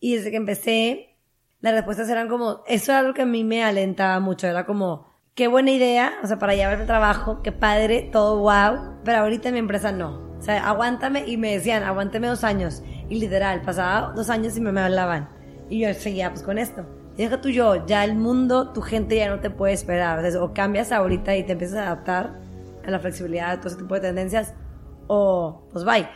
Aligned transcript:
Y 0.00 0.16
desde 0.16 0.30
que 0.30 0.36
empecé, 0.38 1.16
las 1.60 1.74
respuestas 1.74 2.08
eran 2.08 2.28
como, 2.28 2.62
eso 2.66 2.92
era 2.92 3.00
algo 3.00 3.14
que 3.14 3.22
a 3.22 3.26
mí 3.26 3.44
me 3.44 3.62
alentaba 3.62 4.18
mucho, 4.18 4.46
era 4.46 4.64
como, 4.64 5.06
qué 5.34 5.46
buena 5.46 5.70
idea, 5.70 6.14
o 6.22 6.26
sea, 6.26 6.38
para 6.38 6.54
llevar 6.54 6.80
el 6.80 6.86
trabajo, 6.86 7.42
qué 7.42 7.52
padre, 7.52 8.08
todo 8.10 8.38
wow, 8.38 8.98
pero 9.04 9.18
ahorita 9.18 9.48
en 9.48 9.54
mi 9.54 9.60
empresa 9.60 9.92
no. 9.92 10.30
O 10.38 10.42
sea, 10.42 10.66
aguántame, 10.66 11.24
y 11.26 11.36
me 11.36 11.52
decían, 11.52 11.82
aguántame 11.82 12.26
dos 12.26 12.44
años. 12.44 12.82
Y 13.10 13.20
literal, 13.20 13.60
pasaba 13.60 14.12
dos 14.16 14.30
años 14.30 14.56
y 14.56 14.60
me, 14.62 14.72
me 14.72 14.80
hablaban. 14.80 15.28
Y 15.68 15.80
yo 15.80 15.92
seguía 15.92 16.30
pues 16.30 16.42
con 16.42 16.58
esto. 16.58 16.86
Y 17.16 17.24
deja 17.24 17.42
tú 17.42 17.50
yo, 17.50 17.86
ya 17.86 18.04
el 18.04 18.14
mundo, 18.14 18.72
tu 18.72 18.80
gente 18.80 19.16
ya 19.16 19.28
no 19.28 19.40
te 19.40 19.50
puede 19.50 19.74
esperar. 19.74 20.24
O, 20.24 20.44
o 20.44 20.54
cambias 20.54 20.92
ahorita 20.92 21.36
y 21.36 21.44
te 21.44 21.52
empiezas 21.52 21.76
a 21.76 21.82
adaptar 21.88 22.38
a 22.86 22.90
la 22.90 22.98
flexibilidad, 22.98 23.50
a 23.50 23.56
todo 23.58 23.68
ese 23.68 23.76
tipo 23.76 23.94
de 23.94 24.00
tendencias, 24.00 24.54
o 25.08 25.68
pues 25.72 25.84
bye. 25.84 26.08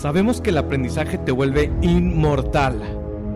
Sabemos 0.00 0.42
que 0.42 0.50
el 0.50 0.58
aprendizaje 0.58 1.16
te 1.16 1.32
vuelve 1.32 1.72
inmortal. 1.80 2.82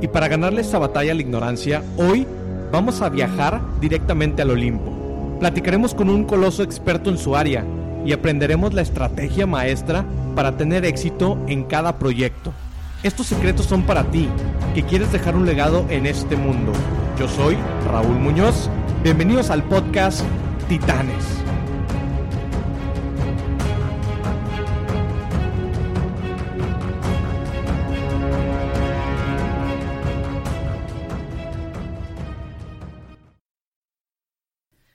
Y 0.02 0.08
para 0.08 0.28
ganarle 0.28 0.60
esta 0.60 0.78
batalla 0.78 1.12
a 1.12 1.14
la 1.14 1.22
ignorancia, 1.22 1.82
hoy 1.96 2.26
vamos 2.70 3.00
a 3.00 3.08
viajar 3.08 3.60
directamente 3.80 4.42
al 4.42 4.50
Olimpo. 4.50 4.92
Platicaremos 5.40 5.94
con 5.94 6.10
un 6.10 6.24
coloso 6.24 6.62
experto 6.62 7.08
en 7.08 7.16
su 7.16 7.34
área 7.34 7.64
y 8.04 8.12
aprenderemos 8.12 8.74
la 8.74 8.82
estrategia 8.82 9.46
maestra 9.46 10.04
para 10.36 10.56
tener 10.56 10.84
éxito 10.84 11.38
en 11.48 11.64
cada 11.64 11.98
proyecto. 11.98 12.52
Estos 13.02 13.26
secretos 13.26 13.64
son 13.64 13.82
para 13.84 14.04
ti, 14.04 14.28
que 14.74 14.82
quieres 14.82 15.10
dejar 15.12 15.36
un 15.36 15.46
legado 15.46 15.86
en 15.88 16.04
este 16.04 16.36
mundo. 16.36 16.72
Yo 17.18 17.26
soy 17.26 17.56
Raúl 17.90 18.18
Muñoz. 18.18 18.68
Bienvenidos 19.02 19.48
al 19.48 19.62
podcast 19.64 20.22
Titanes. 20.68 21.49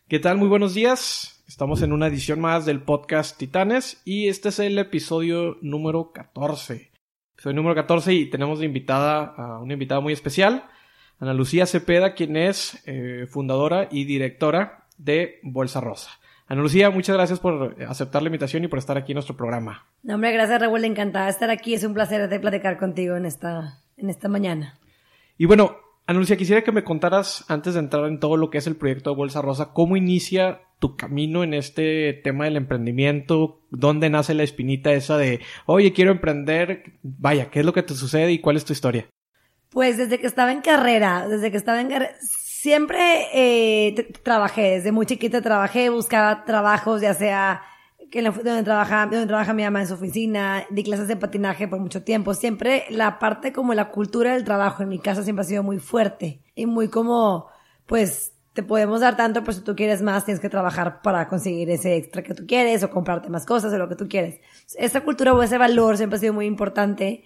¿Qué 0.07 0.19
tal? 0.19 0.37
Muy 0.37 0.47
buenos 0.47 0.75
días. 0.75 1.43
Estamos 1.47 1.81
en 1.81 1.91
una 1.91 2.05
edición 2.05 2.39
más 2.39 2.63
del 2.67 2.79
podcast 2.79 3.39
Titanes 3.39 4.03
y 4.05 4.27
este 4.27 4.49
es 4.49 4.59
el 4.59 4.77
episodio 4.77 5.57
número 5.63 6.11
14. 6.11 6.91
Episodio 7.33 7.55
número 7.55 7.73
14 7.73 8.13
y 8.13 8.29
tenemos 8.29 8.59
de 8.59 8.67
invitada 8.67 9.33
a 9.35 9.57
una 9.57 9.73
invitada 9.73 10.01
muy 10.01 10.13
especial, 10.13 10.65
Ana 11.19 11.33
Lucía 11.33 11.65
Cepeda, 11.65 12.13
quien 12.13 12.37
es 12.37 12.83
eh, 12.85 13.25
fundadora 13.27 13.87
y 13.89 14.05
directora 14.05 14.85
de 14.99 15.39
Bolsa 15.41 15.81
Rosa. 15.81 16.11
Ana 16.45 16.61
Lucía, 16.61 16.91
muchas 16.91 17.15
gracias 17.15 17.39
por 17.39 17.75
aceptar 17.89 18.21
la 18.21 18.27
invitación 18.27 18.63
y 18.63 18.67
por 18.67 18.77
estar 18.77 18.99
aquí 18.99 19.13
en 19.13 19.15
nuestro 19.15 19.35
programa. 19.35 19.87
No, 20.03 20.13
hombre, 20.13 20.31
gracias 20.33 20.61
Raúl, 20.61 20.85
encantada 20.85 21.25
de 21.25 21.31
estar 21.31 21.49
aquí. 21.49 21.73
Es 21.73 21.83
un 21.83 21.95
placer 21.95 22.29
de 22.29 22.39
platicar 22.39 22.77
contigo 22.77 23.15
en 23.15 23.25
esta, 23.25 23.79
en 23.97 24.11
esta 24.11 24.29
mañana. 24.29 24.77
Y 25.39 25.45
bueno, 25.45 25.77
Ana 26.07 26.19
Lucía, 26.19 26.37
quisiera 26.37 26.63
que 26.63 26.71
me 26.71 26.83
contaras, 26.83 27.45
antes 27.47 27.73
de 27.73 27.79
entrar 27.79 28.05
en 28.05 28.19
todo 28.19 28.37
lo 28.37 28.51
que 28.51 28.59
es 28.59 28.67
el 28.67 28.75
proyecto 28.75 29.09
de 29.09 29.15
Bolsa 29.15 29.41
Rosa, 29.41 29.73
cómo 29.73 29.97
inicia 29.97 30.61
tu 30.77 30.95
camino 30.95 31.43
en 31.43 31.55
este 31.55 32.13
tema 32.23 32.45
del 32.45 32.57
emprendimiento, 32.57 33.61
dónde 33.71 34.11
nace 34.11 34.35
la 34.35 34.43
espinita 34.43 34.93
esa 34.93 35.17
de, 35.17 35.39
oye, 35.65 35.93
quiero 35.93 36.11
emprender, 36.11 36.83
vaya, 37.01 37.49
¿qué 37.49 37.61
es 37.61 37.65
lo 37.65 37.73
que 37.73 37.81
te 37.81 37.95
sucede 37.95 38.31
y 38.31 38.39
cuál 38.39 38.55
es 38.55 38.65
tu 38.65 38.73
historia? 38.73 39.07
Pues 39.69 39.97
desde 39.97 40.19
que 40.19 40.27
estaba 40.27 40.51
en 40.51 40.61
carrera, 40.61 41.27
desde 41.27 41.49
que 41.49 41.57
estaba 41.57 41.81
en 41.81 41.89
carrera, 41.89 42.15
siempre 42.19 43.27
eh, 43.33 44.13
trabajé, 44.21 44.75
desde 44.75 44.91
muy 44.91 45.07
chiquita 45.07 45.41
trabajé, 45.41 45.89
buscaba 45.89 46.45
trabajos, 46.45 47.01
ya 47.01 47.15
sea 47.15 47.63
que 48.11 48.21
donde 48.21 48.63
trabaja, 48.63 49.05
donde 49.05 49.27
trabaja 49.27 49.53
mi 49.53 49.63
mamá 49.63 49.81
en 49.81 49.87
su 49.87 49.95
oficina, 49.95 50.65
di 50.69 50.83
clases 50.83 51.07
de 51.07 51.15
patinaje 51.15 51.67
por 51.67 51.79
mucho 51.79 52.03
tiempo. 52.03 52.33
Siempre 52.33 52.85
la 52.89 53.19
parte 53.19 53.53
como 53.53 53.73
la 53.73 53.89
cultura 53.89 54.33
del 54.33 54.43
trabajo 54.43 54.83
en 54.83 54.89
mi 54.89 54.99
casa 54.99 55.23
siempre 55.23 55.41
ha 55.41 55.47
sido 55.47 55.63
muy 55.63 55.79
fuerte 55.79 56.41
y 56.55 56.65
muy 56.65 56.87
como, 56.87 57.47
pues, 57.85 58.33
te 58.53 58.63
podemos 58.63 59.01
dar 59.01 59.17
tanto, 59.17 59.41
pero 59.41 59.51
si 59.51 59.61
tú 59.61 59.75
quieres 59.75 60.01
más, 60.01 60.23
tienes 60.23 60.39
que 60.39 60.49
trabajar 60.49 61.01
para 61.01 61.27
conseguir 61.27 61.69
ese 61.69 61.97
extra 61.97 62.23
que 62.23 62.33
tú 62.33 62.45
quieres 62.47 62.83
o 62.83 62.89
comprarte 62.89 63.29
más 63.29 63.45
cosas 63.45 63.73
o 63.73 63.77
lo 63.77 63.89
que 63.89 63.95
tú 63.95 64.07
quieres. 64.07 64.39
Esa 64.77 65.01
cultura 65.01 65.33
o 65.33 65.43
ese 65.43 65.57
valor 65.57 65.97
siempre 65.97 66.15
ha 66.15 66.19
sido 66.21 66.33
muy 66.33 66.45
importante, 66.45 67.25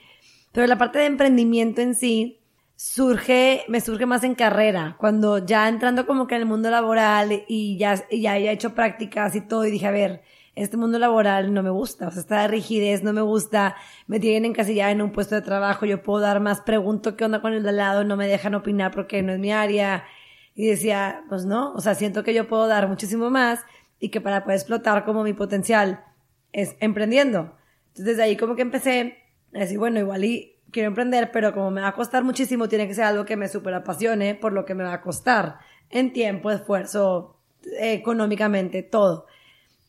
pero 0.52 0.66
la 0.66 0.80
parte 0.80 0.98
de 0.98 1.06
emprendimiento 1.06 1.81
en 1.81 1.94
sí 1.94 2.40
surge, 2.75 3.64
me 3.68 3.80
surge 3.80 4.08
más 4.08 4.24
en 4.24 4.34
carrera, 4.34 4.96
cuando 4.98 5.46
ya 5.46 5.68
entrando 5.68 6.08
como 6.08 6.25
que 6.25 6.36
en 6.36 6.42
el 6.42 6.48
mundo 6.48 6.72
laboral 6.72 7.44
y 7.48 7.78
ya, 7.78 8.04
y 8.09 8.22
ya 8.22 8.38
he 8.38 8.52
hecho 8.52 8.74
prácticas 8.74 9.36
y 9.36 9.42
todo 9.42 9.66
y 9.66 9.72
dije, 9.72 9.86
a 9.86 9.92
ver, 9.92 10.24
este 10.62 10.78
mundo 10.78 11.00
laboral 11.00 11.53
no 11.53 11.64
me 11.64 11.70
gusta, 11.70 12.08
o 12.08 12.12
sea, 12.12 12.22
esta 12.22 12.47
rigidez 12.47 13.03
no 13.03 13.14
me 13.14 13.22
gusta, 13.22 13.75
me 14.08 14.20
tienen 14.20 14.46
encasillada 14.46 14.92
en 14.92 15.02
un 15.02 15.12
puesto 15.12 15.36
de 15.36 15.42
trabajo, 15.42 15.86
yo 15.86 16.03
puedo 16.03 16.20
dar 16.20 16.40
más, 16.40 16.62
pregunto 16.62 17.16
qué 17.16 17.25
onda 17.25 17.42
con 17.42 17.53
el 17.53 17.64
de 17.64 17.70
al 17.70 17.78
lado, 17.78 18.03
no 18.03 18.16
me 18.16 18.28
dejan 18.28 18.56
opinar 18.56 18.92
porque 18.92 19.22
no 19.22 19.34
es 19.34 19.40
mi 19.40 19.52
área. 19.52 20.06
Y 20.56 20.68
decía, 20.68 21.24
pues 21.30 21.46
no, 21.46 21.74
o 21.74 21.80
sea, 21.80 21.96
siento 21.96 22.24
que 22.24 22.34
yo 22.34 22.48
puedo 22.48 22.68
dar 22.68 22.88
muchísimo 22.90 23.30
más 23.30 23.62
y 24.00 24.09
que 24.09 24.19
para 24.19 24.44
poder 24.44 24.58
explotar 24.59 25.06
como 25.06 25.24
mi 25.24 25.34
potencial 25.34 26.03
es 26.52 26.75
emprendiendo. 26.80 27.56
Entonces 27.90 28.06
desde 28.06 28.24
ahí 28.24 28.36
como 28.36 28.56
que 28.56 28.62
empecé 28.62 29.18
a 29.53 29.59
decir, 29.59 29.78
bueno, 29.78 30.00
igual 30.00 30.25
y 30.25 30.58
quiero 30.72 30.88
emprender, 30.88 31.31
pero 31.31 31.53
como 31.53 31.72
me 31.72 31.81
va 31.81 31.90
a 31.90 31.96
costar 31.96 32.24
muchísimo, 32.24 32.68
tiene 32.68 32.88
que 32.88 32.94
ser 32.94 33.06
algo 33.06 33.25
que 33.25 33.38
me 33.38 33.48
super 33.48 33.74
apasione 33.74 34.36
por 34.36 34.53
lo 34.53 34.66
que 34.66 34.75
me 34.75 34.84
va 34.84 34.94
a 34.94 35.02
costar 35.02 35.59
en 35.90 36.14
tiempo, 36.14 36.52
esfuerzo, 36.52 37.38
económicamente, 37.80 38.84
todo. 38.84 39.25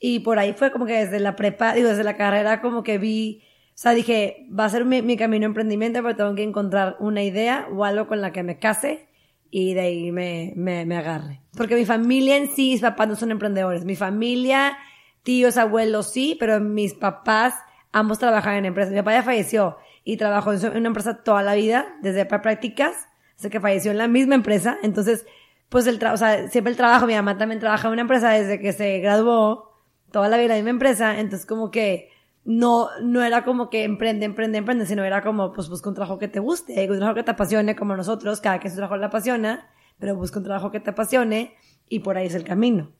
Y 0.00 0.20
por 0.20 0.38
ahí 0.38 0.54
fue 0.54 0.72
como 0.72 0.86
que 0.86 0.94
desde 0.94 1.20
la 1.20 1.36
prepa, 1.36 1.74
digo, 1.74 1.90
desde 1.90 2.04
la 2.04 2.16
carrera 2.16 2.62
como 2.62 2.82
que 2.82 2.96
vi, 2.96 3.42
o 3.68 3.72
sea, 3.74 3.92
dije, 3.92 4.46
va 4.58 4.64
a 4.64 4.70
ser 4.70 4.86
mi, 4.86 5.02
mi 5.02 5.18
camino 5.18 5.44
emprendimiento, 5.44 6.02
pero 6.02 6.16
tengo 6.16 6.34
que 6.34 6.42
encontrar 6.42 6.96
una 7.00 7.22
idea 7.22 7.68
o 7.70 7.84
algo 7.84 8.08
con 8.08 8.22
la 8.22 8.32
que 8.32 8.42
me 8.42 8.58
case 8.58 9.08
y 9.50 9.74
de 9.74 9.80
ahí 9.80 10.10
me, 10.10 10.54
me, 10.56 10.86
me 10.86 10.96
agarre. 10.96 11.42
Porque 11.56 11.76
mi 11.76 11.84
familia 11.84 12.36
en 12.36 12.48
sí, 12.48 12.70
mis 12.70 12.80
papás 12.80 13.08
no 13.08 13.16
son 13.16 13.30
emprendedores. 13.30 13.84
Mi 13.84 13.94
familia, 13.94 14.78
tíos, 15.22 15.58
abuelos 15.58 16.10
sí, 16.10 16.36
pero 16.40 16.60
mis 16.60 16.94
papás 16.94 17.54
ambos 17.92 18.18
trabajan 18.18 18.54
en 18.54 18.66
empresas. 18.66 18.92
Mi 18.92 18.98
papá 19.00 19.12
ya 19.12 19.22
falleció 19.22 19.76
y 20.04 20.16
trabajó 20.16 20.52
en 20.52 20.76
una 20.76 20.88
empresa 20.88 21.22
toda 21.22 21.42
la 21.42 21.54
vida, 21.54 21.86
desde 22.00 22.24
prácticas, 22.24 22.94
hasta 23.36 23.50
que 23.50 23.60
falleció 23.60 23.90
en 23.90 23.98
la 23.98 24.08
misma 24.08 24.34
empresa. 24.34 24.78
Entonces, 24.82 25.26
pues 25.68 25.86
el 25.86 25.98
trabajo, 25.98 26.14
o 26.14 26.26
sea, 26.26 26.48
siempre 26.48 26.70
el 26.70 26.76
trabajo, 26.76 27.06
mi 27.06 27.14
mamá 27.14 27.36
también 27.36 27.60
trabaja 27.60 27.88
en 27.88 27.92
una 27.92 28.02
empresa 28.02 28.30
desde 28.30 28.60
que 28.60 28.72
se 28.72 28.98
graduó 29.00 29.69
toda 30.10 30.28
la 30.28 30.36
vida 30.36 30.56
en 30.56 30.60
misma 30.60 30.70
empresa, 30.70 31.18
entonces 31.20 31.46
como 31.46 31.70
que 31.70 32.10
no, 32.44 32.88
no 33.02 33.22
era 33.22 33.44
como 33.44 33.70
que 33.70 33.84
emprende, 33.84 34.26
emprende, 34.26 34.58
emprende, 34.58 34.86
sino 34.86 35.04
era 35.04 35.22
como, 35.22 35.52
pues 35.52 35.68
busca 35.68 35.88
un 35.88 35.94
trabajo 35.94 36.18
que 36.18 36.28
te 36.28 36.40
guste, 36.40 36.88
un 36.88 36.96
trabajo 36.96 37.14
que 37.14 37.22
te 37.22 37.30
apasione, 37.30 37.76
como 37.76 37.96
nosotros, 37.96 38.40
cada 38.40 38.60
que 38.60 38.70
su 38.70 38.76
trabajo 38.76 38.96
le 38.96 39.06
apasiona, 39.06 39.68
pero 39.98 40.16
busca 40.16 40.38
un 40.38 40.44
trabajo 40.44 40.70
que 40.70 40.80
te 40.80 40.90
apasione 40.90 41.54
y 41.88 42.00
por 42.00 42.16
ahí 42.16 42.26
es 42.26 42.34
el 42.34 42.44
camino. 42.44 42.92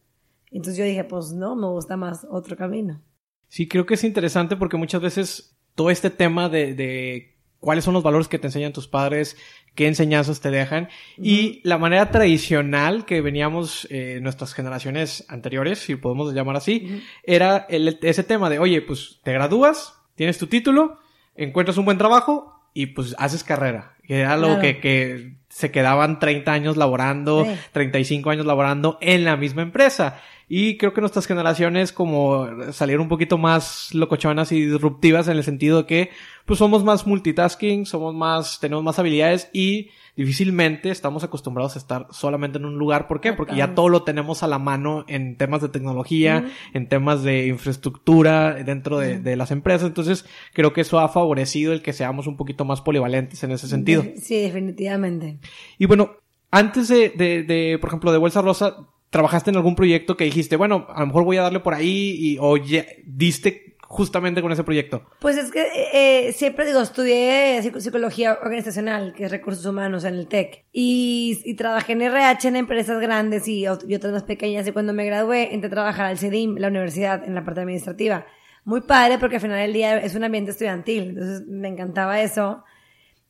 Entonces 0.51 0.77
yo 0.77 0.85
dije, 0.85 1.05
pues 1.05 1.33
no, 1.33 1.57
me 1.57 1.69
gusta 1.69 1.97
más 1.97 2.27
otro 2.29 2.57
camino. 2.57 3.01
Sí, 3.49 3.69
creo 3.69 3.87
que 3.87 3.95
es 3.95 4.05
interesante 4.05 4.57
porque 4.57 4.77
muchas 4.77 5.01
veces 5.01 5.57
todo 5.75 5.91
este 5.91 6.11
tema 6.11 6.49
de 6.49 7.35
cuáles 7.61 7.85
son 7.85 7.95
los 7.95 8.03
valores 8.03 8.27
que 8.27 8.39
te 8.39 8.49
enseñan 8.49 8.73
tus 8.73 8.89
padres, 8.89 9.37
qué 9.75 9.87
enseñanzas 9.87 10.41
te 10.41 10.51
dejan. 10.51 10.89
Y 11.17 11.61
la 11.63 11.79
manera 11.79 12.11
tradicional 12.11 13.05
que 13.05 13.21
veníamos 13.21 13.87
eh, 13.91 14.19
nuestras 14.23 14.55
generaciones 14.55 15.25
anteriores, 15.29 15.79
si 15.79 15.95
podemos 15.97 16.35
llamar 16.35 16.57
así, 16.57 17.03
era 17.23 17.67
el, 17.69 17.99
ese 18.03 18.25
tema 18.25 18.51
de, 18.51 18.59
oye, 18.59 18.81
pues 18.83 19.21
te 19.23 19.33
gradúas, 19.33 19.95
tienes 20.15 20.39
tu 20.39 20.47
título, 20.47 20.99
encuentras 21.37 21.77
un 21.79 21.85
buen 21.85 21.99
trabajo 21.99 22.61
y 22.75 22.87
pues 22.87 23.15
haces 23.19 23.45
carrera. 23.45 23.95
Que 24.03 24.21
era 24.21 24.33
algo 24.33 24.59
que, 24.59 24.81
que 24.81 25.35
se 25.49 25.71
quedaban 25.71 26.19
30 26.19 26.53
años 26.53 26.77
laborando, 26.77 27.45
sí. 27.45 27.51
35 27.73 28.31
años 28.31 28.47
laborando 28.47 28.99
en 29.01 29.25
la 29.25 29.37
misma 29.37 29.63
empresa. 29.63 30.21
Y 30.53 30.79
creo 30.79 30.93
que 30.93 31.01
nuestras 31.01 31.29
generaciones 31.29 31.93
como 31.93 32.45
salieron 32.73 33.03
un 33.03 33.09
poquito 33.09 33.39
más 33.39 33.95
locochonas 33.95 34.51
y 34.51 34.67
disruptivas 34.67 35.29
en 35.29 35.37
el 35.37 35.45
sentido 35.45 35.79
de 35.79 35.87
que 35.87 36.11
pues 36.45 36.59
somos 36.59 36.83
más 36.83 37.07
multitasking, 37.07 37.87
somos 37.87 38.17
más, 38.17 38.59
tenemos 38.59 38.83
más 38.83 38.99
habilidades 38.99 39.49
y 39.53 39.91
difícilmente 40.17 40.91
estamos 40.91 41.23
acostumbrados 41.23 41.77
a 41.77 41.79
estar 41.79 42.09
solamente 42.11 42.59
en 42.59 42.65
un 42.65 42.79
lugar. 42.79 43.07
¿Por 43.07 43.21
qué? 43.21 43.33
Porque 43.33 43.55
ya 43.55 43.77
todo 43.77 43.89
lo 43.89 44.03
tenemos 44.03 44.43
a 44.43 44.49
la 44.49 44.59
mano 44.59 45.05
en 45.07 45.37
temas 45.37 45.63
de 45.63 45.69
tecnología, 45.69 46.51
en 46.75 46.89
temas 46.89 47.23
de 47.23 47.47
infraestructura 47.47 48.55
dentro 48.55 48.99
de, 48.99 49.21
de, 49.21 49.37
las 49.37 49.53
empresas. 49.53 49.87
Entonces, 49.87 50.27
creo 50.53 50.73
que 50.73 50.81
eso 50.81 50.99
ha 50.99 51.09
favorecido 51.09 51.73
el 51.73 51.81
que 51.81 51.93
seamos 51.93 52.27
un 52.27 52.37
poquito 52.37 52.65
más 52.65 52.81
polivalentes 52.81 53.45
en 53.45 53.53
ese 53.53 53.69
sentido. 53.69 54.03
Sí, 54.17 54.41
definitivamente. 54.41 55.39
Y 55.79 55.87
bueno, 55.87 56.17
antes 56.51 56.89
de, 56.89 57.11
de, 57.11 57.45
de 57.45 57.79
por 57.79 57.91
ejemplo, 57.91 58.11
de 58.11 58.19
Bolsa 58.19 58.43
Rosa, 58.43 58.89
¿trabajaste 59.11 59.51
en 59.51 59.57
algún 59.57 59.75
proyecto 59.75 60.17
que 60.17 60.25
dijiste, 60.25 60.57
bueno, 60.57 60.87
a 60.89 61.01
lo 61.01 61.07
mejor 61.07 61.25
voy 61.25 61.37
a 61.37 61.43
darle 61.43 61.61
por 61.61 61.75
ahí 61.75 62.17
y, 62.19 62.39
o 62.41 62.57
ya, 62.57 62.87
diste 63.05 63.77
justamente 63.83 64.41
con 64.41 64.53
ese 64.53 64.63
proyecto? 64.63 65.03
Pues 65.19 65.37
es 65.37 65.51
que 65.51 65.67
eh, 65.93 66.33
siempre 66.33 66.65
digo, 66.65 66.81
estudié 66.81 67.61
psicología 67.81 68.39
organizacional, 68.41 69.13
que 69.15 69.25
es 69.25 69.31
recursos 69.31 69.67
humanos 69.67 70.05
en 70.05 70.15
el 70.15 70.29
TEC, 70.29 70.65
y, 70.73 71.55
trabajé 71.57 71.93
en 71.93 72.03
RH 72.03 72.49
en 72.49 72.57
empresas 72.57 73.01
grandes 73.01 73.49
y, 73.49 73.65
y, 73.65 73.67
otras 73.67 74.13
más 74.13 74.23
pequeñas, 74.23 74.67
y 74.69 74.73
cuando 74.73 74.93
me 74.93 75.05
gradué 75.05 75.53
entré 75.53 75.67
a 75.67 75.71
trabajar 75.71 76.07
al 76.07 76.19
CEDIM, 76.19 76.57
la 76.57 76.69
universidad, 76.69 77.25
en 77.25 77.35
la 77.35 77.45
parte 77.45 77.61
administrativa. 77.61 78.27
muy 78.65 78.83
padre 78.83 79.19
porque 79.19 79.37
al 79.37 79.43
final 79.43 79.59
del 79.59 79.73
día 79.73 79.99
es 79.99 80.15
un 80.15 80.23
ambiente 80.23 80.53
estudiantil, 80.53 81.11
entonces 81.11 81.47
me 81.49 81.69
encantaba 81.69 82.21
eso. 82.21 82.63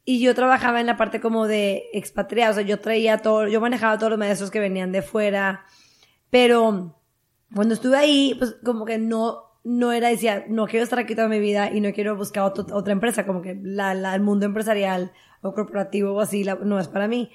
Y 0.05 0.21
yo 0.21 0.35
trabajaba 0.35 0.81
en 0.81 0.87
la 0.87 0.97
parte 0.97 1.21
como 1.21 1.47
de 1.47 1.85
expatriados, 1.93 2.57
o 2.57 2.61
sea, 2.61 2.67
yo 2.67 2.81
traía 2.81 3.19
todo, 3.19 3.49
yo 3.49 3.61
manejaba 3.61 3.99
todos 3.99 4.11
los 4.11 4.19
maestros 4.19 4.51
que 4.51 4.61
venían 4.61 4.93
de 4.93 5.03
fuera, 5.03 5.65
pero 6.31 6.97
cuando 7.55 7.75
estuve 7.75 7.97
ahí, 7.97 8.35
pues 8.39 8.57
como 8.65 8.85
que 8.85 8.99
no, 8.99 9.51
no 9.65 9.93
era, 9.93 10.09
decía, 10.09 10.45
no 10.49 10.67
quiero 10.67 10.85
estar 10.85 10.99
aquí 10.99 11.15
toda 11.15 11.29
mi 11.29 11.41
vida 11.41 11.71
y 11.71 11.81
no 11.81 11.93
quiero 11.93 12.17
buscar 12.17 12.45
otra 12.45 12.93
empresa, 12.93 13.27
como 13.27 13.43
que 13.43 13.59
la, 13.63 13.93
el 13.93 14.21
mundo 14.23 14.47
empresarial 14.47 15.13
o 15.43 15.53
corporativo 15.53 16.13
o 16.13 16.21
así 16.21 16.45
no 16.65 16.79
es 16.79 16.89
para 16.89 17.09
mí. 17.09 17.31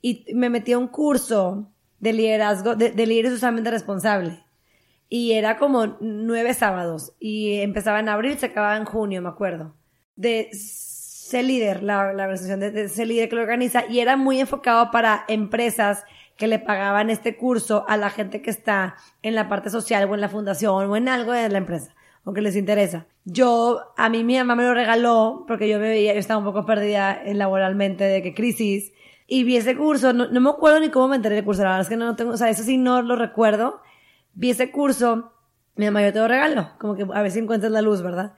Y 0.00 0.24
me 0.34 0.50
metí 0.50 0.72
a 0.72 0.78
un 0.78 0.88
curso 0.88 1.70
de 2.00 2.12
liderazgo, 2.12 2.76
de, 2.76 2.90
de 2.90 3.06
liderazgo 3.06 3.36
socialmente 3.36 3.70
responsable. 3.70 4.44
Y 5.08 5.32
era 5.32 5.56
como 5.56 5.96
nueve 6.00 6.54
sábados. 6.54 7.14
Y 7.18 7.60
empezaba 7.60 8.00
en 8.00 8.08
abril, 8.08 8.38
se 8.38 8.46
acababa 8.46 8.76
en 8.76 8.84
junio, 8.84 9.22
me 9.22 9.28
acuerdo. 9.28 9.74
De 10.16 10.50
ser 11.28 11.44
líder, 11.44 11.82
la, 11.82 12.12
la 12.12 12.24
organización 12.24 12.60
de, 12.60 12.70
de 12.70 13.06
líder 13.06 13.28
que 13.28 13.36
lo 13.36 13.42
organiza. 13.42 13.84
Y 13.88 14.00
era 14.00 14.16
muy 14.16 14.40
enfocado 14.40 14.90
para 14.90 15.24
empresas 15.28 16.04
que 16.36 16.46
le 16.46 16.58
pagaban 16.58 17.10
este 17.10 17.36
curso 17.36 17.84
a 17.88 17.96
la 17.96 18.10
gente 18.10 18.40
que 18.40 18.50
está 18.50 18.96
en 19.22 19.34
la 19.34 19.48
parte 19.48 19.70
social 19.70 20.08
o 20.08 20.14
en 20.14 20.20
la 20.20 20.28
fundación 20.28 20.90
o 20.90 20.96
en 20.96 21.08
algo 21.08 21.32
de 21.32 21.48
la 21.48 21.58
empresa 21.58 21.94
o 22.24 22.32
que 22.32 22.40
les 22.40 22.56
interesa. 22.56 23.06
Yo, 23.24 23.92
a 23.96 24.08
mí 24.08 24.22
mi 24.22 24.36
mamá 24.36 24.54
me 24.54 24.62
lo 24.62 24.74
regaló 24.74 25.44
porque 25.48 25.68
yo 25.68 25.78
me 25.78 25.88
veía, 25.88 26.12
yo 26.12 26.20
estaba 26.20 26.38
un 26.38 26.44
poco 26.44 26.64
perdida 26.64 27.20
laboralmente 27.24 28.04
de 28.04 28.22
que 28.22 28.34
crisis 28.34 28.92
y 29.26 29.44
vi 29.44 29.56
ese 29.56 29.76
curso, 29.76 30.12
no, 30.12 30.28
me 30.28 30.50
acuerdo 30.50 30.80
ni 30.80 30.90
cómo 30.90 31.08
me 31.08 31.16
enteré 31.16 31.34
del 31.34 31.44
curso, 31.44 31.62
la 31.62 31.70
verdad 31.70 31.82
es 31.82 31.88
que 31.88 31.96
no 31.96 32.16
tengo, 32.16 32.32
o 32.32 32.36
sea, 32.36 32.48
eso 32.48 32.62
sí 32.62 32.78
no 32.78 33.02
lo 33.02 33.16
recuerdo. 33.16 33.80
Vi 34.32 34.50
ese 34.50 34.70
curso, 34.70 35.32
mi 35.74 35.84
mamá 35.84 36.02
yo 36.02 36.12
te 36.12 36.18
lo 36.18 36.28
regalo, 36.28 36.70
como 36.78 36.94
que 36.94 37.06
a 37.12 37.22
ver 37.22 37.30
si 37.30 37.40
encuentras 37.40 37.72
la 37.72 37.82
luz, 37.82 38.00
¿verdad? 38.00 38.34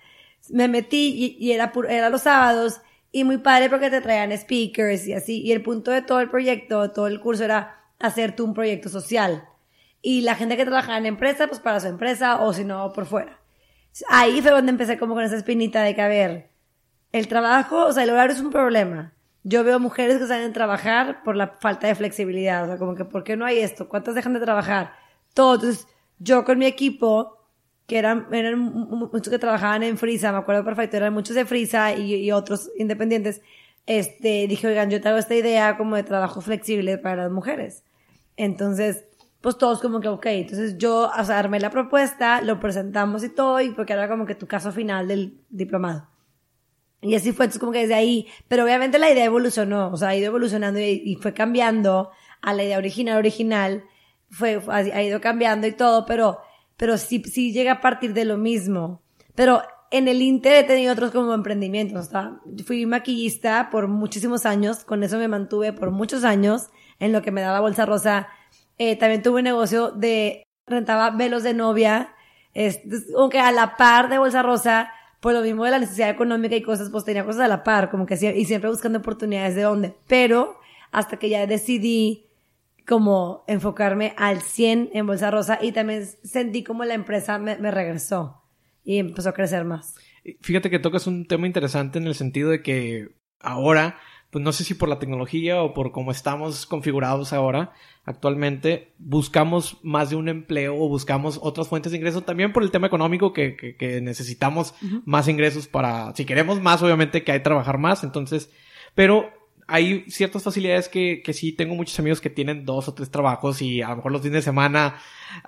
Me 0.49 0.69
metí 0.69 1.37
y, 1.39 1.53
era, 1.53 1.73
era 1.89 2.11
los 2.11 2.23
sábados 2.23 2.81
y 3.13 3.25
muy 3.25 3.39
padre 3.39 3.69
porque 3.69 3.91
te 3.91 4.01
traían 4.01 4.37
speakers 4.37 5.07
y 5.07 5.13
así, 5.13 5.43
y 5.43 5.53
el 5.53 5.63
punto 5.63 5.91
de 5.91 6.03
todo 6.03 6.21
el 6.21 6.31
proyecto, 6.31 6.91
todo 6.91 7.07
el 7.07 7.21
curso 7.21 7.45
era 7.45 7.81
hacer 7.99 8.35
tú 8.35 8.45
un 8.45 8.55
proyecto 8.55 8.89
social. 8.89 9.45
Y 10.03 10.23
la 10.23 10.35
gente 10.35 10.57
que 10.57 10.65
trabajaba 10.65 10.99
en 10.99 11.07
empresa, 11.07 11.47
pues 11.47 11.61
para 11.61 11.81
su 11.81 11.89
empresa 11.89 12.41
o 12.41 12.53
si 12.53 12.65
no, 12.65 12.93
por 12.93 13.07
fuera. 13.07 13.39
Ahí 14.09 14.41
fue 14.41 14.53
donde 14.53 14.71
empecé 14.71 14.99
como 14.99 15.15
con 15.15 15.25
esa 15.25 15.37
espinita 15.37 15.83
de 15.83 15.95
que, 15.95 16.03
a 16.03 16.09
ver, 16.09 16.51
el 17.13 17.29
trabajo, 17.29 17.87
o 17.87 17.93
sea, 17.93 18.05
el 18.05 18.11
horario 18.11 18.35
es 18.35 18.41
un 18.41 18.51
problema. 18.51 19.13
Yo 19.43 19.65
veo 19.65 19.81
mujeres 19.81 20.19
que 20.19 20.27
salen 20.27 20.51
a 20.51 20.55
trabajar 20.55 21.23
por 21.23 21.37
la 21.37 21.49
falta 21.49 21.87
de 21.87 21.95
flexibilidad. 21.95 22.65
O 22.65 22.67
sea, 22.67 22.79
como 22.79 22.95
que, 22.95 23.05
¿por 23.05 23.25
qué 23.25 23.37
no 23.37 23.45
hay 23.45 23.59
esto? 23.59 23.89
¿Cuántas 23.89 24.15
dejan 24.15 24.35
de 24.35 24.41
trabajar? 24.41 24.93
Todos. 25.35 25.63
Entonces, 25.63 25.89
yo 26.19 26.45
con 26.45 26.59
mi 26.59 26.67
equipo, 26.67 27.40
que 27.91 27.99
eran, 27.99 28.29
eran 28.31 28.61
muchos 28.61 29.29
que 29.29 29.39
trabajaban 29.41 29.83
en 29.83 29.99
Frisa, 29.99 30.31
me 30.31 30.39
acuerdo 30.39 30.65
perfecto, 30.65 30.97
eran 30.97 31.13
muchos 31.13 31.35
de 31.35 31.45
Frisa 31.45 31.93
y, 31.93 32.15
y 32.15 32.31
otros 32.31 32.71
independientes, 32.79 33.43
este, 33.85 34.47
dije, 34.47 34.69
oigan, 34.69 34.91
yo 34.91 35.01
tengo 35.01 35.17
esta 35.17 35.35
idea 35.35 35.77
como 35.77 35.97
de 35.97 36.05
trabajo 36.05 36.41
flexible 36.41 36.99
para 36.99 37.25
las 37.25 37.33
mujeres. 37.33 37.83
Entonces, 38.37 39.07
pues 39.41 39.59
todos 39.59 39.81
como 39.81 39.99
que, 39.99 40.07
ok, 40.07 40.25
entonces 40.27 40.79
yo, 40.79 41.11
o 41.11 41.25
sea, 41.25 41.41
armé 41.41 41.59
la 41.59 41.71
propuesta, 41.71 42.43
lo 42.43 42.61
presentamos 42.61 43.25
y 43.25 43.29
todo, 43.29 43.61
y 43.61 43.71
porque 43.71 43.95
era 43.95 44.09
como 44.09 44.25
que 44.25 44.37
tu 44.37 44.47
caso 44.47 44.71
final 44.71 45.09
del 45.09 45.41
diplomado. 45.49 46.09
Y 47.03 47.17
así 47.17 47.33
fue, 47.33 47.47
entonces 47.47 47.59
como 47.59 47.73
que 47.73 47.81
desde 47.81 47.95
ahí, 47.95 48.29
pero 48.47 48.63
obviamente 48.63 49.01
la 49.01 49.11
idea 49.11 49.25
evolucionó, 49.25 49.91
o 49.91 49.97
sea, 49.97 50.11
ha 50.11 50.15
ido 50.15 50.29
evolucionando 50.29 50.79
y, 50.79 51.19
fue 51.21 51.35
cambiando 51.35 52.13
a 52.41 52.55
la 52.55 52.63
idea 52.63 52.79
original, 52.79 53.19
original, 53.19 53.83
fue, 54.31 54.63
ha 54.69 55.03
ido 55.03 55.21
cambiando 55.21 55.67
y 55.67 55.73
todo, 55.73 56.07
pero, 56.07 56.39
pero 56.81 56.97
sí, 56.97 57.23
sí 57.31 57.53
llega 57.53 57.73
a 57.73 57.81
partir 57.83 58.15
de 58.15 58.25
lo 58.25 58.39
mismo. 58.39 59.03
Pero 59.35 59.61
en 59.91 60.09
el 60.09 60.23
Inter 60.23 60.55
he 60.55 60.65
tenido 60.65 60.95
otros 60.95 61.11
como 61.11 61.35
emprendimientos. 61.35 62.09
Fui 62.65 62.87
maquillista 62.87 63.69
por 63.71 63.87
muchísimos 63.87 64.47
años, 64.47 64.83
con 64.85 65.03
eso 65.03 65.19
me 65.19 65.29
mantuve 65.29 65.75
por 65.75 65.91
muchos 65.91 66.25
años, 66.25 66.71
en 66.99 67.13
lo 67.13 67.21
que 67.21 67.33
me 67.33 67.43
daba 67.43 67.61
bolsa 67.61 67.85
rosa. 67.85 68.29
Eh, 68.79 68.97
también 68.97 69.21
tuve 69.21 69.41
un 69.41 69.45
negocio 69.45 69.91
de, 69.91 70.47
rentaba 70.67 71.11
velos 71.11 71.43
de 71.43 71.53
novia, 71.53 72.15
es, 72.55 72.81
aunque 73.15 73.41
a 73.41 73.53
la 73.53 73.77
par 73.77 74.09
de 74.09 74.17
bolsa 74.17 74.41
rosa, 74.41 74.91
por 75.21 75.35
lo 75.35 75.43
mismo 75.43 75.67
de 75.67 75.73
la 75.73 75.81
necesidad 75.81 76.09
económica 76.09 76.57
y 76.57 76.63
cosas, 76.63 76.89
pues 76.89 77.05
tenía 77.05 77.27
cosas 77.27 77.43
a 77.43 77.49
la 77.49 77.63
par, 77.63 77.91
como 77.91 78.07
que 78.07 78.15
y 78.15 78.47
siempre 78.47 78.71
buscando 78.71 79.01
oportunidades 79.01 79.55
de 79.55 79.63
dónde. 79.65 79.95
Pero 80.09 80.59
hasta 80.93 81.19
que 81.19 81.29
ya 81.29 81.47
decidí 81.47 82.30
como 82.87 83.45
enfocarme 83.47 84.15
al 84.17 84.41
100 84.41 84.91
en 84.93 85.07
bolsa 85.07 85.31
rosa 85.31 85.59
y 85.61 85.73
también 85.73 86.05
sentí 86.23 86.63
como 86.65 86.85
la 86.85 86.95
empresa 86.95 87.39
me, 87.39 87.57
me 87.59 87.71
regresó 87.71 88.43
y 88.85 88.99
empezó 88.99 89.31
a 89.31 89.35
crecer 89.35 89.65
más. 89.65 89.95
Fíjate 90.41 90.71
que 90.71 90.79
tocas 90.79 91.07
un 91.07 91.27
tema 91.27 91.47
interesante 91.47 91.99
en 91.99 92.07
el 92.07 92.15
sentido 92.15 92.51
de 92.51 92.63
que 92.63 93.09
ahora 93.41 93.97
pues 94.31 94.45
no 94.45 94.53
sé 94.53 94.65
si 94.65 94.75
por 94.75 94.89
la 94.89 94.99
tecnología 94.99 95.63
o 95.63 95.75
por 95.75 95.91
cómo 95.91 96.13
estamos 96.13 96.65
configurados 96.65 97.33
ahora, 97.33 97.73
actualmente, 98.05 98.95
buscamos 98.99 99.79
más 99.83 100.11
de 100.11 100.17
un 100.17 100.29
empleo 100.29 100.77
o 100.77 100.89
buscamos 100.89 101.39
otras 101.43 101.69
fuentes 101.69 101.91
de 101.91 101.99
ingresos, 101.99 102.25
también 102.25 102.53
por 102.53 102.63
el 102.63 102.71
tema 102.71 102.87
económico 102.87 103.33
que, 103.33 103.57
que, 103.57 104.01
necesitamos 104.01 104.75
más 105.05 105.27
ingresos 105.27 105.67
para, 105.67 106.15
si 106.15 106.25
queremos 106.25 106.61
más, 106.61 106.81
obviamente 106.83 107.25
que 107.25 107.33
hay 107.33 107.39
que 107.41 107.45
trabajar 107.45 107.79
más, 107.79 108.05
entonces, 108.05 108.51
pero 108.95 109.31
hay 109.71 110.05
ciertas 110.09 110.43
facilidades 110.43 110.89
que, 110.89 111.23
que 111.23 111.33
sí 111.33 111.53
tengo 111.53 111.75
muchos 111.75 111.99
amigos 111.99 112.21
que 112.21 112.31
tienen 112.31 112.65
dos 112.65 112.89
o 112.89 112.95
tres 112.95 113.11
trabajos 113.11 113.63
y 113.63 113.83
a 113.83 113.91
lo 113.91 113.97
mejor 113.97 114.13
los 114.13 114.23
fines 114.23 114.37
de 114.37 114.43
semana 114.43 114.97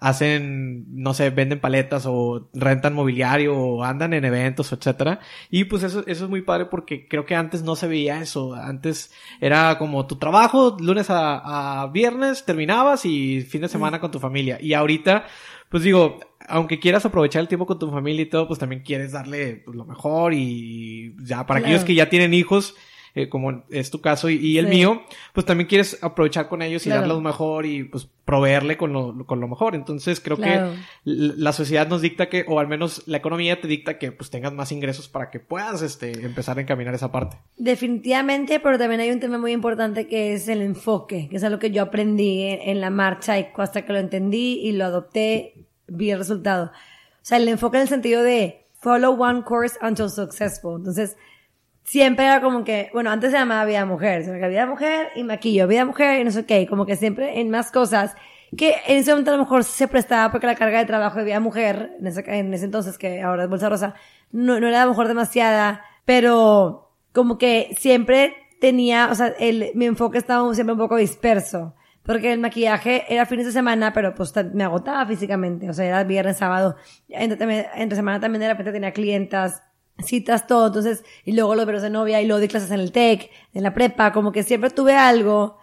hacen, 0.00 0.84
no 0.88 1.12
sé, 1.14 1.30
venden 1.30 1.60
paletas 1.60 2.04
o 2.06 2.48
rentan 2.54 2.94
mobiliario 2.94 3.56
o 3.56 3.84
andan 3.84 4.14
en 4.14 4.24
eventos, 4.24 4.72
etcétera. 4.72 5.20
Y 5.50 5.64
pues 5.64 5.82
eso, 5.82 6.04
eso 6.06 6.24
es 6.24 6.30
muy 6.30 6.42
padre 6.42 6.66
porque 6.66 7.08
creo 7.08 7.26
que 7.26 7.34
antes 7.34 7.62
no 7.62 7.76
se 7.76 7.88
veía 7.88 8.20
eso. 8.20 8.54
Antes 8.54 9.12
era 9.40 9.78
como 9.78 10.06
tu 10.06 10.16
trabajo, 10.16 10.76
lunes 10.80 11.10
a, 11.10 11.82
a 11.82 11.86
viernes 11.88 12.44
terminabas 12.44 13.04
y 13.04 13.42
fin 13.42 13.62
de 13.62 13.68
semana 13.68 14.00
con 14.00 14.10
tu 14.10 14.18
familia. 14.18 14.58
Y 14.60 14.74
ahorita, 14.74 15.24
pues 15.68 15.82
digo, 15.82 16.20
aunque 16.48 16.78
quieras 16.78 17.04
aprovechar 17.04 17.40
el 17.40 17.48
tiempo 17.48 17.66
con 17.66 17.78
tu 17.78 17.90
familia 17.90 18.22
y 18.22 18.26
todo, 18.26 18.46
pues 18.46 18.58
también 18.58 18.82
quieres 18.82 19.12
darle 19.12 19.62
pues, 19.64 19.76
lo 19.76 19.84
mejor 19.84 20.34
y 20.34 21.14
ya 21.24 21.46
para 21.46 21.60
aquellos 21.60 21.84
que 21.84 21.94
ya 21.94 22.08
tienen 22.08 22.34
hijos, 22.34 22.74
eh, 23.14 23.28
como 23.28 23.64
es 23.68 23.90
tu 23.90 24.00
caso 24.00 24.30
y, 24.30 24.56
el 24.56 24.68
mío, 24.68 25.02
pues 25.34 25.44
también 25.44 25.68
quieres 25.68 26.02
aprovechar 26.02 26.48
con 26.48 26.62
ellos 26.62 26.86
y 26.86 26.90
darles 26.90 27.08
lo 27.08 27.20
mejor 27.20 27.66
y 27.66 27.84
pues 27.84 28.08
proveerle 28.24 28.78
con 28.78 28.94
lo, 28.94 29.26
con 29.26 29.38
lo 29.38 29.48
mejor. 29.48 29.74
Entonces 29.74 30.18
creo 30.18 30.38
que 30.38 30.72
la 31.04 31.52
sociedad 31.52 31.86
nos 31.88 32.00
dicta 32.00 32.30
que, 32.30 32.46
o 32.48 32.58
al 32.58 32.68
menos 32.68 33.02
la 33.06 33.18
economía 33.18 33.60
te 33.60 33.68
dicta 33.68 33.98
que 33.98 34.12
pues 34.12 34.30
tengas 34.30 34.54
más 34.54 34.72
ingresos 34.72 35.08
para 35.08 35.30
que 35.30 35.40
puedas 35.40 35.82
este, 35.82 36.24
empezar 36.24 36.56
a 36.56 36.62
encaminar 36.62 36.94
esa 36.94 37.12
parte. 37.12 37.36
Definitivamente, 37.58 38.60
pero 38.60 38.78
también 38.78 39.02
hay 39.02 39.10
un 39.10 39.20
tema 39.20 39.36
muy 39.36 39.52
importante 39.52 40.06
que 40.06 40.32
es 40.32 40.48
el 40.48 40.62
enfoque, 40.62 41.28
que 41.28 41.36
es 41.36 41.44
algo 41.44 41.58
que 41.58 41.70
yo 41.70 41.82
aprendí 41.82 42.44
en, 42.44 42.80
la 42.80 42.88
marcha 42.88 43.38
y 43.38 43.48
hasta 43.58 43.84
que 43.84 43.92
lo 43.92 43.98
entendí 43.98 44.58
y 44.62 44.72
lo 44.72 44.86
adopté, 44.86 45.66
vi 45.86 46.10
el 46.10 46.18
resultado. 46.18 46.66
O 46.66 47.24
sea, 47.24 47.36
el 47.36 47.46
enfoque 47.48 47.76
en 47.76 47.82
el 47.82 47.88
sentido 47.88 48.22
de 48.22 48.64
follow 48.72 49.20
one 49.20 49.42
course 49.44 49.78
until 49.82 50.08
successful. 50.08 50.76
Entonces, 50.78 51.16
siempre 51.92 52.24
era 52.24 52.40
como 52.40 52.64
que, 52.64 52.88
bueno, 52.94 53.10
antes 53.10 53.32
se 53.32 53.36
llamaba 53.36 53.66
vida 53.66 53.84
mujer, 53.84 54.24
se 54.24 54.32
vida 54.48 54.64
mujer 54.64 55.10
y 55.14 55.24
maquillo, 55.24 55.68
vida 55.68 55.84
mujer 55.84 56.20
y 56.20 56.24
no 56.24 56.30
sé 56.30 56.46
qué, 56.46 56.66
como 56.66 56.86
que 56.86 56.96
siempre 56.96 57.38
en 57.38 57.50
más 57.50 57.70
cosas 57.70 58.16
que 58.56 58.76
en 58.86 58.96
ese 58.96 59.10
momento 59.10 59.30
a 59.30 59.36
lo 59.36 59.42
mejor 59.42 59.62
se 59.62 59.86
prestaba 59.88 60.32
porque 60.32 60.46
la 60.46 60.54
carga 60.54 60.78
de 60.78 60.86
trabajo 60.86 61.18
de 61.18 61.26
vida 61.26 61.38
mujer, 61.38 61.94
en 62.00 62.06
ese, 62.06 62.24
en 62.26 62.54
ese 62.54 62.64
entonces 62.64 62.96
que 62.96 63.20
ahora 63.20 63.44
es 63.44 63.50
bolsa 63.50 63.68
rosa, 63.68 63.94
no, 64.30 64.58
no 64.58 64.68
era 64.68 64.80
a 64.80 64.84
lo 64.86 64.92
mejor 64.92 65.06
demasiada, 65.06 65.84
pero 66.06 66.94
como 67.12 67.36
que 67.36 67.76
siempre 67.78 68.36
tenía, 68.58 69.10
o 69.10 69.14
sea, 69.14 69.26
el, 69.38 69.72
mi 69.74 69.84
enfoque 69.84 70.16
estaba 70.16 70.54
siempre 70.54 70.72
un 70.72 70.78
poco 70.78 70.96
disperso. 70.96 71.74
Porque 72.04 72.32
el 72.32 72.40
maquillaje 72.40 73.04
era 73.14 73.26
fines 73.26 73.46
de 73.46 73.52
semana, 73.52 73.92
pero 73.92 74.12
pues 74.12 74.32
me 74.54 74.64
agotaba 74.64 75.06
físicamente. 75.06 75.70
O 75.70 75.72
sea, 75.72 75.84
era 75.84 76.02
viernes, 76.02 76.38
sábado. 76.38 76.74
Entre, 77.08 77.68
entre 77.76 77.94
semana 77.94 78.18
también 78.18 78.40
de 78.40 78.48
repente 78.48 78.72
tenía 78.72 78.90
clientas 78.92 79.62
citas 80.02 80.46
todo, 80.46 80.68
entonces, 80.68 81.04
y 81.24 81.32
luego 81.32 81.54
los 81.54 81.66
veros 81.66 81.82
de 81.82 81.90
novia, 81.90 82.20
y 82.20 82.26
luego 82.26 82.40
di 82.40 82.48
clases 82.48 82.70
en 82.70 82.80
el 82.80 82.92
TEC, 82.92 83.30
en 83.54 83.62
la 83.62 83.74
prepa, 83.74 84.12
como 84.12 84.32
que 84.32 84.42
siempre 84.42 84.70
tuve 84.70 84.94
algo 84.94 85.58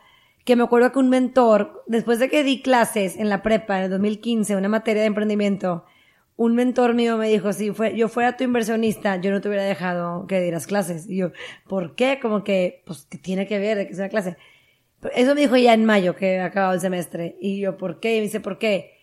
que 0.46 0.55
me 0.55 0.63
acuerdo 0.63 0.91
que 0.91 1.00
un 1.00 1.10
mentor, 1.10 1.84
después 1.88 2.19
de 2.19 2.29
que 2.29 2.43
di 2.43 2.62
clases 2.62 3.17
en 3.17 3.29
la 3.29 3.43
prepa 3.43 3.77
en 3.77 3.86
el 3.86 3.89
2015, 3.91 4.55
una 4.55 4.69
materia 4.69 5.01
de 5.01 5.08
emprendimiento, 5.08 5.86
un 6.39 6.55
mentor 6.55 6.93
mío 6.93 7.17
me 7.17 7.27
dijo, 7.27 7.51
si 7.51 7.72
fue, 7.72 7.98
yo 7.98 8.08
fuera 8.08 8.38
tu 8.38 8.46
inversionista, 8.46 9.17
yo 9.17 9.29
no 9.29 9.41
te 9.41 9.50
hubiera 9.50 9.65
dejado 9.65 10.25
que 10.25 10.39
dieras 10.39 10.67
clases. 10.67 11.05
Y 11.10 11.17
yo, 11.17 11.34
¿por 11.67 11.96
qué? 11.96 12.17
Como 12.22 12.46
que, 12.46 12.81
pues, 12.86 13.05
¿qué 13.10 13.17
tiene 13.17 13.46
que 13.46 13.60
ver 13.60 13.77
de 13.77 13.88
que 13.88 13.93
sea 13.93 14.08
clase? 14.08 14.38
Eso 15.13 15.36
me 15.36 15.41
dijo 15.41 15.58
ya 15.58 15.74
en 15.74 15.84
mayo, 15.84 16.15
que 16.15 16.39
acabado 16.39 16.74
el 16.74 16.79
semestre. 16.79 17.36
Y 17.41 17.60
yo, 17.60 17.75
¿por 17.75 18.00
qué? 18.00 18.15
Y 18.15 18.19
me 18.19 18.24
dice, 18.24 18.39
¿por 18.39 18.58
qué? 18.58 18.99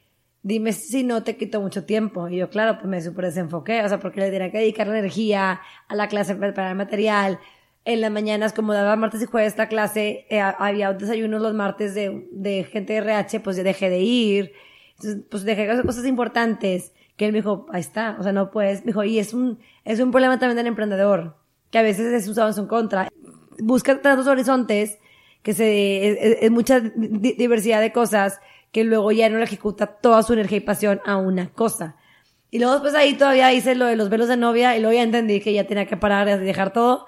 Dime 0.47 0.73
si 0.73 1.03
no 1.03 1.25
te 1.25 1.37
quito 1.37 1.61
mucho 1.61 1.85
tiempo. 1.85 2.29
Y 2.29 2.37
yo, 2.37 2.49
claro, 2.50 2.79
pues 2.79 2.87
me 2.87 3.03
super 3.03 3.25
desenfoqué, 3.25 3.83
o 3.83 3.88
sea, 3.88 3.99
porque 3.99 4.21
le 4.21 4.31
tenía 4.31 4.53
que 4.53 4.59
dedicar 4.59 4.87
energía 4.87 5.61
a 5.88 5.95
la 5.97 6.07
clase 6.07 6.37
para 6.37 6.71
el 6.71 6.76
material. 6.76 7.41
En 7.85 8.00
las 8.00 8.12
mañanas, 8.12 8.53
como 8.53 8.73
daba 8.73 8.95
martes 8.95 9.23
y 9.23 9.26
jueves 9.26 9.49
esta 9.49 9.69
clase, 9.69 10.25
eh, 10.31 10.41
había 10.41 10.93
desayunos 10.93 11.43
los 11.43 11.53
martes 11.53 11.95
de, 11.95 12.29
de 12.31 12.62
gente 12.62 12.93
de 12.93 13.00
RH, 13.00 13.41
pues 13.41 13.57
yo 13.57 13.65
dejé 13.65 13.91
de 13.91 13.99
ir. 13.99 14.53
Entonces, 14.95 15.25
pues 15.29 15.45
dejé 15.45 15.67
cosas 15.83 16.07
importantes 16.07 16.93
que 17.17 17.26
él 17.26 17.33
me 17.33 17.38
dijo, 17.38 17.67
ahí 17.73 17.81
está, 17.81 18.17
o 18.21 18.23
sea, 18.23 18.33
no 18.33 18.50
puedes, 18.53 18.81
me 18.81 18.88
dijo, 18.88 19.03
y 19.03 19.19
es 19.19 19.35
un, 19.35 19.59
es 19.85 19.99
un 19.99 20.12
problema 20.12 20.38
también 20.38 20.57
del 20.57 20.67
emprendedor, 20.69 21.37
que 21.71 21.79
a 21.79 21.83
veces 21.83 22.12
es 22.12 22.29
usado 22.29 22.49
en 22.49 22.55
su 22.55 22.69
contra. 22.69 23.09
Busca 23.59 24.00
tantos 24.00 24.26
horizontes, 24.26 24.99
que 25.43 25.55
se, 25.55 26.45
es, 26.45 26.50
mucha 26.50 26.81
diversidad 26.81 27.81
de 27.81 27.93
cosas, 27.93 28.41
que 28.76 28.85
luego 28.85 29.11
ya 29.11 29.30
no 29.30 29.38
le 29.38 29.45
ejecuta 29.45 29.87
toda 29.87 30.23
su 30.23 30.35
energía 30.35 30.59
y 30.59 30.61
pasión 30.61 31.00
a 31.06 31.16
una 31.16 31.49
cosa. 31.49 31.97
Y 32.50 32.59
luego 32.59 32.75
después 32.75 32.95
ahí 32.95 33.14
todavía 33.14 33.50
hice 33.54 33.75
lo 33.75 33.87
de 33.87 33.97
los 33.97 34.11
velos 34.11 34.28
de 34.28 34.37
novia 34.37 34.76
y 34.76 34.80
luego 34.80 34.95
ya 34.95 35.02
entendí 35.02 35.40
que 35.40 35.54
ya 35.54 35.66
tenía 35.66 35.87
que 35.87 35.97
parar 35.97 36.28
y 36.28 36.45
dejar 36.45 36.75
todo. 36.75 37.06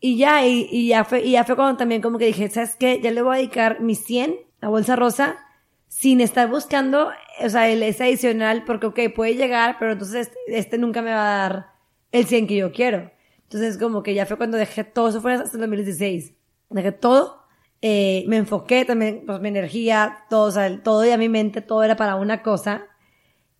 Y 0.00 0.18
ya, 0.18 0.46
y, 0.46 0.88
ya 0.88 1.04
fue, 1.04 1.24
y 1.24 1.30
ya 1.30 1.44
fue 1.44 1.56
cuando 1.56 1.78
también 1.78 2.02
como 2.02 2.18
que 2.18 2.26
dije, 2.26 2.50
¿sabes 2.50 2.76
qué? 2.76 3.00
Ya 3.00 3.10
le 3.10 3.22
voy 3.22 3.36
a 3.36 3.38
dedicar 3.38 3.80
mis 3.80 4.04
100 4.04 4.36
a 4.60 4.68
Bolsa 4.68 4.96
Rosa 4.96 5.38
sin 5.86 6.20
estar 6.20 6.50
buscando, 6.50 7.10
o 7.42 7.48
sea, 7.48 7.70
el, 7.70 7.82
ese 7.82 8.04
adicional, 8.04 8.64
porque, 8.66 8.88
ok, 8.88 9.00
puede 9.16 9.34
llegar, 9.34 9.76
pero 9.78 9.92
entonces 9.92 10.30
este, 10.48 10.76
nunca 10.76 11.00
me 11.00 11.12
va 11.12 11.22
a 11.22 11.38
dar 11.38 11.66
el 12.12 12.26
100 12.26 12.48
que 12.48 12.56
yo 12.56 12.70
quiero. 12.70 13.10
Entonces, 13.44 13.78
como 13.78 14.02
que 14.02 14.12
ya 14.12 14.26
fue 14.26 14.36
cuando 14.36 14.58
dejé 14.58 14.84
todo, 14.84 15.08
eso 15.08 15.22
fue 15.22 15.32
hasta 15.32 15.56
el 15.56 15.60
2016. 15.62 16.34
Dejé 16.68 16.92
todo, 16.92 17.47
eh, 17.80 18.24
me 18.26 18.36
enfoqué 18.36 18.84
también, 18.84 19.24
pues 19.26 19.40
mi 19.40 19.48
energía, 19.48 20.24
todo, 20.30 20.48
o 20.48 20.50
sea, 20.50 20.82
todo 20.82 21.04
y 21.06 21.10
a 21.10 21.18
mi 21.18 21.28
mente, 21.28 21.60
todo 21.60 21.82
era 21.82 21.96
para 21.96 22.16
una 22.16 22.42
cosa. 22.42 22.86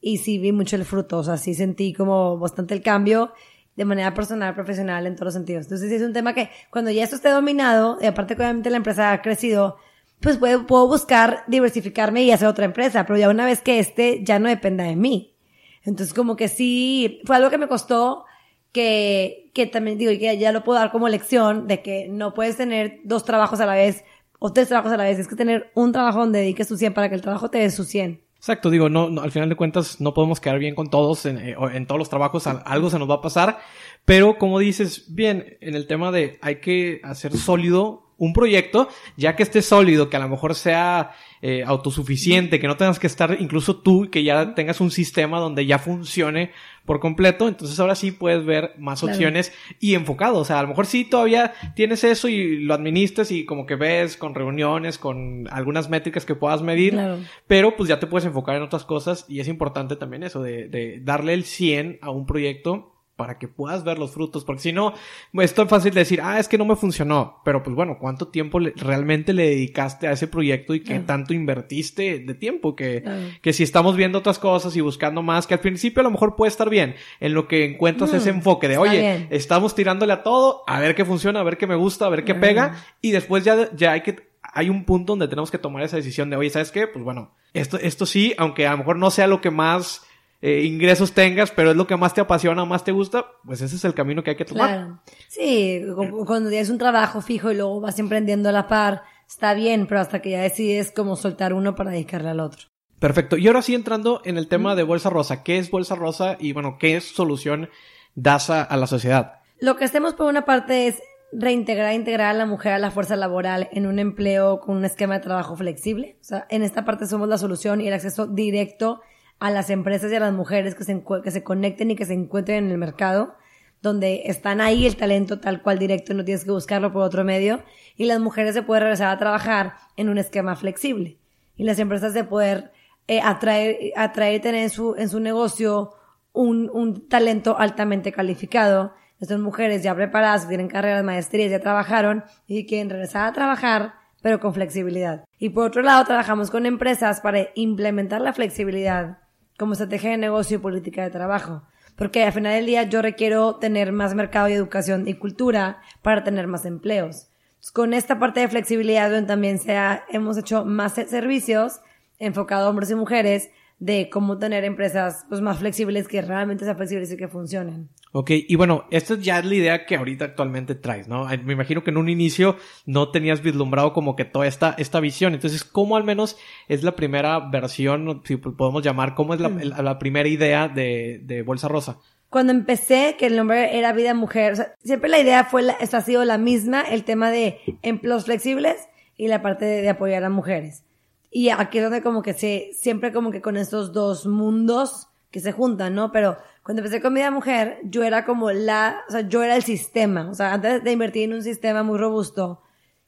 Y 0.01 0.19
sí 0.19 0.39
vi 0.39 0.53
mucho 0.53 0.77
el 0.77 0.85
fruto, 0.85 1.19
o 1.19 1.25
sea, 1.25 1.37
sí 1.37 1.55
sentí 1.55 1.93
como 1.93 2.39
bastante 2.39 2.75
el 2.75 2.83
cambio 2.83 3.33
de 3.75 3.85
manera 3.85 4.13
personal, 4.13 4.55
profesional, 4.55 5.07
en 5.07 5.15
todos 5.15 5.27
los 5.27 5.35
sentidos. 5.35 5.67
Entonces, 5.67 5.93
es 5.93 6.03
un 6.03 6.13
tema 6.13 6.35
que 6.35 6.51
cuando 6.71 6.91
ya 6.91 7.05
esto 7.05 7.17
esté 7.17 7.29
dominado, 7.31 7.99
y 8.01 8.07
aparte 8.07 8.35
que 8.35 8.43
obviamente 8.43 8.71
la 8.71 8.77
empresa 8.77 9.13
ha 9.13 9.23
crecido, 9.23 9.77
pues 10.21 10.37
puedo, 10.37 10.67
puedo 10.67 10.89
buscar 10.89 11.45
diversificarme 11.47 12.25
y 12.25 12.33
hacer 12.33 12.49
otra 12.49 12.65
empresa, 12.65 13.07
pero 13.07 13.19
ya 13.19 13.29
una 13.29 13.47
vez 13.47 13.61
que 13.61 13.79
este 13.79 14.25
ya 14.25 14.41
no 14.41 14.49
dependa 14.49 14.83
de 14.83 14.97
mí. 14.97 15.37
Entonces, 15.85 16.13
como 16.13 16.35
que 16.35 16.49
sí, 16.49 17.21
fue 17.25 17.37
algo 17.37 17.51
que 17.51 17.59
me 17.59 17.69
costó, 17.69 18.25
que, 18.73 19.48
que 19.59 19.67
también 19.67 19.99
digo, 19.99 20.13
que 20.13 20.39
ya 20.39 20.53
lo 20.53 20.63
puedo 20.63 20.79
dar 20.79 20.93
como 20.93 21.09
lección, 21.09 21.67
de 21.67 21.83
que 21.83 22.07
no 22.09 22.33
puedes 22.33 22.57
tener 22.57 23.01
dos 23.03 23.25
trabajos 23.25 23.59
a 23.59 23.67
la 23.67 23.75
vez, 23.75 24.05
o 24.39 24.53
tres 24.53 24.69
trabajos 24.69 24.93
a 24.93 24.97
la 24.97 25.03
vez, 25.03 25.19
es 25.19 25.27
que 25.27 25.35
tener 25.35 25.73
un 25.75 25.91
trabajo 25.91 26.21
donde 26.21 26.39
dediques 26.39 26.69
tu 26.69 26.77
100 26.77 26.95
para 26.95 27.09
que 27.09 27.17
el 27.17 27.23
trabajo 27.23 27.51
te 27.51 27.59
dé 27.59 27.69
su 27.69 27.83
100. 27.83 28.23
Exacto, 28.37 28.71
digo, 28.71 28.89
no, 28.89 29.21
al 29.21 29.33
final 29.33 29.49
de 29.49 29.57
cuentas 29.57 30.01
no 30.01 30.15
podemos 30.15 30.39
quedar 30.39 30.61
bien 30.61 30.77
con 30.77 30.91
todos, 30.91 31.27
en, 31.27 31.39
eh, 31.39 31.57
en 31.73 31.87
todos 31.89 31.99
los 31.99 32.09
trabajos 32.09 32.47
algo 32.47 32.89
se 32.89 33.01
nos 33.01 33.11
va 33.11 33.15
a 33.15 33.21
pasar, 33.21 33.59
pero 34.05 34.39
como 34.39 34.61
dices, 34.61 35.13
bien, 35.13 35.59
en 35.61 35.75
el 35.75 35.89
tema 35.89 36.13
de 36.13 36.39
hay 36.41 36.61
que 36.61 37.01
hacer 37.03 37.37
sólido 37.37 38.08
un 38.19 38.33
proyecto, 38.33 38.89
ya 39.17 39.37
que 39.37 39.45
esté 39.45 39.63
sólido, 39.63 40.11
que 40.11 40.17
a 40.17 40.21
lo 40.21 40.29
mejor 40.29 40.55
sea 40.55 41.13
eh, 41.41 41.63
autosuficiente, 41.65 42.59
que 42.59 42.67
no 42.67 42.77
tengas 42.77 42.99
que 42.99 43.07
estar 43.07 43.37
incluso 43.41 43.77
tú, 43.77 44.11
que 44.11 44.25
ya 44.25 44.55
tengas 44.55 44.81
un 44.81 44.91
sistema 44.91 45.39
donde 45.39 45.67
ya 45.67 45.79
funcione 45.79 46.51
por 46.85 46.99
completo, 47.01 47.47
entonces 47.47 47.79
ahora 47.79 47.95
sí 47.95 48.11
puedes 48.11 48.45
ver 48.45 48.73
más 48.79 49.05
opciones 49.05 49.53
y 49.79 49.95
enfocado, 49.95 50.39
o 50.39 50.45
sea, 50.45 50.59
a 50.59 50.63
lo 50.63 50.69
mejor 50.69 50.87
sí 50.87 51.05
todavía 51.05 51.53
tienes 51.77 52.03
eso 52.03 52.29
y 52.29 52.61
lo 52.65 52.75
administras 52.75 53.31
y 53.31 53.45
como 53.45 53.67
que 53.67 53.77
ves 53.77 54.17
con 54.17 54.35
reuniones, 54.35 54.99
con 54.99 55.47
algunas 55.51 55.89
métricas 55.89 56.25
que 56.25 56.35
puedas 56.35 56.63
medir, 56.63 56.99
pero 57.47 57.77
pues 57.77 57.89
ya 57.89 58.01
te 58.01 58.07
puedes 58.07 58.27
enfocar 58.27 58.57
en 58.57 58.63
otras 58.63 58.85
cosas 58.85 59.27
y 59.29 59.41
es 59.41 59.49
importante 59.49 59.97
también 59.97 60.23
eso 60.23 60.43
de, 60.43 60.69
de 60.69 60.99
darle 61.01 61.35
el 61.35 61.45
100 61.45 61.99
a 62.01 62.11
un 62.11 62.27
proyecto 62.27 62.98
para 63.19 63.37
que 63.37 63.49
puedas 63.49 63.83
ver 63.83 63.99
los 63.99 64.13
frutos, 64.13 64.45
porque 64.45 64.63
si 64.63 64.73
no, 64.73 64.95
es 65.33 65.53
tan 65.53 65.69
fácil 65.69 65.93
decir, 65.93 66.21
ah, 66.23 66.39
es 66.39 66.47
que 66.47 66.57
no 66.57 66.65
me 66.65 66.77
funcionó, 66.77 67.43
pero 67.45 67.65
pues 67.65 67.75
bueno, 67.75 67.99
¿cuánto 68.01 68.29
tiempo 68.29 68.61
realmente 68.77 69.33
le 69.33 69.49
dedicaste 69.49 70.07
a 70.07 70.13
ese 70.13 70.29
proyecto 70.29 70.73
y 70.73 70.85
qué 70.85 71.01
tanto 71.01 71.35
invertiste 71.35 72.21
de 72.21 72.35
tiempo? 72.35 72.77
Que, 72.77 73.03
que 73.43 73.53
si 73.53 73.65
estamos 73.65 73.97
viendo 73.97 74.21
otras 74.21 74.39
cosas 74.39 74.77
y 74.77 74.81
buscando 74.81 75.21
más, 75.21 75.49
que 75.49 75.55
al 75.55 75.61
principio 75.61 76.01
a 76.01 76.05
lo 76.05 76.13
mejor 76.13 76.37
puede 76.37 76.51
estar 76.51 76.71
bien, 76.71 76.95
en 77.19 77.35
lo 77.35 77.49
que 77.49 77.65
encuentras 77.65 78.15
ese 78.15 78.33
mm, 78.33 78.37
enfoque 78.37 78.69
de, 78.69 78.79
oye, 78.79 79.27
estamos 79.31 79.75
tirándole 79.75 80.13
a 80.13 80.23
todo, 80.23 80.63
a 80.69 80.79
ver 80.79 80.95
qué 80.95 81.05
funciona, 81.05 81.41
a 81.41 81.43
ver 81.43 81.59
qué 81.59 81.67
me 81.67 81.75
gusta, 81.75 82.07
a 82.07 82.11
ver 82.11 82.23
qué 82.23 82.37
pega, 82.37 82.77
y 83.01 83.11
después 83.11 83.43
ya, 83.43 83.69
ya 83.75 83.91
hay 83.91 84.03
que, 84.03 84.31
hay 84.43 84.71
un 84.71 84.85
punto 84.85 85.15
donde 85.15 85.27
tenemos 85.27 85.51
que 85.51 85.59
tomar 85.59 85.83
esa 85.83 85.97
decisión 85.97 86.31
de, 86.31 86.37
oye, 86.37 86.51
¿sabes 86.51 86.71
qué? 86.71 86.87
Pues 86.87 87.05
bueno, 87.05 87.35
esto, 87.53 87.79
esto 87.79 88.07
sí, 88.07 88.33
aunque 88.39 88.69
a 88.69 88.71
lo 88.71 88.79
mejor 88.79 88.97
no 88.97 89.11
sea 89.11 89.27
lo 89.27 89.41
que 89.41 89.51
más 89.51 90.08
eh, 90.41 90.63
ingresos 90.65 91.13
tengas, 91.13 91.51
pero 91.51 91.71
es 91.73 91.77
lo 91.77 91.87
que 91.87 91.97
más 91.97 92.15
te 92.15 92.21
apasiona, 92.21 92.65
más 92.65 92.85
te 92.85 92.93
gusta, 92.93 93.27
pues 93.45 93.61
ese 93.61 93.77
es 93.77 93.85
el 93.85 93.95
camino 93.95 94.23
que 94.23 94.31
hay 94.31 94.37
que 94.37 94.45
tomar. 94.45 94.69
Claro. 94.69 95.03
Sí, 95.29 95.83
cuando 96.27 96.51
tienes 96.51 96.71
un 96.71 96.79
trabajo 96.79 97.21
fijo 97.21 97.51
y 97.51 97.57
luego 97.57 97.81
vas 97.81 97.99
emprendiendo 97.99 98.49
a 98.49 98.53
la 98.53 98.69
par, 98.69 99.03
está 99.27 99.55
bien, 99.55 99.87
pero 99.87 100.01
hasta 100.01 100.23
que 100.23 100.31
ya 100.31 100.43
decides 100.43 100.93
como 100.93 101.17
soltar 101.17 101.53
uno 101.53 101.75
para 101.75 101.91
dedicarle 101.91 102.31
al 102.31 102.41
otro. 102.41 102.69
Perfecto. 103.01 103.37
Y 103.37 103.47
ahora 103.47 103.63
sí 103.63 103.75
entrando 103.75 104.23
en 104.25 104.39
el 104.39 104.49
tema 104.49 104.75
de 104.75 104.83
Bolsa 104.83 105.11
Rosa. 105.11 105.43
¿Qué 105.45 105.59
es 105.59 105.71
Bolsa 105.71 105.95
Rosa 105.95 106.37
y 106.39 106.53
bueno, 106.53 106.79
qué 106.79 107.01
solución 107.01 107.69
das 108.15 108.51
a, 108.51 108.63
a 108.63 108.77
la 108.77 108.89
sociedad? 108.89 109.41
Lo 109.61 109.77
que 109.77 109.85
hacemos 109.85 110.15
por 110.15 110.27
una 110.27 110.45
parte 110.45 110.89
es 110.89 111.01
reintegrar, 111.33 111.95
integrar 111.95 112.35
a 112.35 112.39
la 112.39 112.47
mujer 112.47 112.73
a 112.73 112.79
la 112.79 112.91
fuerza 112.91 113.17
laboral 113.17 113.69
en 113.73 113.87
un 113.87 113.99
empleo 113.99 114.61
con 114.61 114.77
un 114.77 114.85
esquema 114.85 115.15
de 115.15 115.21
trabajo 115.21 115.57
flexible. 115.57 116.17
O 116.21 116.25
sea, 116.25 116.47
en 116.49 116.63
esta 116.63 116.85
parte 116.85 117.07
somos 117.07 117.29
la 117.29 117.39
solución 117.39 117.81
y 117.81 117.89
el 117.89 117.95
acceso 117.95 118.27
directo 118.27 119.01
a 119.39 119.51
las 119.51 119.71
empresas 119.71 120.11
y 120.13 120.17
a 120.17 120.21
las 120.21 120.33
mujeres 120.33 120.75
que 120.75 120.85
se, 120.85 121.03
que 121.23 121.31
se 121.31 121.45
conecten 121.45 121.91
y 121.91 121.97
que 121.97 122.07
se 122.07 122.15
encuentren 122.15 122.65
en 122.65 122.71
el 122.71 122.79
mercado, 122.79 123.35
donde 123.81 124.23
están 124.27 124.61
ahí 124.61 124.87
el 124.87 124.97
talento 124.97 125.39
tal 125.39 125.63
cual 125.63 125.79
directo, 125.79 126.15
no 126.15 126.25
tienes 126.25 126.45
que 126.45 126.51
buscarlo 126.51 126.93
por 126.93 127.03
otro 127.03 127.25
medio, 127.25 127.63
y 127.97 128.07
las 128.07 128.21
mujeres 128.21 128.55
se 128.55 128.63
pueden 128.63 128.83
regresar 128.83 129.09
a 129.09 129.19
trabajar 129.19 129.75
en 129.97 130.09
un 130.09 130.19
esquema 130.19 130.57
flexible. 130.57 131.19
Y 131.57 131.65
las 131.65 131.79
empresas 131.79 132.15
de 132.15 132.25
poder 132.25 132.73
eh, 133.07 133.21
atraer, 133.23 133.93
atraer 133.97 134.41
tener 134.41 134.63
en 134.63 134.71
su, 134.71 134.95
en 134.97 135.09
su 135.09 135.21
negocio 135.21 135.93
un, 136.33 136.71
un 136.73 137.09
talento 137.09 137.59
altamente 137.59 138.13
calificado. 138.13 138.95
Estas 139.21 139.39
mujeres 139.39 139.83
ya 139.83 139.95
preparadas, 139.95 140.43
que 140.43 140.49
tienen 140.49 140.69
carreras, 140.69 141.05
maestrías, 141.05 141.51
ya 141.51 141.61
trabajaron 141.61 142.25
y 142.47 142.67
quieren 142.67 142.91
regresar 142.91 143.29
a 143.29 143.33
trabajar, 143.33 143.95
pero 144.23 144.41
con 144.41 144.55
flexibilidad. 144.55 145.25
Y 145.39 145.51
por 145.51 145.67
otro 145.67 145.83
lado, 145.83 146.05
trabajamos 146.05 146.51
con 146.51 146.67
empresas 146.67 147.21
para 147.21 147.49
implementar 147.55 148.21
la 148.21 148.33
flexibilidad 148.33 149.19
como 149.59 149.73
estrategia 149.73 150.11
de 150.11 150.17
negocio 150.17 150.57
y 150.57 150.61
política 150.61 151.03
de 151.03 151.11
trabajo. 151.11 151.63
Porque 151.97 152.25
al 152.25 152.33
final 152.33 152.55
del 152.55 152.67
día 152.67 152.85
yo 152.85 153.03
requiero 153.03 153.57
tener 153.57 153.93
más 153.93 154.15
mercado 154.15 154.49
y 154.49 154.53
educación 154.53 155.07
y 155.09 155.15
cultura 155.15 155.83
para 156.01 156.25
tener 156.25 156.47
más 156.47 156.65
empleos. 156.65 157.29
con 157.75 157.93
esta 157.93 158.19
parte 158.19 158.41
de 158.41 158.49
flexibilidad 158.49 159.11
donde 159.11 159.27
también 159.27 159.59
se 159.59 159.77
hemos 160.11 160.39
hecho 160.39 160.65
más 160.65 160.95
servicios 160.95 161.81
enfocados 162.19 162.67
a 162.67 162.71
hombres 162.71 162.91
y 162.91 162.95
mujeres 162.95 163.51
de 163.81 164.11
cómo 164.11 164.39
tener 164.39 164.65
empresas 164.65 165.25
pues, 165.29 165.41
más 165.41 165.59
flexibles 165.59 166.09
que 166.09 166.21
realmente 166.21 166.65
sean 166.65 166.77
flexibles 166.77 167.13
y 167.13 167.17
que 167.17 167.29
funcionen. 167.29 167.89
Ok, 168.13 168.31
y 168.31 168.57
bueno, 168.57 168.87
esta 168.91 169.17
ya 169.17 169.39
es 169.39 169.45
la 169.45 169.55
idea 169.55 169.87
que 169.87 169.97
ahorita 169.97 170.25
actualmente 170.25 170.75
traes, 170.75 171.09
¿no? 171.09 171.27
Me 171.45 171.53
imagino 171.53 171.85
que 171.85 171.91
en 171.91 171.99
un 171.99 172.09
inicio 172.09 172.57
no 172.87 173.11
tenías 173.11 173.43
vislumbrado 173.43 173.93
como 173.93 174.17
que 174.17 174.25
toda 174.25 174.47
esta, 174.47 174.75
esta 174.79 174.99
visión. 174.99 175.35
Entonces, 175.35 175.63
¿cómo 175.63 175.97
al 175.97 176.05
menos 176.05 176.39
es 176.69 176.83
la 176.83 176.97
primera 176.97 177.39
versión, 177.51 178.23
si 178.25 178.37
podemos 178.37 178.83
llamar, 178.83 179.15
cómo 179.15 179.35
es 179.35 179.41
la, 179.41 179.49
mm. 179.51 179.99
primera 179.99 180.29
idea 180.29 180.69
de, 180.69 181.21
de, 181.23 181.43
Bolsa 181.43 181.69
Rosa? 181.69 181.99
Cuando 182.31 182.53
empecé, 182.53 183.17
que 183.19 183.27
el 183.27 183.37
nombre 183.37 183.79
era 183.79 183.93
Vida 183.93 184.15
Mujer, 184.15 184.55
o 184.55 184.57
sea, 184.57 184.75
siempre 184.83 185.11
la 185.11 185.19
idea 185.19 185.45
fue, 185.45 185.63
la, 185.63 185.75
ha 185.75 186.01
sido 186.01 186.25
la 186.25 186.39
misma, 186.39 186.83
el 186.83 187.05
tema 187.05 187.31
de 187.31 187.59
empleos 187.83 188.25
flexibles 188.25 188.89
y 189.17 189.29
la 189.29 189.43
parte 189.43 189.67
de 189.67 189.89
apoyar 189.89 190.25
a 190.25 190.31
mujeres. 190.31 190.85
Y 191.31 191.51
aquí 191.51 191.79
es 191.79 191.85
donde 191.85 192.03
como 192.03 192.23
que 192.23 192.33
se, 192.33 192.71
siempre 192.73 193.13
como 193.13 193.31
que 193.31 193.43
con 193.43 193.57
estos 193.57 193.93
dos 193.93 194.27
mundos 194.27 195.09
que 195.31 195.41
se 195.41 195.53
juntan, 195.53 195.95
¿no? 195.95 196.11
Pero 196.11 196.39
cuando 196.63 196.81
empecé 196.81 197.03
con 197.03 197.15
Vida 197.15 197.31
Mujer, 197.31 197.81
yo 197.85 198.03
era 198.03 198.25
como 198.25 198.51
la, 198.51 199.03
o 199.09 199.13
sea, 199.13 199.21
yo 199.23 199.43
era 199.43 199.57
el 199.57 199.63
sistema. 199.63 200.31
O 200.31 200.35
sea, 200.35 200.55
antes 200.55 200.83
de 200.83 200.93
invertir 200.93 201.25
en 201.25 201.35
un 201.35 201.43
sistema 201.43 201.83
muy 201.83 201.99
robusto, 201.99 202.63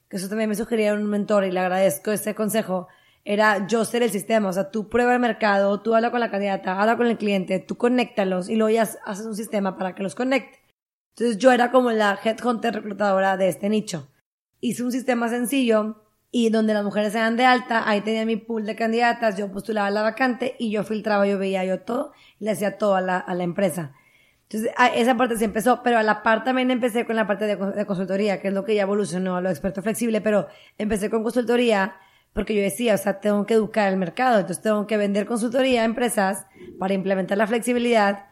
que 0.07 0.17
eso 0.17 0.29
también 0.29 0.49
me 0.49 0.55
sugería 0.55 0.93
un 0.93 1.05
mentor 1.05 1.45
y 1.45 1.51
le 1.51 1.59
agradezco 1.59 2.11
ese 2.11 2.35
consejo, 2.35 2.87
era 3.25 3.67
yo 3.67 3.85
ser 3.85 4.03
el 4.03 4.11
sistema. 4.11 4.49
O 4.49 4.53
sea, 4.53 4.69
tú 4.69 4.89
prueba 4.89 5.13
el 5.13 5.19
mercado, 5.19 5.81
tú 5.81 5.95
habla 5.95 6.11
con 6.11 6.19
la 6.19 6.29
candidata, 6.29 6.79
habla 6.79 6.97
con 6.97 7.07
el 7.07 7.17
cliente, 7.17 7.59
tú 7.59 7.77
conéctalos 7.77 8.49
y 8.49 8.55
luego 8.55 8.69
ya 8.69 8.83
haces 9.05 9.25
un 9.25 9.35
sistema 9.35 9.77
para 9.77 9.95
que 9.95 10.03
los 10.03 10.15
conecte. 10.15 10.59
Entonces 11.15 11.37
yo 11.37 11.51
era 11.51 11.71
como 11.71 11.91
la 11.91 12.19
headhunter 12.23 12.73
reclutadora 12.73 13.37
de 13.37 13.47
este 13.47 13.69
nicho. 13.69 14.09
Hice 14.59 14.83
un 14.83 14.91
sistema 14.91 15.27
sencillo 15.27 16.00
y 16.31 16.49
donde 16.49 16.73
las 16.73 16.83
mujeres 16.83 17.11
se 17.11 17.19
dan 17.19 17.35
de 17.35 17.45
alta, 17.45 17.87
ahí 17.89 18.01
tenía 18.01 18.25
mi 18.25 18.37
pool 18.37 18.65
de 18.65 18.75
candidatas, 18.75 19.37
yo 19.37 19.51
postulaba 19.51 19.89
la 19.89 20.01
vacante 20.01 20.55
y 20.57 20.71
yo 20.71 20.83
filtraba, 20.83 21.27
yo 21.27 21.37
veía 21.37 21.65
yo 21.65 21.81
todo 21.81 22.13
y 22.39 22.45
le 22.45 22.51
hacía 22.51 22.77
todo 22.77 22.95
a 22.95 23.01
la, 23.01 23.17
a 23.17 23.35
la 23.35 23.43
empresa. 23.43 23.93
Entonces, 24.43 24.71
esa 24.95 25.15
parte 25.15 25.37
se 25.37 25.45
empezó, 25.45 25.81
pero 25.83 25.97
a 25.97 26.03
la 26.03 26.23
par 26.23 26.43
también 26.43 26.71
empecé 26.71 27.05
con 27.05 27.15
la 27.15 27.27
parte 27.27 27.45
de, 27.45 27.55
de, 27.55 27.85
consultoría, 27.85 28.41
que 28.41 28.49
es 28.49 28.53
lo 28.53 28.65
que 28.65 28.75
ya 28.75 28.81
evolucionó 28.83 29.35
a 29.35 29.41
lo 29.41 29.49
experto 29.49 29.81
flexible, 29.81 30.21
pero 30.21 30.47
empecé 30.77 31.09
con 31.09 31.23
consultoría 31.23 31.95
porque 32.33 32.55
yo 32.55 32.61
decía, 32.61 32.95
o 32.95 32.97
sea, 32.97 33.19
tengo 33.19 33.45
que 33.45 33.55
educar 33.55 33.91
el 33.91 33.97
mercado, 33.97 34.39
entonces 34.39 34.63
tengo 34.63 34.87
que 34.87 34.97
vender 34.97 35.25
consultoría 35.25 35.81
a 35.81 35.85
empresas 35.85 36.45
para 36.79 36.93
implementar 36.93 37.37
la 37.37 37.47
flexibilidad 37.47 38.27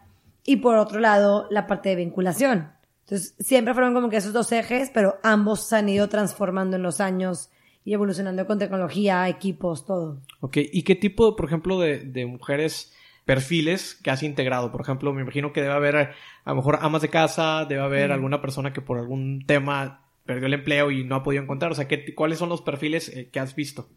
y 0.46 0.58
por 0.58 0.78
otro 0.78 1.00
lado, 1.00 1.48
la 1.52 1.68
parte 1.68 1.90
de 1.90 1.96
vinculación. 1.96 2.72
Entonces, 3.02 3.36
siempre 3.40 3.74
fueron 3.74 3.94
como 3.94 4.10
que 4.10 4.18
esos 4.18 4.34
dos 4.34 4.52
ejes, 4.52 4.90
pero 4.94 5.20
ambos 5.24 5.68
se 5.68 5.76
han 5.76 5.90
ido 5.90 6.08
transformando 6.10 6.78
en 6.78 6.84
los 6.84 7.02
años 7.02 7.50
y 7.90 7.94
evolucionando 7.96 8.46
con 8.46 8.60
tecnología, 8.60 9.28
equipos, 9.28 9.84
todo. 9.84 10.22
Ok, 10.42 10.58
¿y 10.58 10.84
qué 10.84 10.94
tipo, 10.94 11.36
por 11.36 11.48
ejemplo, 11.48 11.80
de, 11.80 12.02
de 12.02 12.28
mujeres 12.28 12.94
perfiles 13.26 13.96
que 14.04 14.12
has 14.12 14.22
integrado. 14.22 14.72
Por 14.72 14.82
ejemplo, 14.82 15.12
me 15.12 15.22
imagino 15.22 15.54
que 15.54 15.62
debe 15.62 15.74
haber 15.74 15.96
a 15.96 16.50
lo 16.50 16.56
mejor 16.56 16.80
amas 16.82 17.02
de 17.02 17.10
casa, 17.10 17.66
debe 17.66 17.82
haber 17.82 18.12
alguna 18.12 18.42
persona 18.42 18.74
que 18.74 18.82
por 18.82 19.00
algún 19.00 19.44
tema 19.46 20.04
perdió 20.26 20.46
el 20.46 20.54
empleo 20.54 20.92
y 20.92 21.04
no 21.04 21.16
ha 21.16 21.24
podido 21.24 21.42
encontrar. 21.42 21.72
O 21.72 21.76
sea, 21.76 21.88
¿qué, 21.88 22.14
¿cuáles 22.14 22.38
son 22.38 22.50
los 22.50 22.62
perfiles 22.62 23.10
eh, 23.10 23.30
que 23.32 23.40
has 23.40 23.56
visto? 23.56 23.90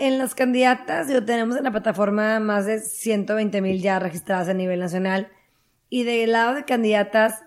en 0.00 0.18
las 0.18 0.34
candidatas, 0.34 1.08
yo 1.08 1.24
tenemos 1.24 1.56
en 1.56 1.64
la 1.64 1.70
plataforma 1.70 2.38
más 2.40 2.66
de 2.66 2.80
120 2.80 3.62
mil 3.62 3.80
ya 3.80 4.00
registradas 4.00 4.48
a 4.48 4.54
nivel 4.54 4.80
nacional. 4.80 5.28
Y 5.88 6.02
del 6.02 6.32
lado 6.32 6.54
de 6.54 6.64
candidatas, 6.64 7.42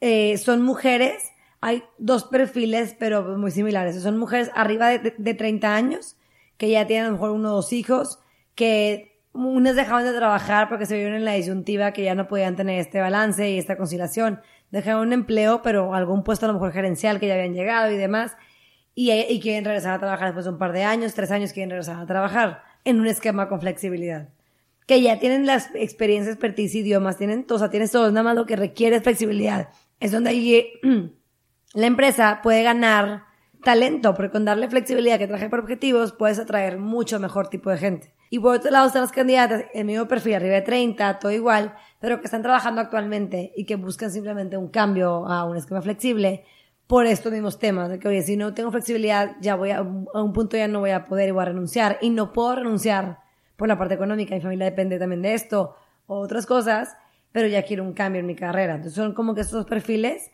eh, 0.00 0.38
son 0.38 0.62
mujeres. 0.62 1.22
Hay 1.60 1.84
dos 1.98 2.24
perfiles, 2.24 2.96
pero 2.98 3.36
muy 3.36 3.50
similares. 3.50 4.00
Son 4.02 4.18
mujeres 4.18 4.50
arriba 4.54 4.88
de, 4.88 5.14
de 5.16 5.34
30 5.34 5.74
años, 5.74 6.16
que 6.56 6.70
ya 6.70 6.86
tienen 6.86 7.06
a 7.06 7.08
lo 7.08 7.14
mejor 7.14 7.30
uno 7.30 7.52
o 7.52 7.56
dos 7.56 7.72
hijos, 7.72 8.18
que 8.54 9.10
unas 9.32 9.76
dejaban 9.76 10.04
de 10.04 10.12
trabajar 10.12 10.68
porque 10.68 10.86
se 10.86 10.96
vieron 10.96 11.14
en 11.14 11.24
la 11.24 11.34
disyuntiva 11.34 11.92
que 11.92 12.02
ya 12.02 12.14
no 12.14 12.26
podían 12.28 12.56
tener 12.56 12.80
este 12.80 13.00
balance 13.00 13.48
y 13.50 13.58
esta 13.58 13.76
conciliación. 13.76 14.40
Dejaron 14.70 15.08
un 15.08 15.12
empleo, 15.12 15.62
pero 15.62 15.94
algún 15.94 16.24
puesto 16.24 16.46
a 16.46 16.48
lo 16.48 16.54
mejor 16.54 16.72
gerencial 16.72 17.20
que 17.20 17.26
ya 17.28 17.34
habían 17.34 17.54
llegado 17.54 17.90
y 17.90 17.96
demás. 17.96 18.36
Y, 18.94 19.12
y 19.12 19.40
quieren 19.40 19.64
regresar 19.64 19.94
a 19.94 19.98
trabajar 19.98 20.28
después 20.28 20.44
de 20.44 20.52
un 20.52 20.58
par 20.58 20.72
de 20.72 20.84
años, 20.84 21.14
tres 21.14 21.30
años 21.30 21.52
quieren 21.52 21.70
regresar 21.70 22.00
a 22.00 22.06
trabajar 22.06 22.62
en 22.84 23.00
un 23.00 23.06
esquema 23.06 23.48
con 23.48 23.60
flexibilidad. 23.60 24.28
Que 24.86 25.00
ya 25.00 25.18
tienen 25.20 25.46
las 25.46 25.70
experiencias, 25.74 26.34
expertise, 26.34 26.74
idiomas, 26.74 27.16
tienen, 27.16 27.46
o 27.48 27.58
sea, 27.58 27.70
tienes 27.70 27.92
todo, 27.92 28.10
nada 28.10 28.24
más 28.24 28.34
lo 28.34 28.46
que 28.46 28.56
requiere 28.56 28.96
es 28.96 29.02
flexibilidad. 29.02 29.68
Es 30.00 30.10
donde 30.10 30.30
ahí 30.30 30.72
la 31.74 31.86
empresa 31.86 32.40
puede 32.42 32.62
ganar 32.62 33.24
talento, 33.62 34.14
porque 34.14 34.30
con 34.30 34.44
darle 34.44 34.68
flexibilidad 34.68 35.18
que 35.18 35.26
traje 35.26 35.48
por 35.48 35.60
objetivos, 35.60 36.12
puedes 36.12 36.38
atraer 36.38 36.78
mucho 36.78 37.20
mejor 37.20 37.48
tipo 37.48 37.70
de 37.70 37.78
gente. 37.78 38.14
Y 38.30 38.38
por 38.38 38.56
otro 38.56 38.70
lado 38.70 38.86
están 38.86 39.02
las 39.02 39.12
candidatas, 39.12 39.64
el 39.74 39.84
mismo 39.84 40.06
perfil, 40.06 40.34
arriba 40.34 40.54
de 40.54 40.62
30, 40.62 41.18
todo 41.18 41.32
igual, 41.32 41.74
pero 42.00 42.20
que 42.20 42.26
están 42.26 42.42
trabajando 42.42 42.80
actualmente 42.80 43.52
y 43.56 43.66
que 43.66 43.76
buscan 43.76 44.10
simplemente 44.10 44.56
un 44.56 44.68
cambio 44.68 45.26
a 45.26 45.44
un 45.44 45.56
esquema 45.56 45.82
flexible 45.82 46.44
por 46.86 47.06
estos 47.06 47.32
mismos 47.32 47.58
temas, 47.58 47.88
de 47.88 47.98
que, 47.98 48.08
oye, 48.08 48.22
si 48.22 48.36
no 48.36 48.52
tengo 48.54 48.70
flexibilidad, 48.70 49.36
ya 49.40 49.54
voy 49.54 49.70
a, 49.70 49.78
a 49.78 49.82
un 49.82 50.32
punto 50.32 50.56
ya 50.56 50.66
no 50.66 50.80
voy 50.80 50.90
a 50.90 51.04
poder 51.04 51.28
y 51.28 51.32
voy 51.32 51.42
a 51.42 51.46
renunciar, 51.46 51.98
y 52.00 52.10
no 52.10 52.32
puedo 52.32 52.56
renunciar 52.56 53.18
por 53.56 53.68
la 53.68 53.78
parte 53.78 53.94
económica, 53.94 54.34
mi 54.34 54.40
familia 54.40 54.64
depende 54.64 54.98
también 54.98 55.22
de 55.22 55.34
esto, 55.34 55.76
o 56.06 56.18
otras 56.18 56.46
cosas, 56.46 56.96
pero 57.30 57.46
ya 57.46 57.62
quiero 57.62 57.84
un 57.84 57.92
cambio 57.92 58.20
en 58.20 58.26
mi 58.26 58.34
carrera. 58.34 58.74
Entonces 58.74 58.94
son 58.94 59.14
como 59.14 59.34
que 59.34 59.42
estos 59.42 59.66
perfiles 59.66 60.30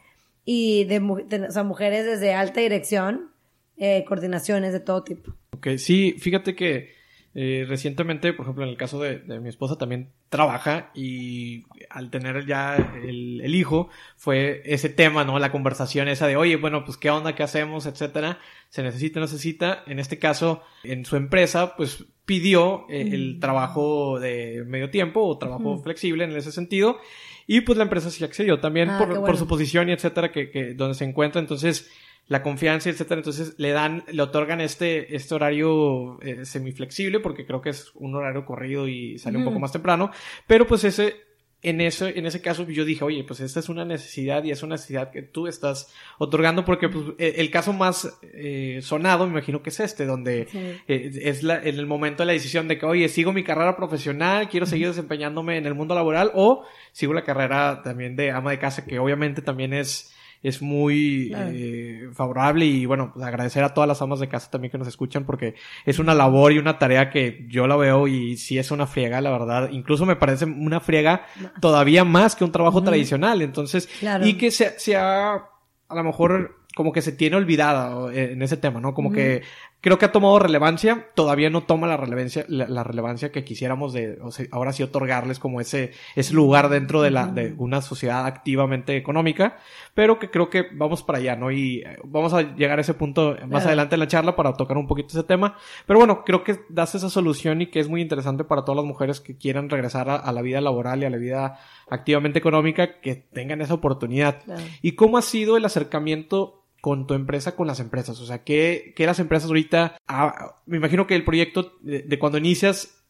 y 0.47 0.85
de, 0.85 1.01
o 1.01 1.51
sea, 1.51 1.65
mujeres 1.65 2.07
desde 2.07 2.33
alta 2.33 2.61
dirección, 2.61 3.33
eh, 3.77 4.05
coordinaciones 4.09 4.73
de 4.73 4.81
todo 4.81 5.03
tipo. 5.03 5.35
Ok, 5.51 5.77
sí, 5.77 6.17
fíjate 6.19 6.55
que 6.55 6.95
eh, 7.35 7.67
recientemente, 7.69 8.33
por 8.33 8.47
ejemplo, 8.47 8.65
en 8.65 8.71
el 8.71 8.79
caso 8.79 8.99
de, 8.99 9.19
mi 9.41 9.51
esposa 9.51 9.77
también 9.77 10.13
trabaja 10.31 10.91
y 10.95 11.65
al 11.91 12.11
tener 12.11 12.47
ya 12.47 12.77
el, 13.05 13.43
el, 13.43 13.55
hijo 13.55 13.91
fue 14.17 14.63
ese 14.65 14.89
tema, 14.89 15.25
¿no? 15.25 15.39
La 15.39 15.53
conversación 15.53 16.09
esa 16.09 16.27
de, 16.27 16.37
oye, 16.37 16.57
bueno, 16.57 16.87
pues 16.87 16.97
qué 16.97 17.11
onda, 17.11 17.35
qué 17.35 17.43
hacemos, 17.43 17.85
etcétera. 17.85 18.39
Se 18.71 18.83
necesita, 18.83 19.21
necesita. 19.21 19.83
En 19.87 19.99
este 19.99 20.19
caso, 20.19 20.63
en 20.83 21.05
su 21.05 21.17
empresa, 21.17 21.77
pues 21.77 22.07
pidió 22.25 22.87
eh, 22.89 23.11
el 23.13 23.39
trabajo 23.39 24.19
de 24.19 24.65
medio 24.67 24.89
tiempo 24.91 25.23
o 25.23 25.37
trabajo 25.37 25.79
flexible 25.79 26.25
en 26.25 26.33
ese 26.33 26.53
sentido. 26.53 26.99
Y 27.47 27.61
pues 27.61 27.79
la 27.79 27.85
empresa 27.85 28.11
sí 28.11 28.25
accedió 28.25 28.59
también 28.59 28.91
ah, 28.91 28.99
por, 28.99 29.15
por, 29.25 29.37
su 29.37 29.47
posición 29.47 29.89
y 29.89 29.93
etcétera, 29.93 30.33
que, 30.33 30.51
que 30.51 30.75
donde 30.75 30.95
se 30.95 31.05
encuentra. 31.05 31.41
Entonces, 31.41 31.89
la 32.29 32.43
confianza, 32.43 32.91
etcétera. 32.91 33.21
Entonces 33.21 33.55
le 33.59 33.71
dan, 33.71 34.05
le 34.11 34.23
otorgan 34.23 34.61
este, 34.61 35.15
este 35.15 35.35
horario 35.35 36.21
eh, 36.23 36.45
semiflexible, 36.45 37.21
porque 37.21 37.47
creo 37.47 37.61
que 37.61 37.71
es 37.71 37.93
un 37.95 38.15
horario 38.15 38.45
corrido 38.45 38.89
y 38.89 39.19
sale 39.19 39.39
un 39.39 39.45
poco 39.45 39.61
más 39.61 39.73
temprano. 39.73 40.11
Pero 40.47 40.67
pues 40.67 40.85
ese, 40.85 41.26
en 41.63 41.81
ese, 41.81 42.19
en 42.19 42.27
ese 42.27 42.41
caso 42.41 42.67
yo 42.69 42.85
dije, 42.85 43.05
oye, 43.05 43.25
pues 43.25 43.41
esta 43.41 43.61
es 43.61 43.69
una 43.69 43.85
necesidad 43.85 44.45
y 44.45 44.51
es 44.51 44.63
una 44.63 44.75
necesidad 44.75 45.11
que 45.11 45.23
tú 45.23 45.47
estás 45.47 45.93
otorgando, 46.19 46.65
porque 46.65 46.89
pues, 46.89 47.07
e, 47.19 47.35
el 47.39 47.51
caso 47.51 47.73
más 47.73 48.19
eh, 48.23 48.81
sonado, 48.83 49.27
me 49.27 49.33
imagino 49.33 49.63
que 49.63 49.71
es 49.71 49.81
este, 49.81 50.07
donde 50.07 50.49
eh, 50.87 51.21
es 51.23 51.43
la, 51.43 51.57
en 51.57 51.79
el 51.79 51.87
momento 51.87 52.23
de 52.23 52.27
la 52.27 52.33
decisión 52.33 52.69
de 52.69 52.79
que, 52.79 52.87
oye, 52.87 53.09
sigo 53.09 53.33
mi 53.33 53.43
carrera 53.43 53.77
profesional, 53.77 54.49
quiero 54.49 54.67
seguir 54.67 54.89
desempeñándome 54.89 55.57
en 55.57 55.67
el 55.67 55.75
mundo 55.75 55.95
laboral, 55.95 56.31
o 56.35 56.65
sigo 56.93 57.15
la 57.15 57.25
carrera 57.25 57.83
también 57.83 58.17
de 58.17 58.31
ama 58.31 58.51
de 58.51 58.59
casa, 58.59 58.85
que 58.85 58.99
obviamente 58.99 59.43
también 59.43 59.73
es 59.73 60.13
es 60.49 60.63
muy 60.63 61.33
eh, 61.35 62.09
favorable 62.13 62.65
y 62.65 62.87
bueno, 62.87 63.11
pues 63.13 63.25
agradecer 63.27 63.65
a 63.65 63.75
todas 63.75 63.89
las 63.89 64.01
amas 64.03 64.21
de 64.21 64.29
casa 64.29 64.51
también 64.51 64.71
que 64.71 64.79
nos 64.79 64.89
escuchan 64.89 65.25
porque 65.25 65.55
es 65.85 65.99
una 65.99 66.15
labor 66.15 66.53
y 66.53 66.59
una 66.59 66.79
tarea 66.79 67.11
que 67.11 67.47
yo 67.49 67.67
la 67.67 67.77
veo 67.77 68.07
y 68.07 68.37
sí 68.37 68.59
es 68.59 68.71
una 68.71 68.87
friega, 68.87 69.21
la 69.21 69.31
verdad. 69.31 69.71
Incluso 69.71 70.07
me 70.07 70.17
parece 70.17 70.45
una 70.45 70.81
friega 70.81 71.27
todavía 71.61 72.05
más 72.05 72.37
que 72.37 72.45
un 72.45 72.53
trabajo 72.53 72.83
tradicional. 72.83 73.43
Entonces, 73.43 73.89
y 74.23 74.35
que 74.35 74.51
se, 74.51 74.79
se 74.79 74.97
ha, 74.97 75.35
a 75.35 75.95
lo 75.95 76.05
mejor 76.05 76.57
como 76.77 76.93
que 76.93 77.01
se 77.01 77.13
tiene 77.13 77.37
olvidada 77.37 78.13
en 78.13 78.43
ese 78.43 78.59
tema, 78.59 78.81
¿no? 78.81 78.93
Como 78.93 79.11
que 79.11 79.43
creo 79.81 79.99
que 79.99 80.07
ha 80.07 80.13
tomado 80.13 80.39
relevancia, 80.39 81.09
todavía 81.15 81.51
no 81.51 81.63
toma 81.63 81.87
la 81.87 81.97
relevancia, 81.97 82.45
la, 82.49 82.83
relevancia 82.83 83.31
que 83.31 83.45
quisiéramos 83.45 83.93
de, 83.93 84.19
o 84.21 84.31
sea, 84.31 84.47
ahora 84.51 84.73
sí 84.73 84.83
otorgarles 84.83 85.39
como 85.39 85.61
ese, 85.61 85.93
ese 86.15 86.35
lugar 86.35 86.69
dentro 86.69 87.03
de 87.03 87.11
la, 87.11 87.27
de 87.27 87.55
una 87.59 87.83
sociedad 87.83 88.27
activamente 88.27 88.97
económica, 88.97 89.59
pero 89.95 90.19
que 90.19 90.31
creo 90.31 90.51
que 90.51 90.67
vamos 90.73 91.03
para 91.03 91.19
allá, 91.19 91.37
¿no? 91.37 91.51
Y 91.51 91.85
eh, 91.87 91.99
vamos 92.05 92.35
a 92.35 92.43
llegar 92.57 92.79
a 92.79 92.81
ese 92.81 92.95
punto 92.95 93.37
más 93.49 93.67
adelante 93.67 93.95
en 93.95 94.01
la 94.01 94.09
charla 94.09 94.35
para 94.35 94.55
tocar 94.55 94.77
un 94.77 94.87
poquito 94.87 95.09
ese 95.09 95.23
tema, 95.23 95.57
pero 95.87 95.99
bueno, 95.99 96.25
creo 96.25 96.43
que 96.43 96.61
das 96.69 96.95
esa 96.95 97.11
solución 97.11 97.63
y 97.63 97.67
que 97.67 97.81
es 97.81 97.89
muy 97.89 98.01
interesante 98.01 98.45
para 98.45 98.65
todas 98.65 98.77
las 98.77 98.87
mujeres 98.87 99.21
que 99.21 99.37
quieran 99.37 99.71
regresar 99.71 100.11
a, 100.11 100.33
la 100.33 100.43
vida 100.43 100.61
laboral 100.61 101.03
y 101.03 101.07
a 101.07 101.11
la 101.11 101.17
vida 101.17 101.59
activamente 101.89 102.39
económica, 102.39 103.01
que 103.01 103.15
tengan 103.15 103.61
esa 103.61 103.75
oportunidad. 103.75 104.43
¿Y 104.83 104.93
cómo 104.93 105.19
ha 105.19 105.23
sido 105.23 105.57
el 105.57 105.65
acercamiento 105.65 106.66
con 106.87 107.09
tu 107.09 107.15
empresa, 107.15 107.57
con 107.57 107.67
las 107.67 107.81
empresas? 107.81 108.21
O 108.21 108.27
sea, 108.27 108.45
¿qué, 108.45 108.93
qué 108.95 109.07
las 109.07 109.19
empresas 109.19 109.49
ahorita, 109.49 109.99
ah, 110.07 110.61
me 110.67 110.77
imagino 110.77 111.09
que 111.09 111.17
el 111.17 111.25
proyecto 111.25 111.73
de, 111.81 112.17
cuando 112.21 112.39
inicias 112.39 113.03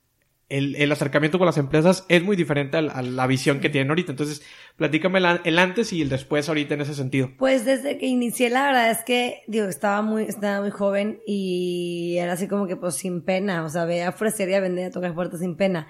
el, 0.48 0.76
el, 0.76 0.90
acercamiento 0.92 1.36
con 1.36 1.44
las 1.44 1.58
empresas 1.58 2.06
es 2.08 2.22
muy 2.22 2.36
diferente 2.36 2.78
a, 2.78 2.80
la 2.80 3.26
visión 3.26 3.60
que 3.60 3.68
tienen 3.68 3.90
ahorita. 3.90 4.12
Entonces, 4.12 4.40
platícame 4.76 5.18
el, 5.44 5.58
antes 5.58 5.92
y 5.92 6.00
el 6.00 6.08
después 6.08 6.48
ahorita 6.48 6.72
en 6.72 6.80
ese 6.80 6.94
sentido. 6.94 7.32
Pues 7.36 7.66
desde 7.66 7.98
que 7.98 8.06
inicié, 8.06 8.48
la 8.48 8.64
verdad 8.64 8.90
es 8.90 9.04
que, 9.04 9.42
digo, 9.46 9.66
estaba 9.66 10.00
muy, 10.00 10.22
estaba 10.22 10.62
muy 10.62 10.70
joven 10.70 11.20
y 11.26 12.16
era 12.18 12.32
así 12.32 12.48
como 12.48 12.66
que 12.66 12.76
pues 12.76 12.94
sin 12.94 13.20
pena, 13.20 13.62
o 13.62 13.68
sea, 13.68 13.84
veía 13.84 14.08
ofrecer 14.08 14.48
y 14.48 14.54
a 14.54 14.60
vender, 14.60 14.86
a 14.86 14.90
tocar 14.90 15.14
puertas 15.14 15.40
sin 15.40 15.54
pena. 15.54 15.86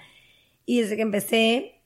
Y 0.65 0.81
desde 0.81 0.97
que 0.97 1.03
empecé, 1.03 1.83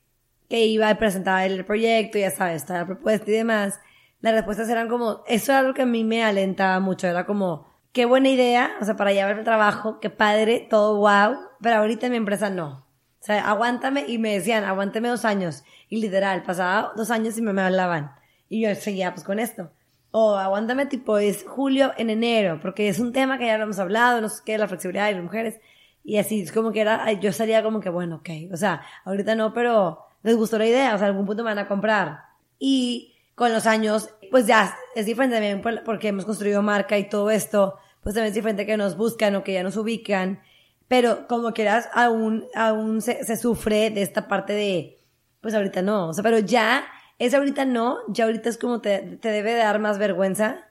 que 0.48 0.66
iba 0.66 0.90
a 0.90 0.98
presentar 0.98 1.48
el 1.48 1.64
proyecto, 1.64 2.18
ya 2.18 2.32
sabes, 2.32 2.66
toda 2.66 2.80
la 2.80 2.86
propuesta 2.86 3.30
y 3.30 3.34
demás, 3.34 3.78
las 4.22 4.34
respuestas 4.34 4.68
eran 4.68 4.88
como, 4.88 5.22
eso 5.26 5.52
era 5.52 5.58
algo 5.58 5.74
que 5.74 5.82
a 5.82 5.86
mí 5.86 6.04
me 6.04 6.24
alentaba 6.24 6.80
mucho, 6.80 7.06
era 7.08 7.26
como, 7.26 7.66
qué 7.92 8.06
buena 8.06 8.28
idea, 8.28 8.72
o 8.80 8.84
sea, 8.84 8.96
para 8.96 9.12
llevar 9.12 9.38
el 9.38 9.44
trabajo, 9.44 10.00
qué 10.00 10.10
padre, 10.10 10.66
todo 10.70 10.96
wow, 10.96 11.36
pero 11.60 11.76
ahorita 11.76 12.08
mi 12.08 12.16
empresa 12.16 12.48
no. 12.48 12.86
O 13.20 13.24
sea, 13.24 13.48
aguántame, 13.48 14.04
y 14.08 14.18
me 14.18 14.34
decían, 14.34 14.64
aguántame 14.64 15.08
dos 15.08 15.24
años. 15.24 15.62
Y 15.88 16.00
literal, 16.00 16.42
pasaba 16.42 16.92
dos 16.96 17.10
años 17.10 17.38
y 17.38 17.42
me, 17.42 17.52
me 17.52 17.62
hablaban. 17.62 18.12
Y 18.48 18.62
yo 18.62 18.74
seguía 18.74 19.12
pues 19.12 19.24
con 19.24 19.38
esto. 19.38 19.70
O 20.10 20.34
aguántame 20.36 20.86
tipo, 20.86 21.18
es 21.18 21.44
julio 21.46 21.92
en 21.96 22.10
enero, 22.10 22.58
porque 22.60 22.88
es 22.88 22.98
un 22.98 23.12
tema 23.12 23.38
que 23.38 23.46
ya 23.46 23.58
lo 23.58 23.64
hemos 23.64 23.78
hablado, 23.78 24.20
no 24.20 24.28
sé 24.28 24.42
qué, 24.44 24.58
la 24.58 24.68
flexibilidad 24.68 25.06
de 25.06 25.14
las 25.14 25.22
mujeres. 25.22 25.60
Y 26.04 26.18
así, 26.18 26.42
es 26.42 26.52
como 26.52 26.72
que 26.72 26.80
era, 26.80 27.12
yo 27.12 27.32
salía 27.32 27.62
como 27.62 27.80
que, 27.80 27.90
bueno, 27.90 28.16
ok, 28.16 28.52
o 28.52 28.56
sea, 28.56 28.82
ahorita 29.04 29.34
no, 29.36 29.52
pero 29.52 30.00
les 30.22 30.36
gustó 30.36 30.58
la 30.58 30.66
idea, 30.66 30.94
o 30.94 30.98
sea, 30.98 31.06
algún 31.06 31.26
punto 31.26 31.44
me 31.44 31.50
van 31.50 31.58
a 31.58 31.68
comprar. 31.68 32.24
Y 32.58 33.11
con 33.42 33.52
los 33.52 33.66
años, 33.66 34.08
pues 34.30 34.46
ya 34.46 34.78
es 34.94 35.04
diferente 35.04 35.34
también 35.34 35.60
porque 35.84 36.06
hemos 36.06 36.24
construido 36.24 36.62
marca 36.62 36.96
y 36.96 37.08
todo 37.08 37.28
esto, 37.28 37.76
pues 38.00 38.14
también 38.14 38.28
es 38.28 38.36
diferente 38.36 38.66
que 38.66 38.76
nos 38.76 38.96
buscan 38.96 39.34
o 39.34 39.42
que 39.42 39.52
ya 39.52 39.64
nos 39.64 39.76
ubican, 39.76 40.40
pero 40.86 41.26
como 41.26 41.52
quieras, 41.52 41.88
aún, 41.92 42.46
aún 42.54 43.02
se, 43.02 43.36
sufre 43.36 43.90
de 43.90 44.02
esta 44.02 44.28
parte 44.28 44.52
de, 44.52 45.00
pues 45.40 45.54
ahorita 45.54 45.82
no, 45.82 46.10
o 46.10 46.12
sea, 46.12 46.22
pero 46.22 46.38
ya, 46.38 46.84
es 47.18 47.34
ahorita 47.34 47.64
no, 47.64 47.98
ya 48.06 48.26
ahorita 48.26 48.48
es 48.48 48.58
como 48.58 48.80
te, 48.80 49.00
te 49.20 49.30
debe 49.30 49.56
dar 49.56 49.80
más 49.80 49.98
vergüenza 49.98 50.68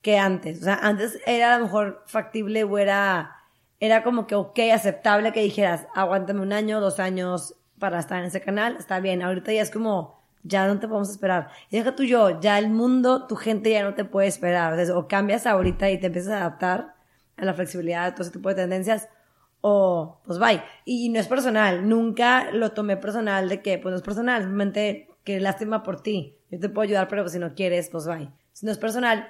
que 0.00 0.16
antes, 0.16 0.62
o 0.62 0.64
sea, 0.64 0.78
antes 0.80 1.18
era 1.26 1.56
a 1.56 1.58
lo 1.58 1.66
mejor 1.66 2.04
factible 2.06 2.64
o 2.64 2.78
era, 2.78 3.36
era 3.80 4.02
como 4.02 4.26
que 4.26 4.34
ok, 4.34 4.58
aceptable 4.72 5.34
que 5.34 5.42
dijeras, 5.42 5.86
aguántame 5.94 6.40
un 6.40 6.54
año, 6.54 6.80
dos 6.80 7.00
años 7.00 7.54
para 7.78 7.98
estar 7.98 8.20
en 8.20 8.24
ese 8.24 8.40
canal, 8.40 8.76
está 8.78 8.98
bien, 8.98 9.20
ahorita 9.20 9.52
ya 9.52 9.60
es 9.60 9.70
como, 9.70 10.17
ya 10.42 10.66
no 10.66 10.78
te 10.78 10.88
podemos 10.88 11.10
esperar. 11.10 11.48
Y 11.70 11.78
deja 11.78 11.94
tú 11.94 12.04
yo, 12.04 12.40
ya 12.40 12.58
el 12.58 12.70
mundo, 12.70 13.26
tu 13.26 13.36
gente 13.36 13.70
ya 13.70 13.82
no 13.82 13.94
te 13.94 14.04
puede 14.04 14.28
esperar. 14.28 14.78
o 14.90 15.08
cambias 15.08 15.46
ahorita 15.46 15.90
y 15.90 15.98
te 15.98 16.06
empiezas 16.06 16.32
a 16.32 16.38
adaptar 16.38 16.94
a 17.36 17.44
la 17.44 17.54
flexibilidad 17.54 18.06
de 18.06 18.12
todo 18.12 18.22
ese 18.22 18.32
tipo 18.32 18.48
de 18.48 18.56
tendencias, 18.56 19.08
o 19.60 20.20
pues 20.24 20.38
bye. 20.38 20.62
Y 20.84 21.08
no 21.08 21.20
es 21.20 21.28
personal, 21.28 21.88
nunca 21.88 22.50
lo 22.52 22.72
tomé 22.72 22.96
personal 22.96 23.48
de 23.48 23.62
que, 23.62 23.78
pues 23.78 23.92
no 23.92 23.96
es 23.96 24.02
personal, 24.02 24.42
simplemente 24.42 25.08
que 25.24 25.40
lástima 25.40 25.82
por 25.82 26.02
ti. 26.02 26.36
Yo 26.50 26.58
te 26.58 26.68
puedo 26.68 26.84
ayudar, 26.84 27.08
pero 27.08 27.28
si 27.28 27.38
no 27.38 27.54
quieres, 27.54 27.88
pues 27.90 28.06
bye. 28.06 28.30
Si 28.52 28.66
no 28.66 28.72
es 28.72 28.78
personal, 28.78 29.28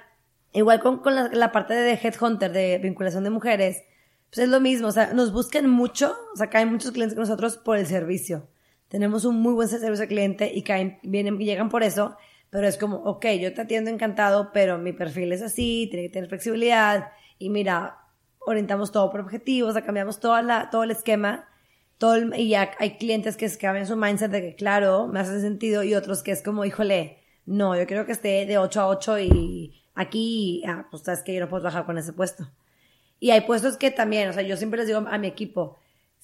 igual 0.53 0.79
con, 0.79 0.99
con 0.99 1.15
la, 1.15 1.29
la 1.31 1.51
parte 1.51 1.73
de 1.73 1.93
Headhunter, 1.93 2.51
de 2.51 2.79
vinculación 2.79 3.23
de 3.23 3.29
mujeres, 3.29 3.83
pues 4.29 4.39
es 4.39 4.49
lo 4.49 4.59
mismo, 4.59 4.87
o 4.87 4.91
sea, 4.91 5.13
nos 5.13 5.31
buscan 5.33 5.69
mucho, 5.69 6.15
o 6.33 6.37
sea, 6.37 6.49
caen 6.49 6.71
muchos 6.71 6.91
clientes 6.91 7.15
con 7.15 7.23
nosotros 7.23 7.57
por 7.57 7.77
el 7.77 7.87
servicio 7.87 8.47
tenemos 8.89 9.25
un 9.25 9.41
muy 9.41 9.53
buen 9.53 9.67
servicio 9.67 10.03
al 10.03 10.07
cliente 10.09 10.51
y 10.53 10.63
caen, 10.63 10.99
vienen 11.03 11.37
llegan 11.39 11.69
por 11.69 11.83
eso, 11.83 12.17
pero 12.49 12.67
es 12.67 12.77
como, 12.77 12.97
ok, 12.97 13.25
yo 13.39 13.53
te 13.53 13.61
atiendo 13.61 13.89
encantado, 13.91 14.51
pero 14.53 14.77
mi 14.77 14.93
perfil 14.93 15.31
es 15.31 15.41
así, 15.41 15.87
tiene 15.91 16.07
que 16.07 16.13
tener 16.13 16.29
flexibilidad 16.29 17.11
y 17.37 17.49
mira, 17.49 17.97
orientamos 18.39 18.91
todo 18.91 19.11
por 19.11 19.21
objetivos, 19.21 19.71
o 19.71 19.73
sea, 19.73 19.83
cambiamos 19.85 20.19
toda 20.19 20.41
la, 20.41 20.69
todo 20.69 20.83
el 20.83 20.91
esquema, 20.91 21.47
todo 21.97 22.15
el- 22.15 22.33
y 22.37 22.49
ya 22.49 22.71
hay 22.79 22.97
clientes 22.97 23.37
que 23.37 23.49
cambian 23.57 23.85
su 23.87 23.95
mindset 23.95 24.31
de 24.31 24.41
que, 24.41 24.55
claro, 24.55 25.07
me 25.07 25.19
hace 25.19 25.39
sentido, 25.41 25.83
y 25.83 25.93
otros 25.95 26.23
que 26.23 26.31
es 26.31 26.41
como, 26.41 26.65
híjole, 26.65 27.19
no, 27.45 27.75
yo 27.77 27.85
quiero 27.87 28.05
que 28.05 28.11
esté 28.13 28.45
de 28.45 28.57
8 28.57 28.81
a 28.81 28.87
8 28.87 29.19
y 29.19 29.81
aquí, 29.95 30.63
ah, 30.67 30.87
pues 30.91 31.03
sabes 31.03 31.21
que 31.23 31.33
yo 31.33 31.39
no 31.41 31.49
puedo 31.49 31.61
trabajar 31.61 31.85
con 31.85 31.97
ese 31.97 32.13
puesto. 32.13 32.47
Y 33.19 33.31
hay 33.31 33.41
puestos 33.41 33.77
que 33.77 33.91
también, 33.91 34.29
o 34.29 34.33
sea, 34.33 34.43
yo 34.43 34.55
siempre 34.57 34.79
les 34.79 34.87
digo 34.87 34.99
a 35.07 35.17
mi 35.17 35.27
equipo, 35.27 35.77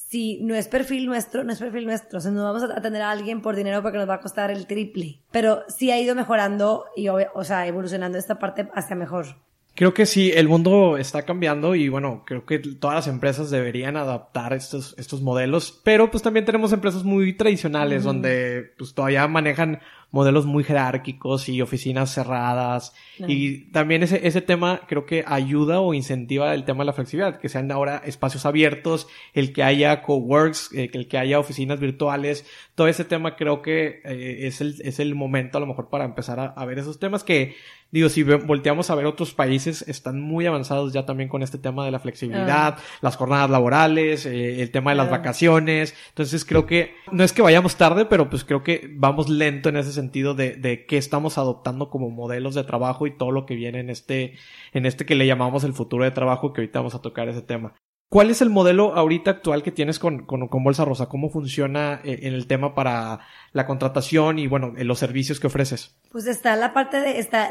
si 0.08 0.40
no 0.42 0.56
es 0.56 0.68
perfil 0.68 1.08
nuestro, 1.08 1.44
no 1.44 1.52
es 1.52 1.60
perfil 1.60 1.86
nuestro. 1.86 2.20
O 2.20 2.22
sea, 2.22 2.32
no 2.32 2.44
vamos 2.44 2.64
a 2.64 2.78
atender 2.78 3.02
a 3.02 3.12
alguien 3.12 3.42
por 3.42 3.56
dinero 3.56 3.82
porque 3.82 3.98
nos 3.98 4.10
va 4.10 4.16
a 4.16 4.20
costar 4.22 4.52
el 4.52 4.68
triple. 4.68 5.20
Pero 5.32 5.64
sí 5.68 5.92
ha 5.92 6.00
ido 6.00 6.16
mejorando 6.16 6.86
y, 6.96 7.08
o 7.10 7.44
sea, 7.44 7.68
evolucionando 7.68 8.18
esta 8.18 8.40
parte 8.40 8.70
hacia 8.74 8.96
mejor. 8.96 9.38
Creo 9.76 9.94
que 9.94 10.06
sí, 10.06 10.32
el 10.34 10.48
mundo 10.48 10.96
está 10.96 11.24
cambiando 11.24 11.76
y 11.76 11.90
bueno, 11.90 12.24
creo 12.26 12.46
que 12.46 12.60
todas 12.60 12.96
las 12.96 13.08
empresas 13.08 13.50
deberían 13.50 13.98
adaptar 13.98 14.54
estos, 14.54 14.96
estos 14.98 15.22
modelos, 15.22 15.82
pero 15.84 16.10
pues 16.10 16.24
también 16.24 16.46
tenemos 16.46 16.72
empresas 16.72 17.04
muy 17.04 17.36
tradicionales 17.36 18.06
donde 18.06 18.72
pues 18.78 18.94
todavía 18.94 19.28
manejan 19.28 19.82
modelos 20.12 20.46
muy 20.46 20.64
jerárquicos 20.64 21.50
y 21.50 21.62
oficinas 21.62 22.14
cerradas 22.14 22.94
No. 23.20 23.28
y 23.30 23.72
también 23.72 24.04
ese, 24.04 24.28
ese 24.28 24.42
tema 24.42 24.82
creo 24.88 25.06
que 25.06 25.24
ayuda 25.28 25.80
o 25.82 25.94
incentiva 25.94 26.54
el 26.54 26.64
tema 26.64 26.84
de 26.84 26.86
la 26.88 26.94
flexibilidad, 26.94 27.40
que 27.40 27.50
sean 27.50 27.72
ahora 27.72 28.02
espacios 28.06 28.46
abiertos, 28.46 29.08
el 29.34 29.54
que 29.54 29.64
haya 29.64 30.02
coworks, 30.02 30.72
eh, 30.74 30.90
el 30.94 31.08
que 31.08 31.18
haya 31.18 31.40
oficinas 31.40 31.80
virtuales, 31.80 32.46
todo 32.76 32.88
ese 32.88 33.06
tema 33.06 33.36
creo 33.36 33.62
que 33.62 34.02
eh, 34.06 34.48
es, 34.48 34.62
el, 34.62 34.76
es 34.84 35.00
el 35.00 35.16
momento 35.16 35.58
a 35.58 35.62
lo 35.62 35.68
mejor 35.68 35.90
para 35.90 36.06
empezar 36.06 36.40
a, 36.40 36.46
a 36.46 36.66
ver 36.66 36.80
esos 36.80 37.00
temas 37.00 37.24
que 37.24 37.56
Digo, 37.92 38.10
si 38.10 38.24
volteamos 38.24 38.90
a 38.90 38.96
ver 38.96 39.06
otros 39.06 39.34
países, 39.34 39.84
están 39.88 40.20
muy 40.20 40.46
avanzados 40.46 40.92
ya 40.92 41.06
también 41.06 41.30
con 41.30 41.44
este 41.44 41.58
tema 41.58 41.86
de 41.86 41.92
la 41.92 42.00
flexibilidad, 42.00 42.78
las 43.00 43.16
jornadas 43.16 43.50
laborales, 43.50 44.26
eh, 44.26 44.62
el 44.62 44.70
tema 44.72 44.92
de 44.92 44.98
las 44.98 45.10
vacaciones. 45.10 45.96
Entonces 46.10 46.44
creo 46.44 46.66
que 46.66 46.96
no 47.14 47.24
es 47.24 47.32
que 47.32 47.42
vayamos 47.42 47.78
tarde, 47.78 48.04
pero 48.04 48.30
pues 48.30 48.44
creo 48.44 48.64
que 48.64 48.90
vamos 48.96 49.30
lento 49.30 49.70
en 49.70 49.78
ese 49.78 49.94
sentido 49.96 50.36
de, 50.36 50.56
de 50.56 50.86
qué 50.86 50.98
estamos 50.98 51.40
adoptando 51.40 51.90
como 51.90 52.12
modelos 52.12 52.54
de 52.54 52.64
trabajo 52.64 53.08
y 53.08 53.18
todo 53.18 53.32
lo 53.32 53.48
que 53.48 53.56
viene 53.56 53.80
en 53.80 53.90
este, 53.90 54.36
en 54.74 54.86
este 54.86 55.08
que 55.08 55.16
le 55.16 55.26
llamamos 55.26 55.64
el 55.64 55.74
futuro 55.74 56.04
de 56.04 56.12
trabajo, 56.12 56.54
que 56.54 56.62
ahorita 56.62 56.80
vamos 56.80 56.94
a 56.94 57.02
tocar 57.02 57.28
ese 57.28 57.42
tema. 57.42 57.74
¿Cuál 58.08 58.30
es 58.30 58.42
el 58.42 58.50
modelo 58.50 58.96
ahorita 58.96 59.32
actual 59.32 59.64
que 59.64 59.72
tienes 59.72 59.98
con, 59.98 60.26
con, 60.26 60.48
con 60.48 60.64
Bolsa 60.64 60.86
Rosa? 60.86 61.08
¿Cómo 61.08 61.30
funciona 61.30 62.02
eh, 62.04 62.20
en 62.22 62.34
el 62.34 62.46
tema 62.46 62.76
para 62.76 63.20
la 63.52 63.66
contratación 63.66 64.38
y, 64.38 64.48
bueno, 64.48 64.74
en 64.78 64.88
los 64.88 65.00
servicios 65.00 65.40
que 65.40 65.48
ofreces? 65.48 65.98
Pues 66.12 66.28
está 66.28 66.56
la 66.56 66.72
parte 66.72 67.02
de, 67.02 67.20
está 67.20 67.50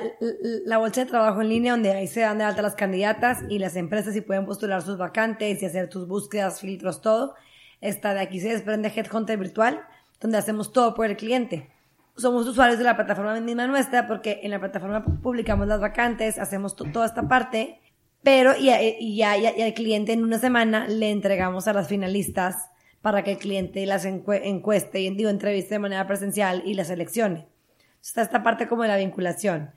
la 0.64 0.78
bolsa 0.78 1.02
de 1.02 1.10
trabajo 1.10 1.42
en 1.42 1.48
línea 1.48 1.72
donde 1.72 1.92
ahí 1.92 2.06
se 2.06 2.20
dan 2.20 2.38
de 2.38 2.44
alta 2.44 2.62
las 2.62 2.76
candidatas 2.76 3.42
y 3.50 3.58
las 3.58 3.74
empresas 3.74 4.14
y 4.14 4.20
pueden 4.20 4.46
postular 4.46 4.80
sus 4.82 4.96
vacantes 4.96 5.60
y 5.60 5.66
hacer 5.66 5.88
tus 5.88 6.06
búsquedas, 6.06 6.60
filtros, 6.60 7.02
todo. 7.02 7.34
Está 7.80 8.14
de 8.14 8.20
aquí 8.20 8.40
se 8.40 8.48
desprende 8.48 8.92
Headhunter 8.94 9.36
Virtual, 9.36 9.82
donde 10.20 10.38
hacemos 10.38 10.72
todo 10.72 10.94
por 10.94 11.06
el 11.06 11.16
cliente. 11.16 11.73
Somos 12.16 12.46
usuarios 12.46 12.78
de 12.78 12.84
la 12.84 12.94
plataforma 12.96 13.38
misma 13.40 13.66
nuestra 13.66 14.06
porque 14.06 14.40
en 14.44 14.52
la 14.52 14.60
plataforma 14.60 15.04
publicamos 15.22 15.66
las 15.66 15.80
vacantes, 15.80 16.38
hacemos 16.38 16.76
to- 16.76 16.84
toda 16.92 17.06
esta 17.06 17.26
parte, 17.28 17.80
pero 18.22 18.56
y, 18.56 18.70
a- 18.70 18.80
y 18.82 19.16
ya, 19.16 19.36
ya- 19.36 19.56
y 19.56 19.62
al 19.62 19.74
cliente 19.74 20.12
en 20.12 20.22
una 20.22 20.38
semana 20.38 20.86
le 20.86 21.10
entregamos 21.10 21.66
a 21.66 21.72
las 21.72 21.88
finalistas 21.88 22.70
para 23.02 23.22
que 23.24 23.32
el 23.32 23.38
cliente 23.38 23.84
las 23.84 24.06
encue- 24.06 24.42
encueste 24.44 25.00
y 25.00 25.10
digo, 25.14 25.28
entreviste 25.28 25.74
de 25.74 25.78
manera 25.80 26.06
presencial 26.06 26.62
y 26.64 26.74
las 26.74 26.86
seleccione. 26.86 27.48
Está 28.00 28.22
esta 28.22 28.42
parte 28.42 28.68
como 28.68 28.82
de 28.82 28.88
la 28.88 28.96
vinculación. 28.96 29.72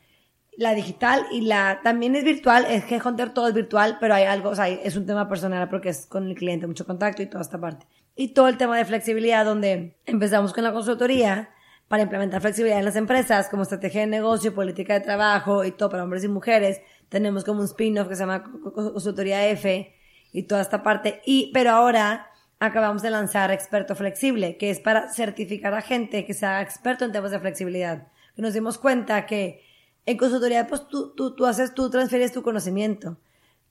La 0.57 0.73
digital 0.75 1.25
y 1.31 1.41
la 1.41 1.81
también 1.83 2.15
es 2.15 2.23
virtual, 2.23 2.65
es 2.69 2.83
que 2.85 2.99
Hunter 3.03 3.31
todo 3.31 3.47
es 3.47 3.53
virtual, 3.53 3.97
pero 3.99 4.13
hay 4.13 4.23
algo, 4.25 4.49
o 4.49 4.55
sea, 4.55 4.67
es 4.67 4.95
un 4.95 5.05
tema 5.05 5.27
personal 5.27 5.69
porque 5.69 5.89
es 5.89 6.05
con 6.05 6.27
el 6.27 6.35
cliente, 6.35 6.67
mucho 6.67 6.85
contacto 6.85 7.21
y 7.21 7.25
toda 7.27 7.41
esta 7.41 7.59
parte. 7.59 7.85
Y 8.15 8.29
todo 8.29 8.47
el 8.47 8.57
tema 8.57 8.77
de 8.77 8.85
flexibilidad, 8.85 9.43
donde 9.45 9.97
empezamos 10.05 10.53
con 10.53 10.63
la 10.63 10.71
consultoría 10.73 11.49
para 11.87 12.03
implementar 12.03 12.41
flexibilidad 12.41 12.79
en 12.79 12.85
las 12.85 12.95
empresas, 12.95 13.47
como 13.49 13.63
estrategia 13.63 14.01
de 14.01 14.07
negocio, 14.07 14.53
política 14.53 14.93
de 14.93 15.01
trabajo 15.01 15.63
y 15.63 15.71
todo 15.71 15.89
para 15.89 16.03
hombres 16.03 16.23
y 16.23 16.27
mujeres. 16.27 16.81
Tenemos 17.09 17.43
como 17.43 17.59
un 17.61 17.65
spin-off 17.65 18.07
que 18.07 18.15
se 18.15 18.23
llama 18.23 18.43
Co- 18.43 18.73
Co- 18.73 18.93
Consultoría 18.93 19.47
F 19.47 19.93
y 20.33 20.43
toda 20.43 20.61
esta 20.61 20.83
parte. 20.83 21.21
Y, 21.25 21.51
pero 21.53 21.71
ahora 21.71 22.29
acabamos 22.59 23.01
de 23.03 23.11
lanzar 23.11 23.51
Experto 23.51 23.95
Flexible, 23.95 24.57
que 24.57 24.69
es 24.69 24.79
para 24.79 25.09
certificar 25.13 25.73
a 25.73 25.81
gente 25.81 26.25
que 26.25 26.33
sea 26.33 26.61
experto 26.61 27.05
en 27.05 27.11
temas 27.11 27.31
de 27.31 27.39
flexibilidad. 27.39 28.07
Nos 28.35 28.53
dimos 28.53 28.77
cuenta 28.77 29.25
que 29.25 29.63
en 30.05 30.17
consultoría, 30.17 30.67
pues 30.67 30.87
tú, 30.87 31.13
tú, 31.15 31.35
tú 31.35 31.45
haces, 31.45 31.73
tú 31.73 31.89
transfieres 31.89 32.31
tu 32.31 32.43
conocimiento, 32.43 33.17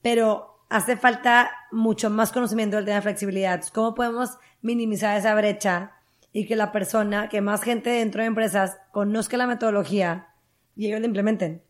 pero 0.02 0.64
hace 0.68 0.96
falta 0.96 1.50
mucho 1.70 2.10
más 2.10 2.32
conocimiento 2.32 2.76
del 2.76 2.84
tema 2.86 2.96
de 2.96 3.02
flexibilidad. 3.02 3.62
¿Cómo 3.72 3.94
podemos 3.94 4.38
minimizar 4.62 5.16
esa 5.16 5.34
brecha 5.34 5.92
y 6.36 6.44
que 6.44 6.54
la 6.54 6.70
persona, 6.70 7.30
que 7.30 7.40
más 7.40 7.62
gente 7.62 7.88
dentro 7.88 8.20
de 8.20 8.26
empresas 8.26 8.76
conozca 8.92 9.38
la 9.38 9.46
metodología 9.46 10.34
y 10.74 10.86
ellos 10.86 11.00
la 11.00 11.06
implementen? 11.06 11.62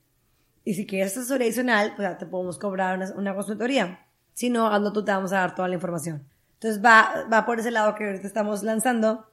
Y 0.64 0.74
si 0.74 0.88
quieres 0.88 1.16
asesoría 1.16 1.46
adicional, 1.46 1.92
pues 1.94 2.08
ya 2.08 2.18
te 2.18 2.26
podemos 2.26 2.58
cobrar 2.58 2.96
una, 2.96 3.12
una 3.14 3.32
consultoría. 3.32 4.00
Si 4.32 4.50
no, 4.50 4.66
hazlo 4.66 4.92
tú, 4.92 5.04
te 5.04 5.12
vamos 5.12 5.32
a 5.32 5.36
dar 5.36 5.54
toda 5.54 5.68
la 5.68 5.74
información. 5.74 6.26
Entonces 6.54 6.84
va, 6.84 7.28
va 7.32 7.46
por 7.46 7.60
ese 7.60 7.70
lado 7.70 7.94
que 7.94 8.06
ahorita 8.06 8.26
estamos 8.26 8.64
lanzando. 8.64 9.30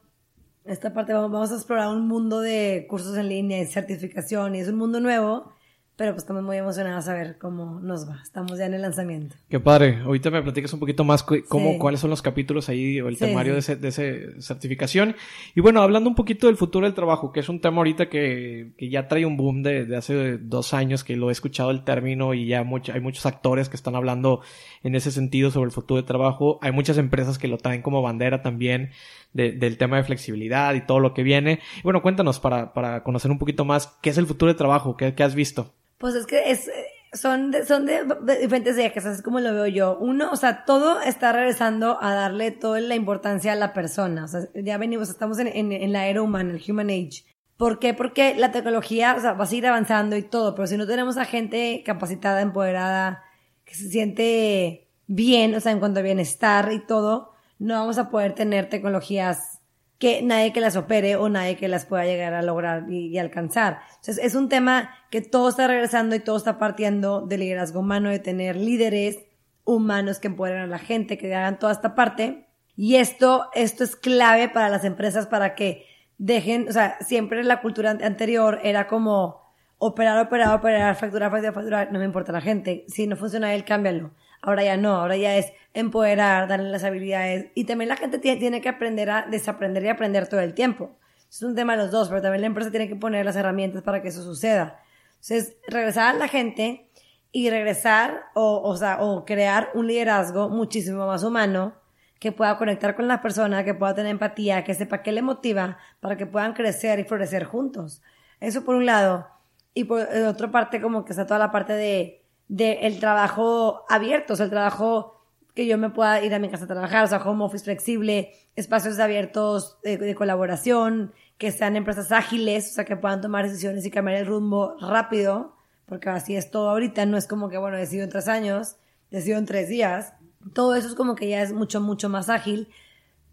Esta 0.65 0.93
parte 0.93 1.13
vamos, 1.13 1.51
a 1.51 1.55
explorar 1.55 1.87
un 1.87 2.07
mundo 2.07 2.39
de 2.39 2.85
cursos 2.87 3.17
en 3.17 3.27
línea 3.27 3.59
y 3.59 3.65
certificación 3.65 4.53
y 4.53 4.59
es 4.59 4.67
un 4.67 4.75
mundo 4.75 4.99
nuevo, 4.99 5.51
pero 5.95 6.11
pues 6.13 6.23
estamos 6.23 6.41
muy 6.43 6.57
emocionados 6.57 7.07
a 7.07 7.13
ver 7.13 7.37
cómo 7.37 7.79
nos 7.79 8.09
va. 8.09 8.19
Estamos 8.23 8.57
ya 8.57 8.65
en 8.65 8.73
el 8.73 8.81
lanzamiento. 8.81 9.35
Qué 9.47 9.59
padre. 9.59 9.99
Ahorita 10.03 10.31
me 10.31 10.41
platicas 10.41 10.73
un 10.73 10.79
poquito 10.79 11.03
más 11.03 11.21
cómo, 11.23 11.71
Sí. 11.73 11.77
cuáles 11.77 11.99
son 11.99 12.09
los 12.09 12.21
capítulos 12.21 12.67
ahí 12.69 12.99
o 12.99 13.07
el 13.09 13.15
Sí, 13.17 13.25
temario 13.25 13.53
sí. 13.61 13.75
de, 13.75 13.89
ese, 13.89 14.03
de 14.09 14.31
esa 14.31 14.41
certificación. 14.41 15.15
Y 15.55 15.61
bueno, 15.61 15.81
hablando 15.81 16.09
un 16.09 16.15
poquito 16.15 16.47
del 16.47 16.57
futuro 16.57 16.85
del 16.87 16.95
trabajo, 16.95 17.31
que 17.31 17.41
es 17.41 17.49
un 17.49 17.61
tema 17.61 17.77
ahorita 17.77 18.09
que, 18.09 18.73
que 18.77 18.89
ya 18.89 19.07
trae 19.07 19.25
un 19.25 19.37
boom 19.37 19.61
de, 19.63 19.85
de 19.85 19.95
hace 19.95 20.37
dos 20.39 20.73
años 20.73 21.03
que 21.03 21.15
lo 21.15 21.29
he 21.29 21.31
escuchado 21.31 21.69
el 21.71 21.83
término 21.83 22.33
y 22.33 22.47
ya 22.47 22.63
mucho- 22.63 22.91
hay 22.93 22.99
muchos 22.99 23.25
actores 23.25 23.69
que 23.69 23.75
están 23.75 23.95
hablando 23.95 24.41
en 24.83 24.95
ese 24.95 25.11
sentido 25.11 25.51
sobre 25.51 25.67
el 25.67 25.71
futuro 25.71 25.97
del 25.97 26.05
trabajo. 26.05 26.57
Hay 26.61 26.71
muchas 26.71 26.97
empresas 26.97 27.37
que 27.37 27.47
lo 27.47 27.57
traen 27.57 27.81
como 27.83 28.01
bandera 28.01 28.41
también 28.41 28.89
de- 29.33 29.51
del 29.51 29.77
tema 29.77 29.97
de 29.97 30.03
flexibilidad 30.03 30.73
y 30.73 30.81
todo 30.85 30.99
lo 30.99 31.13
que 31.13 31.21
viene. 31.23 31.59
Y 31.77 31.81
bueno, 31.83 32.01
cuéntanos 32.01 32.39
para, 32.39 32.73
para 32.73 33.03
conocer 33.03 33.29
un 33.31 33.37
poquito 33.39 33.63
más 33.63 33.95
qué 34.01 34.09
es 34.09 34.17
el 34.17 34.25
futuro 34.25 34.47
del 34.49 34.57
trabajo, 34.57 34.97
qué, 34.97 35.13
qué 35.13 35.23
has 35.23 35.35
visto. 35.35 35.73
Pues 36.03 36.15
es 36.15 36.25
que 36.25 36.51
es, 36.51 36.67
eh, 36.67 36.73
son 37.13 37.51
de, 37.51 37.65
son 37.65 37.85
de, 37.85 38.03
diferentes 38.41 38.77
ejes, 38.77 39.05
así 39.05 39.19
es 39.19 39.21
como 39.21 39.39
lo 39.39 39.53
veo 39.53 39.67
yo. 39.67 39.97
Uno, 39.97 40.31
o 40.33 40.35
sea, 40.35 40.65
todo 40.65 40.99
está 40.99 41.31
regresando 41.31 41.97
a 42.03 42.13
darle 42.13 42.51
toda 42.51 42.81
la 42.81 42.95
importancia 42.95 43.53
a 43.53 43.55
la 43.55 43.71
persona. 43.71 44.25
O 44.25 44.27
sea, 44.27 44.41
ya 44.53 44.77
venimos, 44.77 45.07
estamos 45.07 45.39
en, 45.39 45.47
en, 45.47 45.71
en 45.71 45.93
la 45.93 46.07
era 46.07 46.21
humana, 46.21 46.51
el 46.51 46.61
human 46.69 46.89
age. 46.89 47.23
¿Por 47.55 47.79
qué? 47.79 47.93
Porque 47.93 48.35
la 48.35 48.51
tecnología, 48.51 49.15
o 49.17 49.21
sea, 49.21 49.31
va 49.31 49.45
a 49.45 49.47
seguir 49.47 49.65
avanzando 49.65 50.17
y 50.17 50.23
todo, 50.23 50.55
pero 50.55 50.67
si 50.67 50.75
no 50.75 50.85
tenemos 50.85 51.15
a 51.15 51.23
gente 51.23 51.83
capacitada, 51.85 52.41
empoderada, 52.41 53.23
que 53.63 53.73
se 53.73 53.87
siente 53.87 54.89
bien, 55.07 55.55
o 55.55 55.61
sea, 55.61 55.71
en 55.71 55.79
cuanto 55.79 56.01
a 56.01 56.03
bienestar 56.03 56.73
y 56.73 56.85
todo, 56.85 57.31
no 57.59 57.75
vamos 57.75 57.97
a 57.97 58.09
poder 58.09 58.35
tener 58.35 58.67
tecnologías 58.67 59.61
que 60.03 60.21
nadie 60.21 60.51
que 60.51 60.59
las 60.59 60.75
opere 60.75 61.15
o 61.15 61.29
nadie 61.29 61.55
que 61.55 61.69
las 61.69 61.85
pueda 61.85 62.03
llegar 62.03 62.33
a 62.33 62.41
lograr 62.41 62.91
y, 62.91 63.17
alcanzar. 63.17 63.79
Entonces, 63.91 64.17
es 64.21 64.35
un 64.35 64.49
tema 64.49 64.89
que 65.09 65.21
todo 65.21 65.47
está 65.47 65.65
regresando 65.65 66.13
y 66.13 66.19
todo 66.19 66.35
está 66.35 66.59
partiendo 66.59 67.21
del 67.21 67.39
liderazgo 67.39 67.79
humano, 67.79 68.09
de 68.09 68.19
tener 68.19 68.57
líderes 68.57 69.19
humanos 69.63 70.19
que 70.19 70.27
empoderen 70.27 70.63
a 70.63 70.67
la 70.67 70.77
gente, 70.77 71.17
que 71.17 71.33
hagan 71.33 71.57
toda 71.57 71.71
esta 71.71 71.95
parte. 71.95 72.49
Y 72.75 72.97
esto, 72.97 73.49
esto 73.53 73.85
es 73.85 73.95
clave 73.95 74.49
para 74.49 74.67
las 74.67 74.83
empresas 74.83 75.25
para 75.25 75.55
que 75.55 75.85
dejen, 76.17 76.67
o 76.67 76.73
sea, 76.73 76.97
siempre 76.99 77.41
la 77.45 77.61
cultura 77.61 77.91
an- 77.91 78.03
anterior 78.03 78.59
era 78.61 78.87
como 78.87 79.41
operar, 79.77 80.19
operar, 80.19 80.53
operar, 80.53 80.97
facturar, 80.97 81.31
facturar, 81.31 81.53
facturar, 81.53 81.91
no 81.93 81.99
me 81.99 82.03
importa 82.03 82.33
la 82.33 82.41
gente. 82.41 82.83
Si 82.89 83.07
no 83.07 83.15
funciona 83.15 83.53
él, 83.53 83.63
cámbialo. 83.63 84.11
Ahora 84.45 84.61
ya 84.61 84.75
no, 84.75 84.97
ahora 84.97 85.15
ya 85.15 85.37
es 85.37 85.53
empoderar, 85.73 86.49
darle 86.49 86.69
las 86.69 86.83
habilidades. 86.83 87.45
Y 87.55 87.63
también 87.63 87.87
la 87.87 87.95
gente 87.95 88.19
tiene, 88.19 88.59
que 88.59 88.67
aprender 88.67 89.09
a 89.09 89.25
desaprender 89.25 89.85
y 89.85 89.87
aprender 89.87 90.27
todo 90.27 90.41
el 90.41 90.53
tiempo. 90.53 90.97
Es 91.29 91.41
un 91.41 91.55
tema 91.55 91.77
de 91.77 91.83
los 91.83 91.91
dos, 91.91 92.09
pero 92.09 92.21
también 92.21 92.41
la 92.41 92.47
empresa 92.47 92.69
tiene 92.69 92.89
que 92.89 92.97
poner 92.97 93.25
las 93.25 93.37
herramientas 93.37 93.83
para 93.83 94.01
que 94.01 94.09
eso 94.09 94.21
suceda. 94.21 94.81
Entonces, 95.13 95.55
regresar 95.69 96.13
a 96.13 96.17
la 96.17 96.27
gente 96.27 96.89
y 97.31 97.49
regresar 97.49 98.25
o, 98.33 98.61
o, 98.61 98.75
sea, 98.75 99.01
o 99.01 99.23
crear 99.23 99.69
un 99.75 99.87
liderazgo 99.87 100.49
muchísimo 100.49 101.07
más 101.07 101.23
humano 101.23 101.75
que 102.19 102.33
pueda 102.33 102.57
conectar 102.57 102.95
con 102.95 103.07
la 103.07 103.21
persona, 103.21 103.63
que 103.63 103.73
pueda 103.73 103.95
tener 103.95 104.11
empatía, 104.11 104.65
que 104.65 104.73
sepa 104.73 105.03
qué 105.03 105.13
le 105.13 105.21
motiva 105.21 105.77
para 106.01 106.17
que 106.17 106.25
puedan 106.25 106.51
crecer 106.51 106.99
y 106.99 107.05
florecer 107.05 107.45
juntos. 107.45 108.01
Eso 108.41 108.65
por 108.65 108.75
un 108.75 108.85
lado. 108.85 109.25
Y 109.73 109.85
por 109.85 110.01
otra 110.01 110.51
parte, 110.51 110.81
como 110.81 111.05
que 111.05 111.13
está 111.13 111.25
toda 111.25 111.39
la 111.39 111.51
parte 111.51 111.71
de, 111.71 112.22
de 112.53 112.85
el 112.85 112.99
trabajo 112.99 113.83
abierto, 113.89 114.33
o 114.33 114.35
sea, 114.35 114.43
el 114.43 114.51
trabajo 114.51 115.19
que 115.55 115.65
yo 115.65 115.79
me 115.79 115.89
pueda 115.89 116.23
ir 116.23 116.35
a 116.35 116.39
mi 116.39 116.49
casa 116.49 116.65
a 116.65 116.67
trabajar, 116.67 117.03
o 117.03 117.07
sea, 117.07 117.17
home 117.17 117.43
office 117.43 117.63
flexible, 117.63 118.31
espacios 118.55 118.99
abiertos 118.99 119.79
de, 119.81 120.13
colaboración, 120.13 121.13
que 121.39 121.51
sean 121.51 121.75
empresas 121.75 122.11
ágiles, 122.11 122.69
o 122.69 122.73
sea, 122.75 122.85
que 122.85 122.95
puedan 122.95 123.21
tomar 123.21 123.45
decisiones 123.45 123.83
y 123.87 123.89
cambiar 123.89 124.17
el 124.17 124.27
rumbo 124.27 124.75
rápido, 124.79 125.55
porque 125.87 126.09
así 126.09 126.35
es 126.35 126.51
todo 126.51 126.69
ahorita, 126.69 127.07
no 127.07 127.17
es 127.17 127.25
como 127.25 127.49
que, 127.49 127.57
bueno, 127.57 127.75
decido 127.75 128.03
en 128.03 128.11
tres 128.11 128.27
años, 128.27 128.75
decido 129.09 129.39
en 129.39 129.47
tres 129.47 129.67
días, 129.67 130.13
todo 130.53 130.75
eso 130.75 130.87
es 130.87 130.93
como 130.93 131.15
que 131.15 131.29
ya 131.29 131.41
es 131.41 131.53
mucho, 131.53 131.81
mucho 131.81 132.07
más 132.07 132.29
ágil, 132.29 132.69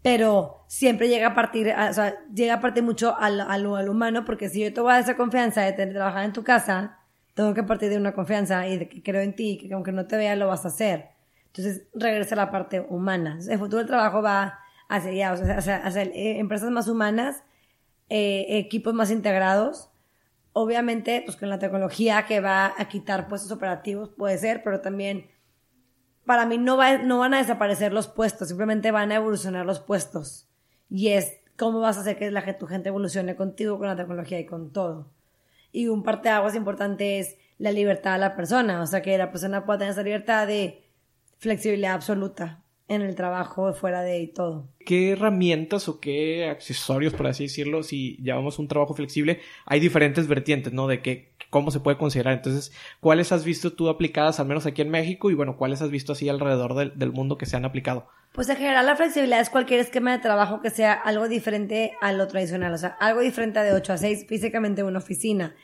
pero 0.01 0.65
siempre 0.67 1.09
llega 1.09 1.27
a 1.27 1.35
partir, 1.35 1.67
o 1.67 1.93
sea, 1.93 2.15
llega 2.33 2.55
a 2.55 2.59
partir 2.59 2.81
mucho 2.81 3.15
al, 3.19 3.39
al, 3.39 3.67
al, 3.67 3.89
humano, 3.89 4.25
porque 4.25 4.49
si 4.49 4.63
yo 4.63 4.73
te 4.73 4.81
voy 4.81 4.89
a 4.89 4.93
dar 4.93 5.03
esa 5.03 5.15
confianza 5.15 5.61
de 5.61 5.73
tener, 5.73 5.93
trabajar 5.93 6.23
en 6.23 6.33
tu 6.33 6.43
casa, 6.43 6.97
tengo 7.41 7.53
que 7.53 7.63
partir 7.63 7.89
de 7.89 7.97
una 7.97 8.13
confianza 8.13 8.67
y 8.67 8.77
de 8.77 8.87
que 8.87 9.01
creo 9.01 9.21
en 9.21 9.35
ti, 9.35 9.57
que 9.57 9.73
aunque 9.73 9.91
no 9.91 10.05
te 10.05 10.15
vea 10.15 10.35
lo 10.35 10.47
vas 10.47 10.63
a 10.65 10.67
hacer. 10.67 11.09
Entonces 11.47 11.87
regresa 11.93 12.35
a 12.35 12.37
la 12.37 12.51
parte 12.51 12.85
humana. 12.87 13.39
El 13.49 13.57
futuro 13.57 13.79
del 13.79 13.87
trabajo 13.87 14.21
va 14.21 14.59
hacia 14.87 15.11
allá, 15.11 15.33
o 15.33 15.37
sea, 15.37 15.77
hacia, 15.77 16.03
eh, 16.03 16.39
empresas 16.39 16.69
más 16.69 16.87
humanas, 16.87 17.43
eh, 18.09 18.45
equipos 18.49 18.93
más 18.93 19.09
integrados. 19.09 19.89
Obviamente, 20.53 21.23
pues 21.25 21.35
con 21.35 21.49
la 21.49 21.59
tecnología 21.59 22.25
que 22.25 22.41
va 22.41 22.73
a 22.77 22.85
quitar 22.87 23.27
puestos 23.27 23.51
operativos 23.51 24.09
puede 24.09 24.37
ser, 24.37 24.63
pero 24.63 24.81
también 24.81 25.31
para 26.25 26.45
mí 26.45 26.57
no, 26.57 26.77
va, 26.77 26.99
no 26.99 27.19
van 27.19 27.33
a 27.33 27.39
desaparecer 27.39 27.91
los 27.91 28.07
puestos, 28.07 28.49
simplemente 28.49 28.91
van 28.91 29.11
a 29.11 29.15
evolucionar 29.15 29.65
los 29.65 29.79
puestos. 29.79 30.47
Y 30.89 31.09
es 31.09 31.39
cómo 31.57 31.79
vas 31.79 31.97
a 31.97 32.01
hacer 32.01 32.17
que 32.17 32.29
la, 32.31 32.57
tu 32.57 32.67
gente 32.67 32.89
evolucione 32.89 33.35
contigo, 33.35 33.77
con 33.77 33.87
la 33.87 33.95
tecnología 33.95 34.39
y 34.39 34.45
con 34.45 34.71
todo. 34.71 35.11
Y 35.71 35.87
un 35.87 36.03
parte 36.03 36.29
de 36.29 36.35
aguas 36.35 36.55
importante 36.55 37.19
es 37.19 37.37
la 37.57 37.71
libertad 37.71 38.13
de 38.13 38.19
la 38.19 38.35
persona, 38.35 38.81
o 38.81 38.87
sea, 38.87 39.01
que 39.01 39.17
la 39.17 39.31
persona 39.31 39.65
pueda 39.65 39.79
tener 39.79 39.91
esa 39.91 40.03
libertad 40.03 40.47
de 40.47 40.83
flexibilidad 41.37 41.93
absoluta 41.93 42.60
en 42.91 43.01
el 43.01 43.15
trabajo, 43.15 43.73
fuera 43.73 44.01
de 44.01 44.27
todo. 44.27 44.67
¿Qué 44.85 45.11
herramientas 45.11 45.87
o 45.87 46.01
qué 46.01 46.49
accesorios, 46.49 47.13
por 47.13 47.27
así 47.27 47.43
decirlo, 47.43 47.83
si 47.83 48.17
llevamos 48.17 48.59
un 48.59 48.67
trabajo 48.67 48.93
flexible, 48.93 49.39
hay 49.65 49.79
diferentes 49.79 50.27
vertientes, 50.27 50.73
¿no? 50.73 50.87
De 50.87 51.01
qué, 51.01 51.31
cómo 51.49 51.71
se 51.71 51.79
puede 51.79 51.97
considerar. 51.97 52.33
Entonces, 52.33 52.73
¿cuáles 52.99 53.31
has 53.31 53.45
visto 53.45 53.71
tú 53.71 53.87
aplicadas, 53.87 54.41
al 54.41 54.47
menos 54.47 54.65
aquí 54.65 54.81
en 54.81 54.89
México? 54.89 55.31
Y 55.31 55.35
bueno, 55.35 55.55
¿cuáles 55.55 55.81
has 55.81 55.89
visto 55.89 56.11
así 56.11 56.27
alrededor 56.27 56.75
del, 56.75 56.97
del 56.99 57.13
mundo 57.13 57.37
que 57.37 57.45
se 57.45 57.55
han 57.55 57.63
aplicado? 57.63 58.09
Pues 58.33 58.49
en 58.49 58.57
general 58.57 58.85
la 58.85 58.97
flexibilidad 58.97 59.39
es 59.39 59.49
cualquier 59.49 59.79
esquema 59.79 60.11
de 60.11 60.19
trabajo 60.19 60.61
que 60.61 60.69
sea 60.69 60.93
algo 60.93 61.29
diferente 61.29 61.93
a 62.01 62.11
lo 62.11 62.27
tradicional, 62.27 62.73
o 62.73 62.77
sea, 62.77 62.97
algo 62.99 63.21
diferente 63.21 63.59
de 63.61 63.73
8 63.73 63.93
a 63.93 63.97
6 63.97 64.25
físicamente 64.27 64.81
en 64.81 64.87
una 64.87 64.99
oficina. 64.99 65.55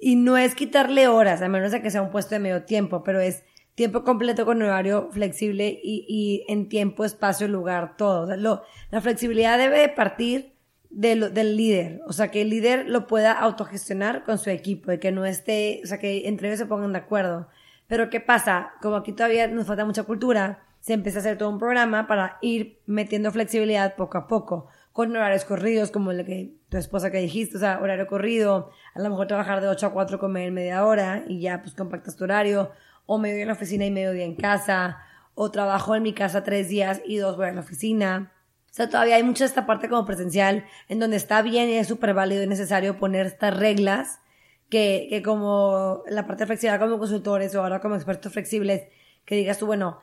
Y 0.00 0.16
no 0.16 0.36
es 0.36 0.56
quitarle 0.56 1.06
horas, 1.06 1.40
a 1.40 1.48
menos 1.48 1.70
de 1.70 1.82
que 1.82 1.90
sea 1.90 2.02
un 2.02 2.10
puesto 2.10 2.34
de 2.34 2.40
medio 2.40 2.64
tiempo, 2.64 3.04
pero 3.04 3.20
es 3.20 3.44
tiempo 3.74 4.04
completo 4.04 4.44
con 4.44 4.62
horario 4.62 5.08
flexible 5.10 5.80
y, 5.82 6.04
y 6.08 6.52
en 6.52 6.68
tiempo, 6.68 7.04
espacio, 7.04 7.48
lugar, 7.48 7.96
todo. 7.96 8.22
O 8.22 8.26
sea, 8.26 8.36
lo, 8.36 8.62
la 8.90 9.00
flexibilidad 9.00 9.58
debe 9.58 9.88
partir 9.88 10.54
de 10.90 11.16
del 11.30 11.56
líder, 11.56 12.02
o 12.06 12.12
sea, 12.12 12.30
que 12.30 12.42
el 12.42 12.50
líder 12.50 12.88
lo 12.88 13.08
pueda 13.08 13.32
autogestionar 13.32 14.22
con 14.22 14.38
su 14.38 14.50
equipo 14.50 14.92
y 14.92 14.98
que 14.98 15.10
no 15.10 15.24
esté, 15.24 15.80
o 15.82 15.86
sea, 15.88 15.98
que 15.98 16.28
entre 16.28 16.48
ellos 16.48 16.60
se 16.60 16.66
pongan 16.66 16.92
de 16.92 16.98
acuerdo. 16.98 17.48
Pero 17.88 18.10
¿qué 18.10 18.20
pasa? 18.20 18.72
Como 18.80 18.96
aquí 18.96 19.12
todavía 19.12 19.48
nos 19.48 19.66
falta 19.66 19.84
mucha 19.84 20.04
cultura, 20.04 20.62
se 20.80 20.92
empieza 20.92 21.18
a 21.18 21.20
hacer 21.20 21.36
todo 21.36 21.50
un 21.50 21.58
programa 21.58 22.06
para 22.06 22.38
ir 22.42 22.80
metiendo 22.86 23.32
flexibilidad 23.32 23.96
poco 23.96 24.18
a 24.18 24.28
poco, 24.28 24.68
con 24.92 25.10
horarios 25.16 25.44
corridos, 25.44 25.90
como 25.90 26.12
el 26.12 26.24
que 26.24 26.54
tu 26.68 26.76
esposa 26.76 27.10
que 27.10 27.18
dijiste, 27.18 27.56
o 27.56 27.60
sea, 27.60 27.80
horario 27.80 28.06
corrido, 28.06 28.70
a 28.94 29.00
lo 29.00 29.10
mejor 29.10 29.26
trabajar 29.26 29.60
de 29.60 29.68
8 29.68 29.86
a 29.86 29.92
4, 29.92 30.18
comer 30.20 30.52
media 30.52 30.86
hora 30.86 31.24
y 31.26 31.40
ya 31.40 31.60
pues 31.62 31.74
compactas 31.74 32.16
tu 32.16 32.24
horario, 32.24 32.70
o 33.06 33.18
medio 33.18 33.34
día 33.34 33.42
en 33.42 33.48
la 33.48 33.54
oficina 33.54 33.84
y 33.84 33.90
medio 33.90 34.12
día 34.12 34.24
en 34.24 34.34
casa, 34.34 34.98
o 35.34 35.50
trabajo 35.50 35.94
en 35.94 36.02
mi 36.02 36.12
casa 36.12 36.44
tres 36.44 36.68
días 36.68 37.02
y 37.04 37.16
dos 37.16 37.36
voy 37.36 37.46
a 37.46 37.52
la 37.52 37.60
oficina. 37.60 38.32
O 38.70 38.74
sea, 38.74 38.88
todavía 38.88 39.16
hay 39.16 39.22
mucha 39.22 39.44
esta 39.44 39.66
parte 39.66 39.88
como 39.88 40.04
presencial 40.04 40.64
en 40.88 40.98
donde 40.98 41.16
está 41.16 41.42
bien 41.42 41.68
y 41.68 41.74
es 41.74 41.86
súper 41.86 42.14
válido 42.14 42.42
y 42.42 42.46
necesario 42.46 42.98
poner 42.98 43.26
estas 43.26 43.56
reglas 43.56 44.20
que, 44.68 45.06
que 45.10 45.22
como 45.22 46.02
la 46.08 46.26
parte 46.26 46.46
flexible 46.46 46.78
como 46.78 46.98
consultores 46.98 47.54
o 47.54 47.62
ahora 47.62 47.80
como 47.80 47.94
expertos 47.94 48.32
flexibles, 48.32 48.82
que 49.24 49.36
digas 49.36 49.58
tú, 49.58 49.66
bueno, 49.66 50.00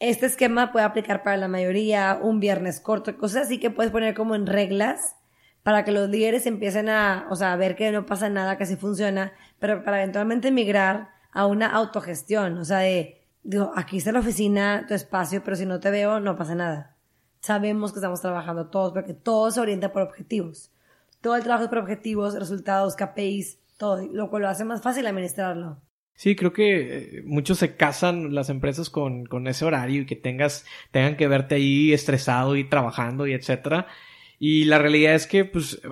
este 0.00 0.26
esquema 0.26 0.72
puede 0.72 0.84
aplicar 0.86 1.22
para 1.22 1.36
la 1.36 1.48
mayoría, 1.48 2.18
un 2.20 2.40
viernes 2.40 2.80
corto, 2.80 3.16
cosas 3.16 3.46
así 3.46 3.58
que 3.58 3.70
puedes 3.70 3.92
poner 3.92 4.14
como 4.14 4.34
en 4.34 4.46
reglas 4.46 5.16
para 5.62 5.84
que 5.84 5.92
los 5.92 6.08
líderes 6.08 6.46
empiecen 6.46 6.88
a, 6.88 7.26
o 7.30 7.36
sea, 7.36 7.52
a 7.52 7.56
ver 7.56 7.76
que 7.76 7.90
no 7.92 8.06
pasa 8.06 8.30
nada, 8.30 8.56
que 8.56 8.64
así 8.64 8.76
funciona, 8.76 9.32
pero 9.58 9.84
para 9.84 10.02
eventualmente 10.02 10.50
migrar 10.50 11.10
a 11.32 11.46
una 11.46 11.68
autogestión, 11.68 12.58
o 12.58 12.64
sea, 12.64 12.78
de, 12.78 13.22
digo, 13.42 13.72
aquí 13.76 13.98
está 13.98 14.12
la 14.12 14.20
oficina, 14.20 14.84
tu 14.86 14.94
espacio, 14.94 15.42
pero 15.44 15.56
si 15.56 15.66
no 15.66 15.80
te 15.80 15.90
veo, 15.90 16.20
no 16.20 16.36
pasa 16.36 16.54
nada. 16.54 16.96
Sabemos 17.40 17.92
que 17.92 17.98
estamos 17.98 18.20
trabajando 18.20 18.68
todos, 18.68 18.92
porque 18.92 19.14
todo 19.14 19.50
se 19.50 19.60
orienta 19.60 19.92
por 19.92 20.02
objetivos. 20.02 20.72
Todo 21.20 21.36
el 21.36 21.42
trabajo 21.42 21.64
es 21.64 21.70
por 21.70 21.78
objetivos, 21.78 22.34
resultados, 22.34 22.96
KPIs, 22.96 23.58
todo, 23.78 24.06
lo 24.12 24.30
cual 24.30 24.42
lo 24.42 24.48
hace 24.48 24.64
más 24.64 24.82
fácil 24.82 25.06
administrarlo. 25.06 25.80
Sí, 26.14 26.36
creo 26.36 26.52
que 26.52 26.98
eh, 26.98 27.22
muchos 27.24 27.58
se 27.58 27.76
casan 27.76 28.34
las 28.34 28.50
empresas 28.50 28.90
con, 28.90 29.24
con 29.24 29.46
ese 29.46 29.64
horario 29.64 30.02
y 30.02 30.06
que 30.06 30.16
tengas, 30.16 30.66
tengan 30.90 31.16
que 31.16 31.28
verte 31.28 31.54
ahí 31.54 31.94
estresado 31.94 32.56
y 32.56 32.68
trabajando 32.68 33.26
y 33.26 33.32
etcétera. 33.32 33.86
Y 34.42 34.64
la 34.64 34.78
realidad 34.78 35.14
es 35.14 35.26
que, 35.26 35.44
pues, 35.44 35.82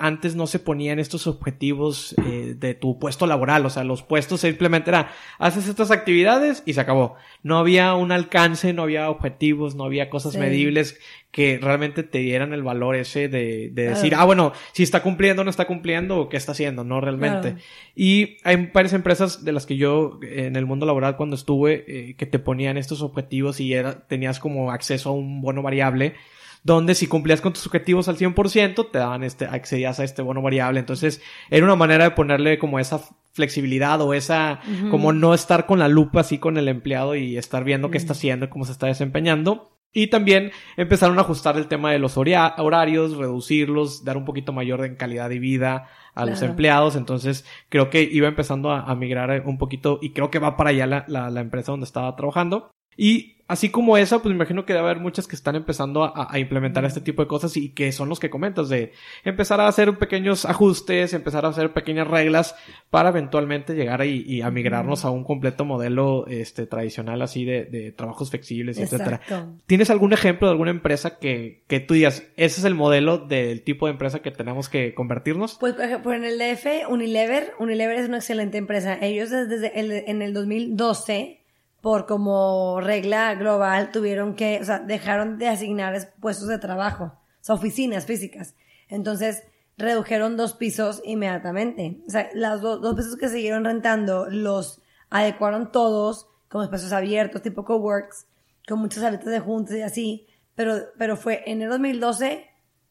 antes 0.00 0.34
no 0.34 0.48
se 0.48 0.58
ponían 0.58 0.98
estos 0.98 1.28
objetivos 1.28 2.16
eh, 2.26 2.56
de 2.58 2.74
tu 2.74 2.98
puesto 2.98 3.28
laboral. 3.28 3.64
O 3.64 3.70
sea, 3.70 3.84
los 3.84 4.02
puestos 4.02 4.40
simplemente 4.40 4.90
era, 4.90 5.12
haces 5.38 5.68
estas 5.68 5.92
actividades 5.92 6.64
y 6.66 6.72
se 6.72 6.80
acabó. 6.80 7.14
No 7.44 7.58
había 7.58 7.94
un 7.94 8.10
alcance, 8.10 8.72
no 8.72 8.82
había 8.82 9.08
objetivos, 9.08 9.76
no 9.76 9.84
había 9.84 10.10
cosas 10.10 10.36
medibles 10.36 10.98
que 11.30 11.60
realmente 11.62 12.02
te 12.02 12.18
dieran 12.18 12.52
el 12.52 12.64
valor 12.64 12.96
ese 12.96 13.28
de, 13.28 13.70
de 13.72 13.90
decir, 13.90 14.16
ah, 14.16 14.24
bueno, 14.24 14.52
si 14.72 14.82
está 14.82 15.00
cumpliendo 15.00 15.42
o 15.42 15.44
no 15.44 15.50
está 15.50 15.68
cumpliendo 15.68 16.18
o 16.18 16.28
qué 16.28 16.36
está 16.36 16.52
haciendo, 16.52 16.82
no 16.82 17.00
realmente. 17.00 17.54
Y 17.94 18.38
hay 18.42 18.68
varias 18.74 18.94
empresas 18.94 19.44
de 19.44 19.52
las 19.52 19.64
que 19.64 19.76
yo 19.76 20.18
en 20.22 20.56
el 20.56 20.66
mundo 20.66 20.86
laboral 20.86 21.16
cuando 21.16 21.36
estuve 21.36 21.84
eh, 21.86 22.16
que 22.16 22.26
te 22.26 22.40
ponían 22.40 22.78
estos 22.78 23.00
objetivos 23.00 23.60
y 23.60 23.74
era, 23.74 24.08
tenías 24.08 24.40
como 24.40 24.72
acceso 24.72 25.10
a 25.10 25.12
un 25.12 25.40
bono 25.40 25.62
variable 25.62 26.14
donde 26.64 26.94
si 26.94 27.06
cumplías 27.08 27.40
con 27.40 27.52
tus 27.52 27.66
objetivos 27.66 28.08
al 28.08 28.16
100%, 28.16 28.90
te 28.90 28.98
daban 28.98 29.24
este, 29.24 29.46
accedías 29.46 29.98
a 29.98 30.04
este 30.04 30.22
bono 30.22 30.42
variable. 30.42 30.80
Entonces, 30.80 31.20
era 31.50 31.64
una 31.64 31.76
manera 31.76 32.04
de 32.04 32.10
ponerle 32.12 32.58
como 32.58 32.78
esa 32.78 33.00
flexibilidad 33.32 34.00
o 34.00 34.14
esa, 34.14 34.60
como 34.90 35.12
no 35.12 35.34
estar 35.34 35.66
con 35.66 35.78
la 35.78 35.88
lupa 35.88 36.20
así 36.20 36.38
con 36.38 36.58
el 36.58 36.68
empleado 36.68 37.16
y 37.16 37.36
estar 37.36 37.64
viendo 37.64 37.90
qué 37.90 37.98
está 37.98 38.12
haciendo, 38.12 38.50
cómo 38.50 38.64
se 38.64 38.72
está 38.72 38.86
desempeñando. 38.86 39.70
Y 39.94 40.06
también 40.06 40.52
empezaron 40.76 41.18
a 41.18 41.22
ajustar 41.22 41.56
el 41.58 41.66
tema 41.66 41.92
de 41.92 41.98
los 41.98 42.16
horarios, 42.16 43.16
reducirlos, 43.16 44.04
dar 44.04 44.16
un 44.16 44.24
poquito 44.24 44.52
mayor 44.52 44.80
de 44.80 44.96
calidad 44.96 45.28
de 45.28 45.38
vida 45.38 45.88
a 46.14 46.24
los 46.24 46.40
empleados. 46.40 46.96
Entonces, 46.96 47.44
creo 47.68 47.90
que 47.90 48.02
iba 48.02 48.28
empezando 48.28 48.70
a, 48.70 48.94
migrar 48.94 49.42
un 49.44 49.58
poquito 49.58 49.98
y 50.00 50.10
creo 50.10 50.30
que 50.30 50.38
va 50.38 50.56
para 50.56 50.70
allá 50.70 50.86
la, 50.86 51.04
la, 51.08 51.28
la 51.28 51.40
empresa 51.40 51.72
donde 51.72 51.84
estaba 51.84 52.14
trabajando. 52.16 52.70
Y 52.96 53.41
así 53.52 53.68
como 53.68 53.98
esa, 53.98 54.22
pues 54.22 54.30
me 54.30 54.36
imagino 54.36 54.64
que 54.64 54.72
debe 54.72 54.86
haber 54.86 54.98
muchas 54.98 55.26
que 55.26 55.36
están 55.36 55.56
empezando 55.56 56.04
a, 56.04 56.38
implementar 56.38 56.86
este 56.86 57.02
tipo 57.02 57.20
de 57.20 57.28
cosas 57.28 57.54
y 57.58 57.68
que 57.68 57.92
son 57.92 58.08
los 58.08 58.18
que 58.18 58.30
comentas, 58.30 58.70
de 58.70 58.92
empezar 59.24 59.60
a 59.60 59.68
hacer 59.68 59.98
pequeños 59.98 60.46
ajustes, 60.46 61.12
empezar 61.12 61.44
a 61.44 61.48
hacer 61.48 61.74
pequeñas 61.74 62.08
reglas 62.08 62.54
para 62.88 63.10
eventualmente 63.10 63.74
llegar 63.74 64.06
y, 64.06 64.40
a 64.40 64.50
migrarnos 64.50 65.04
a 65.04 65.10
un 65.10 65.22
completo 65.22 65.66
modelo 65.66 66.26
este, 66.28 66.66
tradicional 66.66 67.20
así 67.20 67.44
de, 67.44 67.92
trabajos 67.94 68.30
flexibles, 68.30 68.78
etcétera. 68.78 69.20
¿Tienes 69.66 69.90
algún 69.90 70.14
ejemplo 70.14 70.48
de 70.48 70.52
alguna 70.52 70.70
empresa 70.70 71.18
que, 71.18 71.62
que 71.66 71.78
tú 71.78 71.92
digas, 71.92 72.22
ese 72.36 72.60
es 72.60 72.64
el 72.64 72.74
modelo 72.74 73.18
del 73.18 73.62
tipo 73.62 73.84
de 73.84 73.92
empresa 73.92 74.20
que 74.20 74.30
tenemos 74.30 74.70
que 74.70 74.94
convertirnos? 74.94 75.58
Pues, 75.60 75.74
por 75.74 75.84
ejemplo, 75.84 76.14
en 76.14 76.24
el 76.24 76.38
DF, 76.38 76.88
Unilever, 76.88 77.52
Unilever 77.58 77.98
es 77.98 78.08
una 78.08 78.16
excelente 78.16 78.56
empresa. 78.56 78.96
Ellos 78.98 79.28
desde 79.28 79.78
el, 79.78 79.92
en 79.92 80.22
el 80.22 80.32
2012 80.32 81.41
por 81.82 82.06
como 82.06 82.80
regla 82.80 83.34
global 83.34 83.90
tuvieron 83.90 84.34
que, 84.34 84.60
o 84.62 84.64
sea, 84.64 84.78
dejaron 84.78 85.36
de 85.36 85.48
asignar 85.48 86.14
puestos 86.20 86.48
de 86.48 86.58
trabajo, 86.58 87.04
o 87.04 87.38
sea, 87.40 87.56
oficinas 87.56 88.06
físicas. 88.06 88.54
Entonces, 88.88 89.42
redujeron 89.76 90.36
dos 90.36 90.54
pisos 90.54 91.02
inmediatamente. 91.04 92.00
O 92.06 92.10
sea, 92.10 92.30
los 92.34 92.62
dos 92.62 92.94
pisos 92.94 93.16
que 93.16 93.28
siguieron 93.28 93.64
rentando 93.64 94.28
los 94.30 94.80
adecuaron 95.10 95.72
todos 95.72 96.28
como 96.48 96.62
espacios 96.62 96.92
abiertos, 96.92 97.42
tipo 97.42 97.64
coworks, 97.64 98.26
con 98.68 98.78
muchas 98.78 99.02
salas 99.02 99.24
de 99.24 99.40
juntas 99.40 99.74
y 99.76 99.82
así. 99.82 100.26
Pero, 100.54 100.76
pero 100.98 101.16
fue 101.16 101.42
en 101.46 101.62
el 101.62 101.70
2012 101.70 102.48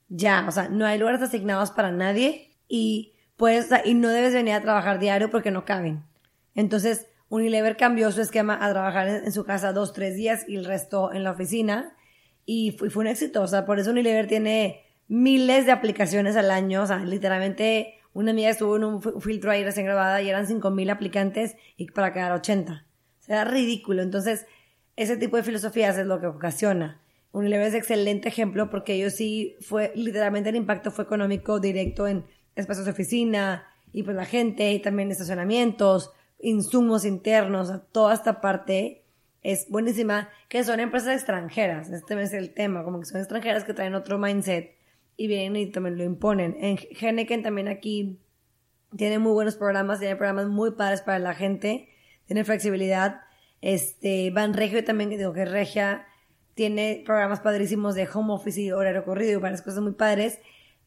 ya, 0.09 0.45
o 0.49 0.51
sea, 0.51 0.67
no 0.67 0.85
hay 0.85 0.99
lugares 0.99 1.21
asignados 1.21 1.71
para 1.71 1.91
nadie 1.93 2.57
y 2.67 3.13
pues, 3.37 3.69
y 3.85 3.93
no 3.93 4.09
debes 4.09 4.33
venir 4.33 4.55
a 4.55 4.61
trabajar 4.61 4.99
diario 4.99 5.29
porque 5.29 5.49
no 5.49 5.63
caben. 5.63 6.03
Entonces, 6.55 7.07
Unilever 7.31 7.77
cambió 7.77 8.11
su 8.11 8.21
esquema 8.21 8.57
a 8.61 8.69
trabajar 8.69 9.07
en, 9.07 9.31
su 9.31 9.45
casa 9.45 9.71
dos, 9.71 9.93
tres 9.93 10.15
días 10.15 10.43
y 10.49 10.57
el 10.57 10.65
resto 10.65 11.13
en 11.13 11.23
la 11.23 11.31
oficina. 11.31 11.95
Y 12.45 12.71
fue, 12.71 12.89
fue 12.89 13.01
un 13.01 13.07
éxito. 13.07 13.45
Por 13.65 13.79
eso 13.79 13.91
Unilever 13.91 14.27
tiene 14.27 14.83
miles 15.07 15.65
de 15.65 15.71
aplicaciones 15.71 16.35
al 16.35 16.51
año. 16.51 16.83
O 16.83 16.85
sea, 16.85 16.97
literalmente 16.97 17.95
una 18.13 18.31
amiga 18.31 18.49
estuvo 18.49 18.75
en 18.75 18.83
un 18.83 19.21
filtro 19.21 19.49
ahí 19.49 19.63
recién 19.63 19.85
grabada 19.85 20.21
y 20.21 20.29
eran 20.29 20.45
cinco 20.45 20.71
mil 20.71 20.89
aplicantes 20.89 21.55
y 21.77 21.89
para 21.91 22.11
quedar 22.11 22.33
80. 22.33 22.85
O 23.19 23.23
sea, 23.23 23.41
era 23.41 23.49
ridículo. 23.49 24.01
Entonces, 24.01 24.45
ese 24.97 25.15
tipo 25.15 25.37
de 25.37 25.43
filosofías 25.43 25.97
es 25.97 26.05
lo 26.05 26.19
que 26.19 26.27
ocasiona. 26.27 27.01
Unilever 27.31 27.67
es 27.67 27.75
excelente 27.75 28.27
ejemplo 28.27 28.69
porque 28.69 28.95
ellos 28.95 29.13
sí 29.13 29.55
fue, 29.61 29.93
literalmente 29.95 30.49
el 30.49 30.57
impacto 30.57 30.91
fue 30.91 31.05
económico 31.05 31.61
directo 31.61 32.07
en 32.07 32.25
espacios 32.55 32.85
de 32.85 32.91
oficina 32.91 33.67
y 33.93 34.03
pues 34.03 34.17
la 34.17 34.25
gente 34.25 34.73
y 34.73 34.79
también 34.79 35.11
estacionamientos, 35.11 36.11
insumos 36.41 37.05
internos, 37.05 37.71
toda 37.91 38.13
esta 38.13 38.41
parte 38.41 39.03
es 39.43 39.67
buenísima, 39.69 40.29
que 40.49 40.63
son 40.63 40.79
empresas 40.79 41.15
extranjeras, 41.15 41.89
este 41.89 42.21
es 42.21 42.33
el 42.33 42.53
tema, 42.53 42.83
como 42.83 42.99
que 42.99 43.05
son 43.05 43.19
extranjeras 43.19 43.63
que 43.63 43.73
traen 43.73 43.95
otro 43.95 44.17
mindset 44.17 44.75
y 45.17 45.27
vienen 45.27 45.55
y 45.55 45.71
también 45.71 45.97
lo 45.97 46.03
imponen. 46.03 46.55
En 46.59 46.77
Henneken 46.77 47.43
también 47.43 47.67
aquí 47.67 48.19
tiene 48.95 49.19
muy 49.19 49.31
buenos 49.31 49.55
programas, 49.55 49.99
tiene 49.99 50.15
programas 50.15 50.47
muy 50.47 50.71
padres 50.71 51.01
para 51.01 51.19
la 51.19 51.33
gente, 51.33 51.89
tiene 52.25 52.43
flexibilidad. 52.43 53.21
Este, 53.61 54.31
Van 54.31 54.53
Regio 54.53 54.83
también, 54.83 55.09
digo 55.09 55.33
que 55.33 55.45
Regia, 55.45 56.05
tiene 56.53 57.03
programas 57.05 57.39
padrísimos 57.39 57.95
de 57.95 58.07
home 58.11 58.33
office 58.33 58.61
y 58.61 58.71
horario 58.71 59.03
corrido 59.05 59.33
y 59.33 59.41
varias 59.41 59.61
cosas 59.61 59.81
muy 59.81 59.93
padres, 59.93 60.39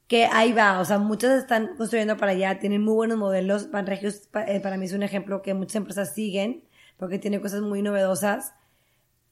que 0.06 0.26
ahí 0.26 0.52
va, 0.52 0.80
o 0.80 0.84
sea, 0.84 0.98
muchos 0.98 1.30
están 1.30 1.76
construyendo 1.76 2.16
para 2.16 2.32
allá, 2.32 2.58
tienen 2.58 2.82
muy 2.82 2.94
buenos 2.94 3.18
modelos. 3.18 3.70
Van 3.70 3.86
Regio 3.86 4.10
eh, 4.46 4.60
para 4.60 4.76
mí 4.76 4.86
es 4.86 4.92
un 4.92 5.02
ejemplo 5.02 5.42
que 5.42 5.54
muchas 5.54 5.76
empresas 5.76 6.14
siguen, 6.14 6.64
porque 6.96 7.18
tiene 7.18 7.40
cosas 7.40 7.62
muy 7.62 7.82
novedosas. 7.82 8.54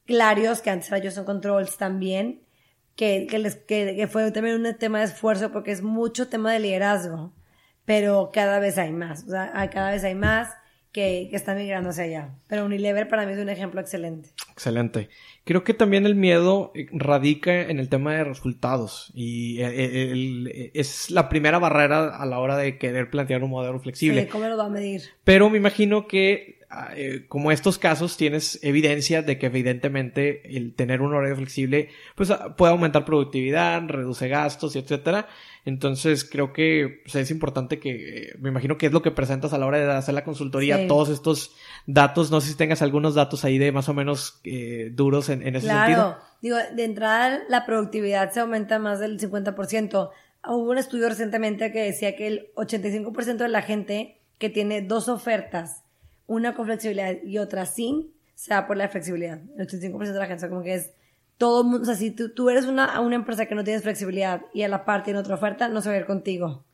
Clarios, 0.05 0.61
que 0.61 0.69
antes 0.69 0.91
era 0.91 1.11
son 1.11 1.25
Controls 1.25 1.77
también, 1.77 2.43
que, 2.95 3.27
que, 3.29 3.39
les, 3.39 3.55
que 3.55 4.07
fue 4.11 4.29
también 4.31 4.65
un 4.65 4.77
tema 4.77 4.99
de 4.99 5.05
esfuerzo 5.05 5.51
porque 5.51 5.71
es 5.71 5.81
mucho 5.81 6.27
tema 6.27 6.51
de 6.51 6.59
liderazgo 6.59 7.33
pero 7.85 8.31
cada 8.33 8.59
vez 8.59 8.77
hay 8.77 8.91
más, 8.91 9.23
o 9.25 9.31
sea, 9.31 9.69
cada 9.71 9.91
vez 9.91 10.03
hay 10.03 10.15
más 10.15 10.49
que, 10.91 11.27
que 11.29 11.35
están 11.35 11.57
migrando 11.57 11.89
hacia 11.89 12.03
allá. 12.03 12.35
Pero 12.47 12.65
Unilever 12.65 13.07
para 13.07 13.25
mí 13.25 13.33
es 13.33 13.39
un 13.39 13.49
ejemplo 13.49 13.81
excelente. 13.81 14.29
Excelente. 14.51 15.09
Creo 15.45 15.65
que 15.65 15.73
también 15.73 16.05
el 16.05 16.15
miedo 16.15 16.71
eh, 16.73 16.87
radica 16.93 17.63
en 17.63 17.79
el 17.79 17.89
tema 17.89 18.13
de 18.13 18.23
resultados 18.23 19.11
y 19.13 19.59
eh, 19.61 19.71
eh, 19.73 20.71
es 20.73 21.11
la 21.11 21.27
primera 21.27 21.59
barrera 21.59 22.15
a 22.15 22.25
la 22.25 22.39
hora 22.39 22.55
de 22.55 22.77
querer 22.77 23.09
plantear 23.09 23.43
un 23.43 23.49
modelo 23.49 23.77
flexible. 23.79 24.21
Sí, 24.21 24.27
¿cómo 24.29 24.47
lo 24.47 24.55
va 24.55 24.67
a 24.67 24.69
medir? 24.69 25.01
Pero 25.25 25.49
me 25.49 25.57
imagino 25.57 26.07
que 26.07 26.59
ah, 26.69 26.93
como 27.27 27.51
estos 27.51 27.77
casos 27.77 28.15
tienes 28.15 28.57
evidencia 28.63 29.21
de 29.21 29.37
que 29.37 29.47
evidentemente 29.47 30.55
el 30.55 30.75
tener 30.75 31.01
un 31.01 31.13
horario 31.13 31.35
flexible 31.35 31.89
pues 32.15 32.31
ah, 32.31 32.55
puede 32.55 32.71
aumentar 32.71 33.03
productividad, 33.03 33.85
reduce 33.89 34.29
gastos 34.29 34.77
y 34.77 34.79
etcétera. 34.79 35.27
Entonces 35.65 36.23
creo 36.23 36.53
que 36.53 37.01
pues, 37.03 37.15
es 37.15 37.31
importante 37.31 37.79
que, 37.79 38.33
me 38.39 38.47
imagino 38.47 38.77
que 38.77 38.85
es 38.85 38.93
lo 38.93 39.01
que 39.01 39.11
presentas 39.11 39.51
a 39.51 39.57
la 39.57 39.65
hora 39.65 39.79
de 39.79 39.91
hacer 39.91 40.13
la 40.13 40.23
consultoría, 40.23 40.87
todos 40.87 41.09
estos 41.09 41.53
datos, 41.85 42.31
no 42.31 42.41
sé 42.41 42.49
si 42.49 42.55
tengas 42.55 42.81
algunos 42.81 43.15
datos 43.15 43.43
ahí 43.45 43.57
de 43.57 43.71
más 43.71 43.89
o 43.89 43.93
menos 43.93 44.39
eh, 44.43 44.91
duros 44.93 45.29
en, 45.29 45.45
en 45.45 45.55
ese 45.55 45.67
claro. 45.67 46.17
Digo, 46.41 46.57
de 46.75 46.83
entrada 46.83 47.41
la 47.47 47.65
productividad 47.65 48.31
se 48.31 48.41
aumenta 48.41 48.79
más 48.79 48.99
del 48.99 49.19
50%. 49.19 50.09
Hubo 50.45 50.71
un 50.71 50.77
estudio 50.77 51.07
recientemente 51.07 51.71
que 51.71 51.83
decía 51.83 52.15
que 52.15 52.27
el 52.27 52.51
85% 52.55 53.37
de 53.37 53.47
la 53.47 53.61
gente 53.61 54.17
que 54.37 54.49
tiene 54.49 54.81
dos 54.81 55.07
ofertas, 55.07 55.83
una 56.27 56.53
con 56.53 56.65
flexibilidad 56.65 57.15
y 57.23 57.37
otra 57.37 57.65
sin, 57.65 58.11
se 58.35 58.53
va 58.53 58.67
por 58.67 58.75
la 58.75 58.89
flexibilidad. 58.89 59.39
El 59.57 59.67
85% 59.67 59.99
de 60.11 60.19
la 60.19 60.25
gente, 60.25 60.45
o 60.45 60.49
como 60.49 60.63
que 60.63 60.73
es 60.73 60.91
todo 61.37 61.63
mundo, 61.63 61.83
o 61.83 61.85
sea, 61.85 61.95
si 61.95 62.11
tú, 62.11 62.49
eres 62.49 62.65
una, 62.65 62.99
una 62.99 63.15
empresa 63.15 63.45
que 63.45 63.55
no 63.55 63.63
tienes 63.63 63.83
flexibilidad 63.83 64.41
y 64.53 64.63
a 64.63 64.67
la 64.67 64.85
par 64.85 65.03
tiene 65.03 65.19
otra 65.19 65.35
oferta, 65.35 65.69
no 65.69 65.81
se 65.81 65.89
va 65.89 65.95
a 65.95 65.99
ir 65.99 66.05
contigo. 66.05 66.65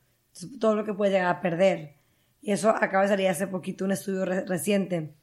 todo 0.59 0.75
lo 0.75 0.83
que 0.83 0.93
puedes 0.93 1.13
llegar 1.13 1.35
a 1.35 1.41
perder. 1.41 1.98
Y 2.41 2.51
eso 2.51 2.69
acaba 2.69 3.03
de 3.03 3.09
salir 3.09 3.27
hace 3.27 3.47
poquito 3.47 3.85
un 3.85 3.91
estudio 3.91 4.25
reciente. 4.25 5.13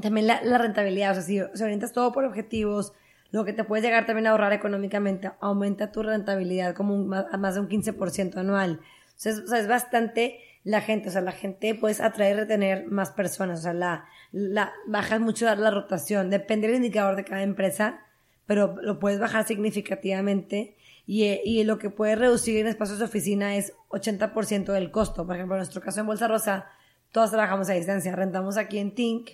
También 0.00 0.26
la, 0.26 0.58
rentabilidad, 0.58 1.12
o 1.12 1.14
sea, 1.14 1.22
si, 1.22 1.40
si 1.54 1.62
orientas 1.62 1.92
todo 1.92 2.12
por 2.12 2.24
objetivos, 2.24 2.92
lo 3.30 3.44
que 3.44 3.52
te 3.52 3.64
puedes 3.64 3.84
llegar 3.84 4.06
también 4.06 4.26
a 4.26 4.30
ahorrar 4.30 4.52
económicamente, 4.52 5.30
aumenta 5.40 5.92
tu 5.92 6.02
rentabilidad 6.02 6.74
como 6.74 6.94
un, 6.94 7.08
más 7.08 7.54
de 7.54 7.60
un 7.60 7.68
15% 7.68 8.36
anual. 8.36 8.80
O 8.80 9.12
sea, 9.16 9.32
es, 9.32 9.38
o 9.38 9.46
sea, 9.46 9.58
es 9.58 9.68
bastante 9.68 10.40
la 10.64 10.80
gente, 10.80 11.08
o 11.08 11.12
sea, 11.12 11.20
la 11.20 11.32
gente 11.32 11.74
puedes 11.74 12.00
atraer 12.00 12.36
y 12.36 12.40
retener 12.40 12.86
más 12.86 13.10
personas, 13.10 13.60
o 13.60 13.62
sea, 13.62 13.72
la, 13.72 14.04
la, 14.32 14.72
bajas 14.86 15.20
mucho 15.20 15.52
la 15.54 15.70
rotación, 15.70 16.30
depende 16.30 16.66
del 16.66 16.76
indicador 16.76 17.16
de 17.16 17.24
cada 17.24 17.42
empresa, 17.42 18.00
pero 18.46 18.76
lo 18.82 18.98
puedes 18.98 19.20
bajar 19.20 19.46
significativamente 19.46 20.76
y, 21.12 21.24
y 21.44 21.64
lo 21.64 21.76
que 21.78 21.90
puedes 21.90 22.16
reducir 22.16 22.58
en 22.58 22.68
espacios 22.68 23.00
de 23.00 23.06
oficina 23.06 23.56
es 23.56 23.74
80% 23.88 24.72
del 24.72 24.92
costo. 24.92 25.26
Por 25.26 25.34
ejemplo, 25.34 25.56
en 25.56 25.58
nuestro 25.58 25.80
caso 25.82 25.98
en 25.98 26.06
Bolsa 26.06 26.28
Rosa, 26.28 26.66
todos 27.10 27.32
trabajamos 27.32 27.68
a 27.68 27.72
distancia, 27.72 28.14
rentamos 28.14 28.56
aquí 28.56 28.78
en 28.78 28.94
Tink, 28.94 29.30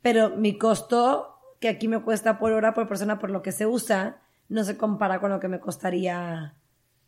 pero 0.00 0.30
mi 0.30 0.56
costo 0.56 1.40
que 1.60 1.68
aquí 1.68 1.88
me 1.88 2.00
cuesta 2.00 2.38
por 2.38 2.52
hora, 2.52 2.72
por 2.72 2.88
persona, 2.88 3.18
por 3.18 3.28
lo 3.28 3.42
que 3.42 3.52
se 3.52 3.66
usa, 3.66 4.22
no 4.48 4.64
se 4.64 4.78
compara 4.78 5.20
con 5.20 5.30
lo 5.30 5.40
que 5.40 5.48
me 5.48 5.60
costaría 5.60 6.54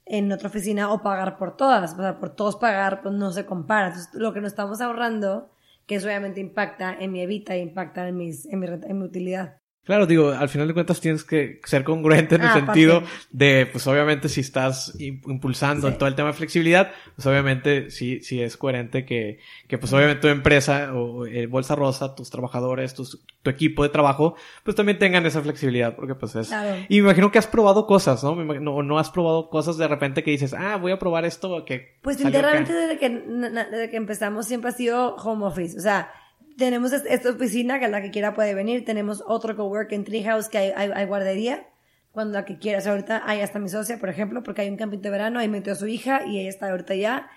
en 0.05 0.31
otra 0.31 0.49
oficina 0.49 0.93
o 0.93 1.01
pagar 1.01 1.39
por 1.39 1.57
todas. 1.57 1.95
O 1.95 1.97
sea, 1.97 2.19
por 2.19 2.37
todos 2.37 2.57
pagar, 2.57 3.01
pues 3.01 3.15
no 3.15 3.33
se 3.33 3.47
compara. 3.47 3.87
Entonces, 3.87 4.13
lo 4.13 4.35
que 4.35 4.43
nos 4.43 4.53
estamos 4.53 4.83
ahorrando, 4.83 5.49
que 5.87 5.95
eso 5.95 6.07
obviamente 6.07 6.39
impacta 6.41 6.93
en 6.93 7.13
mi 7.13 7.23
evita 7.23 7.57
impacta 7.57 8.07
en, 8.07 8.19
mis, 8.19 8.45
en, 8.45 8.61
mi, 8.61 8.67
en 8.67 8.99
mi 8.99 9.05
utilidad. 9.07 9.60
Claro, 9.85 10.07
digo, 10.07 10.31
al 10.31 10.49
final 10.51 10.69
de 10.69 10.75
cuentas 10.75 11.01
tienes 11.01 11.25
que 11.25 11.59
ser 11.65 11.85
congruente 11.85 12.35
en 12.35 12.43
el 12.43 12.49
ah, 12.49 12.55
sentido 12.55 13.03
de, 13.31 13.67
pues 13.73 13.87
obviamente 13.87 14.29
si 14.29 14.41
estás 14.41 14.95
impulsando 15.01 15.93
todo 15.95 16.07
el 16.07 16.15
tema 16.15 16.29
de 16.29 16.35
flexibilidad, 16.35 16.93
pues 17.17 17.27
obviamente 17.27 17.91
sí, 17.91 18.21
sí 18.21 18.43
es 18.43 18.59
coherente 18.59 19.07
que, 19.07 19.39
que 19.69 19.79
pues 19.79 19.91
obviamente 19.95 20.21
tu 20.21 20.29
empresa 20.29 20.93
o 20.95 21.25
eh, 21.27 21.47
Bolsa 21.47 21.77
Rosa, 21.77 22.15
tus 22.15 22.29
trabajadores, 22.29 22.95
tus, 22.95 23.25
tu 23.43 23.51
equipo 23.51 23.83
de 23.83 23.89
trabajo, 23.89 24.37
pues 24.65 24.77
también 24.77 24.99
tengan 24.99 25.25
esa 25.25 25.41
flexibilidad, 25.41 25.97
porque 25.97 26.15
pues 26.15 26.37
es... 26.37 26.53
Y 26.89 27.01
me 27.01 27.09
imagino 27.09 27.33
que 27.33 27.39
has 27.39 27.47
probado 27.47 27.87
cosas, 27.87 28.23
¿no? 28.23 28.37
no, 28.37 28.83
no 28.83 28.99
has 28.99 29.11
probado 29.11 29.49
cosas 29.49 29.79
de 29.79 29.89
repente 29.89 30.23
que 30.23 30.31
dices, 30.31 30.53
ah, 30.53 30.77
voy 30.77 30.93
a 30.93 30.99
probar 30.99 31.25
esto 31.25 31.65
que... 31.65 31.97
Pues 32.03 32.23
literalmente 32.23 32.75
desde 32.75 32.99
que, 32.99 33.09
desde 33.09 33.89
que 33.91 33.97
empezamos 33.97 34.47
siempre 34.47 34.71
ha 34.71 34.75
sido 34.75 35.17
home 35.17 35.47
office, 35.47 35.79
o 35.79 35.81
sea 35.81 36.13
tenemos 36.61 36.93
esta 36.93 37.31
oficina 37.31 37.81
que 37.81 37.89
la 37.89 38.03
que 38.03 38.11
quiera 38.11 38.35
puede 38.35 38.55
venir. 38.55 38.85
Tenemos 38.85 39.25
otro 39.27 39.57
cowork 39.57 39.91
en 39.93 40.05
Treehouse 40.05 40.49
que 40.49 40.59
hay, 40.59 40.91
hay, 40.95 41.07
guardería. 41.07 41.67
Cuando 42.13 42.35
la 42.35 42.45
que 42.45 42.59
quiera. 42.59 42.79
Ahorita 42.89 43.23
hay 43.25 43.41
hasta 43.41 43.59
mi 43.59 43.69
socia, 43.69 43.99
por 43.99 44.11
ejemplo, 44.11 44.43
porque 44.43 44.63
hay 44.63 44.69
un 44.69 44.77
camping 44.77 44.99
de 44.99 45.11
verano, 45.11 45.39
ahí 45.39 45.49
metió 45.49 45.73
a 45.73 45.77
su 45.77 45.87
hija 45.87 46.27
y 46.27 46.39
ella 46.39 46.49
está 46.49 46.71
ahorita 46.71 46.95
ya. 46.95 47.31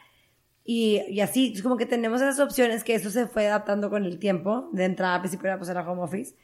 Y, 0.66 1.02
y 1.10 1.22
así, 1.22 1.54
es 1.56 1.64
como 1.64 1.78
que 1.78 1.86
tenemos 1.86 2.22
esas 2.22 2.40
opciones 2.40 2.84
que 2.84 2.96
eso 2.96 3.10
se 3.10 3.28
fue 3.28 3.48
adaptando 3.48 3.90
con 3.90 4.04
el 4.06 4.20
tiempo. 4.20 4.70
De 4.74 4.86
entrada, 4.86 5.16
al 5.16 5.22
principio 5.22 5.48
era 5.48 5.58
pues 5.58 5.70
era 5.70 5.90
home 5.90 6.02
office. 6.02 6.36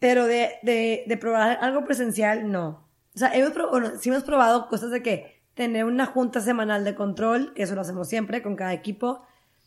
Pero 0.00 0.26
de, 0.26 0.50
de, 0.62 1.04
de 1.06 1.16
probar 1.16 1.58
algo 1.60 1.84
presencial, 1.84 2.50
no. 2.50 2.88
O 3.14 3.18
sea, 3.18 3.32
hemos 3.34 3.52
probado, 3.52 3.98
sí 3.98 4.08
hemos 4.10 4.24
probado 4.24 4.68
cosas 4.68 4.90
de 4.90 5.02
que 5.02 5.42
tener 5.54 5.84
una 5.84 6.06
junta 6.06 6.40
semanal 6.40 6.84
de 6.84 6.96
control, 6.96 7.54
que 7.54 7.62
eso 7.62 7.76
lo 7.76 7.82
hacemos 7.82 8.08
siempre 8.08 8.42
con 8.42 8.56
cada 8.56 8.72
equipo 8.72 9.22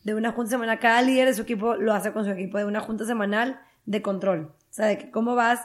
de 0.08 0.14
una 0.14 0.32
junta 0.32 0.50
semanal. 0.50 0.78
Cada 0.78 1.02
líder 1.02 1.28
de 1.28 1.34
su 1.34 1.42
equipo 1.42 1.76
lo 1.76 1.92
hace 1.92 2.12
con 2.12 2.24
su 2.24 2.30
equipo 2.30 2.58
de 2.58 2.64
una 2.64 2.80
junta 2.80 3.04
semanal 3.04 3.60
de 3.86 4.02
control. 4.02 4.52
O 4.56 4.72
sea, 4.72 4.86
de 4.86 4.98
que 4.98 5.10
cómo 5.10 5.34
vas, 5.34 5.60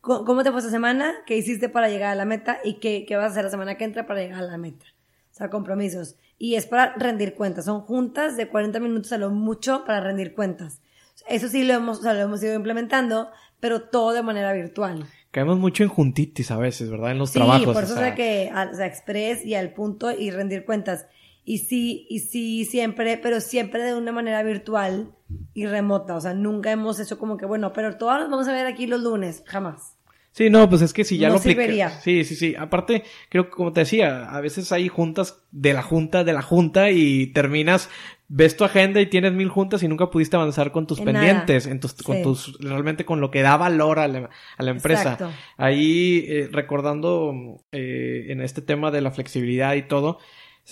cómo 0.00 0.42
te 0.42 0.50
fue 0.50 0.60
esta 0.60 0.70
semana, 0.70 1.12
qué 1.26 1.36
hiciste 1.36 1.68
para 1.68 1.88
llegar 1.88 2.10
a 2.10 2.14
la 2.14 2.24
meta 2.24 2.58
y 2.64 2.74
qué, 2.74 3.04
qué 3.06 3.16
vas 3.16 3.26
a 3.26 3.28
hacer 3.28 3.44
la 3.44 3.50
semana 3.50 3.76
que 3.76 3.84
entra 3.84 4.06
para 4.06 4.20
llegar 4.20 4.40
a 4.40 4.46
la 4.46 4.58
meta. 4.58 4.86
O 5.30 5.34
sea, 5.34 5.50
compromisos. 5.50 6.16
Y 6.38 6.54
es 6.54 6.66
para 6.66 6.94
rendir 6.94 7.34
cuentas. 7.34 7.64
Son 7.64 7.80
juntas 7.80 8.36
de 8.36 8.48
40 8.48 8.80
minutos 8.80 9.12
a 9.12 9.18
lo 9.18 9.30
mucho 9.30 9.84
para 9.84 10.00
rendir 10.00 10.34
cuentas. 10.34 10.80
Eso 11.28 11.48
sí 11.48 11.64
lo 11.64 11.74
hemos, 11.74 12.00
o 12.00 12.02
sea, 12.02 12.14
lo 12.14 12.20
hemos 12.20 12.42
ido 12.42 12.54
implementando, 12.54 13.30
pero 13.60 13.82
todo 13.82 14.12
de 14.12 14.22
manera 14.22 14.52
virtual. 14.52 15.06
Caemos 15.30 15.58
mucho 15.58 15.82
en 15.82 15.88
juntitis 15.88 16.50
a 16.50 16.56
veces, 16.56 16.90
¿verdad? 16.90 17.12
En 17.12 17.18
los 17.18 17.32
trabajos. 17.32 17.60
Sí, 17.60 17.72
por 17.72 17.84
eso 17.84 17.94
o 17.94 17.98
sea, 17.98 18.14
que, 18.14 18.52
o 18.52 18.74
sea, 18.74 18.86
express 18.86 19.44
y 19.44 19.54
al 19.54 19.72
punto 19.72 20.10
y 20.12 20.30
rendir 20.30 20.64
cuentas. 20.64 21.06
Y 21.44 21.58
sí, 21.58 22.06
y 22.08 22.20
sí, 22.20 22.64
siempre, 22.64 23.18
pero 23.18 23.40
siempre 23.40 23.82
de 23.82 23.94
una 23.94 24.12
manera 24.12 24.42
virtual 24.42 25.14
y 25.52 25.66
remota. 25.66 26.16
O 26.16 26.20
sea, 26.20 26.34
nunca 26.34 26.72
hemos 26.72 26.98
hecho 27.00 27.18
como 27.18 27.36
que, 27.36 27.46
bueno, 27.46 27.72
pero 27.72 27.96
todos 27.96 28.18
nos 28.18 28.30
vamos 28.30 28.48
a 28.48 28.52
ver 28.52 28.66
aquí 28.66 28.86
los 28.86 29.00
lunes. 29.00 29.42
Jamás. 29.46 29.98
Sí, 30.34 30.50
no, 30.50 30.68
pues 30.68 30.82
es 30.82 30.92
que 30.92 31.04
si 31.04 31.16
ya 31.16 31.28
lo 31.28 31.36
aplicas. 31.36 32.02
Sí, 32.02 32.24
sí, 32.24 32.34
sí. 32.34 32.56
Aparte, 32.58 33.04
creo 33.28 33.44
que 33.44 33.50
como 33.50 33.72
te 33.72 33.80
decía, 33.80 34.28
a 34.30 34.40
veces 34.40 34.72
hay 34.72 34.88
juntas 34.88 35.44
de 35.52 35.72
la 35.72 35.82
junta, 35.82 36.24
de 36.24 36.32
la 36.32 36.42
junta 36.42 36.90
y 36.90 37.28
terminas, 37.28 37.88
ves 38.26 38.56
tu 38.56 38.64
agenda 38.64 39.00
y 39.00 39.06
tienes 39.06 39.32
mil 39.32 39.48
juntas 39.48 39.84
y 39.84 39.88
nunca 39.88 40.10
pudiste 40.10 40.34
avanzar 40.34 40.72
con 40.72 40.88
tus 40.88 41.00
pendientes, 41.00 41.66
en 41.66 41.78
tus, 41.78 41.92
con 41.94 42.20
tus, 42.22 42.58
realmente 42.58 43.04
con 43.04 43.20
lo 43.20 43.30
que 43.30 43.42
da 43.42 43.56
valor 43.56 44.00
a 44.00 44.08
la, 44.08 44.28
a 44.56 44.62
la 44.64 44.72
empresa. 44.72 45.12
Exacto. 45.12 45.30
Ahí, 45.56 46.24
eh, 46.26 46.48
recordando 46.50 47.60
eh, 47.70 48.26
en 48.30 48.40
este 48.40 48.60
tema 48.60 48.90
de 48.90 49.02
la 49.02 49.12
flexibilidad 49.12 49.74
y 49.74 49.82
todo, 49.82 50.18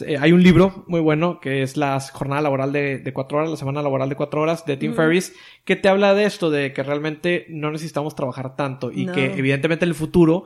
eh, 0.01 0.17
hay 0.19 0.33
un 0.33 0.43
libro 0.43 0.85
muy 0.87 1.01
bueno 1.01 1.39
que 1.39 1.63
es 1.63 1.77
la 1.77 2.01
jornada 2.01 2.41
laboral 2.41 2.73
de, 2.73 3.11
cuatro 3.13 3.39
horas, 3.39 3.51
la 3.51 3.57
semana 3.57 3.83
laboral 3.83 4.09
de 4.09 4.17
cuatro 4.17 4.41
horas 4.41 4.65
de 4.65 4.77
Tim 4.77 4.95
Ferriss, 4.95 5.35
que 5.65 5.77
te 5.77 5.89
habla 5.89 6.15
de 6.15 6.25
esto, 6.25 6.51
de 6.51 6.73
que 6.73 6.83
realmente 6.83 7.47
no 7.51 7.71
necesitamos 7.71 8.15
trabajar 8.15 8.57
tanto 8.57 8.91
y 8.91 9.07
que 9.07 9.27
evidentemente 9.37 9.85
en 9.85 9.91
el 9.91 9.95
futuro, 9.95 10.45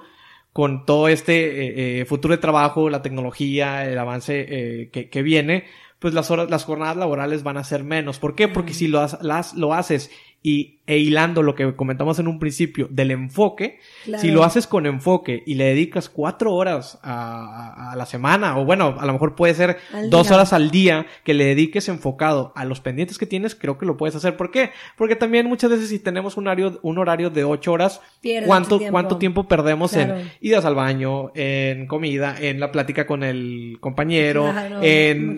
con 0.53 0.85
todo 0.85 1.09
este 1.09 1.45
eh, 1.45 2.01
eh, 2.01 2.05
futuro 2.07 2.33
de 2.33 2.39
trabajo, 2.39 2.91
la 2.91 3.03
tecnología, 3.03 3.89
el 3.89 3.99
avance 3.99 4.91
que, 4.93 5.09
que, 5.11 5.23
viene, 5.23 5.65
pues 5.99 6.13
las 6.13 6.31
horas, 6.31 6.51
las 6.51 6.65
jornadas 6.65 6.97
laborales 6.97 7.43
van 7.43 7.57
a 7.57 7.65
ser 7.65 7.85
menos. 7.85 8.19
¿Por 8.19 8.35
qué? 8.35 8.49
Porque 8.49 8.75
si 8.75 8.89
lo, 8.89 9.07
las, 9.21 9.55
lo 9.55 9.75
haces 9.75 10.11
y 10.43 10.76
e 10.87 10.99
hilando 10.99 11.43
lo 11.43 11.57
que 11.57 11.75
comentamos 11.75 12.21
en 12.21 12.29
un 12.29 12.39
principio 12.39 12.87
del 12.91 13.11
enfoque, 13.11 13.81
si 14.19 14.31
lo 14.31 14.45
haces 14.45 14.69
con 14.69 14.87
enfoque 14.87 15.43
y 15.45 15.55
le 15.55 15.65
dedicas 15.65 16.09
cuatro 16.09 16.55
horas 16.55 17.01
a, 17.03 17.95
la 17.97 18.07
semana, 18.07 18.59
o 18.59 18.65
bueno, 18.65 18.95
a 18.99 19.05
lo 19.05 19.13
mejor 19.13 19.35
puede 19.35 19.55
ser 19.55 19.79
dos 20.11 20.31
horas 20.31 20.53
al 20.53 20.71
día 20.71 21.07
que 21.25 21.35
le 21.35 21.45
dediques 21.45 21.89
enfocado 21.89 22.53
a 22.55 22.65
los 22.65 22.81
pendientes 22.81 23.19
que 23.19 23.27
tienes, 23.27 23.57
creo 23.57 23.79
que 23.79 23.87
lo 23.87 23.97
puedes 23.97 24.15
hacer. 24.15 24.37
¿Por 24.37 24.53
qué? 24.53 24.71
Porque 24.97 25.17
también 25.17 25.47
muchas 25.47 25.71
veces 25.71 25.89
si 25.89 25.99
tenemos 25.99 26.37
un 26.37 26.47
horario, 26.47 26.79
un 26.83 26.99
horario 26.99 27.31
de 27.31 27.43
ocho 27.43 27.73
horas, 27.73 28.01
¿cuánto 28.47 28.79
tiempo. 28.79 28.93
¿cuánto 28.93 29.17
tiempo 29.19 29.49
perdemos 29.49 29.95
en 29.95 30.31
idas 30.41 30.65
al 30.65 30.77
baño, 30.77 31.33
en 31.35 31.89
comida, 31.89 32.37
en 32.41 32.61
la 32.61 32.71
plática 32.71 33.07
con 33.07 33.25
el 33.25 33.79
compañero, 33.81 34.55
en, 34.83 35.37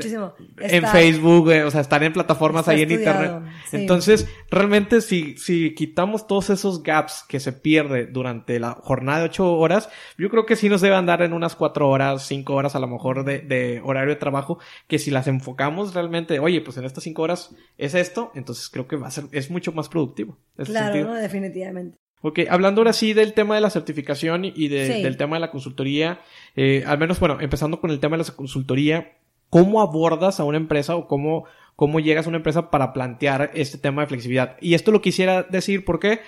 en 0.58 0.86
Facebook, 0.88 1.50
eh, 1.52 1.64
o 1.64 1.70
sea, 1.70 1.80
estar 1.80 2.02
en 2.02 2.12
plataformas 2.12 2.68
ahí 2.68 2.82
en 2.82 2.90
internet? 2.90 3.32
Entonces, 3.72 4.28
realmente 4.50 5.00
si 5.00 5.37
si 5.38 5.74
quitamos 5.74 6.26
todos 6.26 6.50
esos 6.50 6.82
gaps 6.82 7.24
que 7.28 7.40
se 7.40 7.52
pierde 7.52 8.06
durante 8.06 8.58
la 8.58 8.72
jornada 8.72 9.20
de 9.20 9.24
ocho 9.26 9.54
horas, 9.54 9.88
yo 10.18 10.28
creo 10.28 10.44
que 10.44 10.56
sí 10.56 10.68
nos 10.68 10.80
debe 10.80 10.96
andar 10.96 11.22
en 11.22 11.32
unas 11.32 11.54
cuatro 11.54 11.88
horas, 11.88 12.26
cinco 12.26 12.54
horas 12.54 12.74
a 12.74 12.80
lo 12.80 12.88
mejor 12.88 13.24
de, 13.24 13.80
horario 13.84 14.10
de 14.10 14.20
trabajo, 14.20 14.58
que 14.86 14.98
si 14.98 15.10
las 15.10 15.28
enfocamos 15.28 15.94
realmente, 15.94 16.38
oye, 16.40 16.60
pues 16.60 16.76
en 16.76 16.84
estas 16.84 17.04
cinco 17.04 17.22
horas 17.22 17.54
es 17.78 17.94
esto, 17.94 18.32
entonces 18.34 18.68
creo 18.68 18.86
que 18.86 18.96
va 18.96 19.08
a 19.08 19.12
ser, 19.12 19.24
es 19.32 19.50
mucho 19.50 19.72
más 19.72 19.88
productivo. 19.88 20.38
Claro, 20.56 21.14
definitivamente. 21.14 21.96
Ok, 22.20 22.40
hablando 22.50 22.80
ahora 22.80 22.92
sí 22.92 23.12
del 23.12 23.32
tema 23.32 23.54
de 23.54 23.60
la 23.60 23.70
certificación 23.70 24.44
y 24.44 24.68
del 24.68 25.16
tema 25.16 25.36
de 25.36 25.40
la 25.40 25.52
consultoría, 25.52 26.20
eh, 26.56 26.82
al 26.84 26.98
menos, 26.98 27.20
bueno, 27.20 27.38
empezando 27.40 27.80
con 27.80 27.90
el 27.90 28.00
tema 28.00 28.16
de 28.16 28.24
la 28.24 28.34
consultoría, 28.34 29.18
¿cómo 29.50 29.80
abordas 29.80 30.40
a 30.40 30.44
una 30.44 30.56
empresa 30.58 30.96
o 30.96 31.06
cómo 31.06 31.44
cómo 31.78 32.00
llegas 32.00 32.26
a 32.26 32.30
una 32.30 32.38
empresa 32.38 32.72
para 32.72 32.92
plantear 32.92 33.52
este 33.54 33.78
tema 33.78 34.02
de 34.02 34.08
flexibilidad. 34.08 34.56
Y 34.60 34.74
esto 34.74 34.90
lo 34.90 35.00
quisiera 35.00 35.44
decir, 35.44 35.84
¿por 35.84 36.00
qué? 36.00 36.22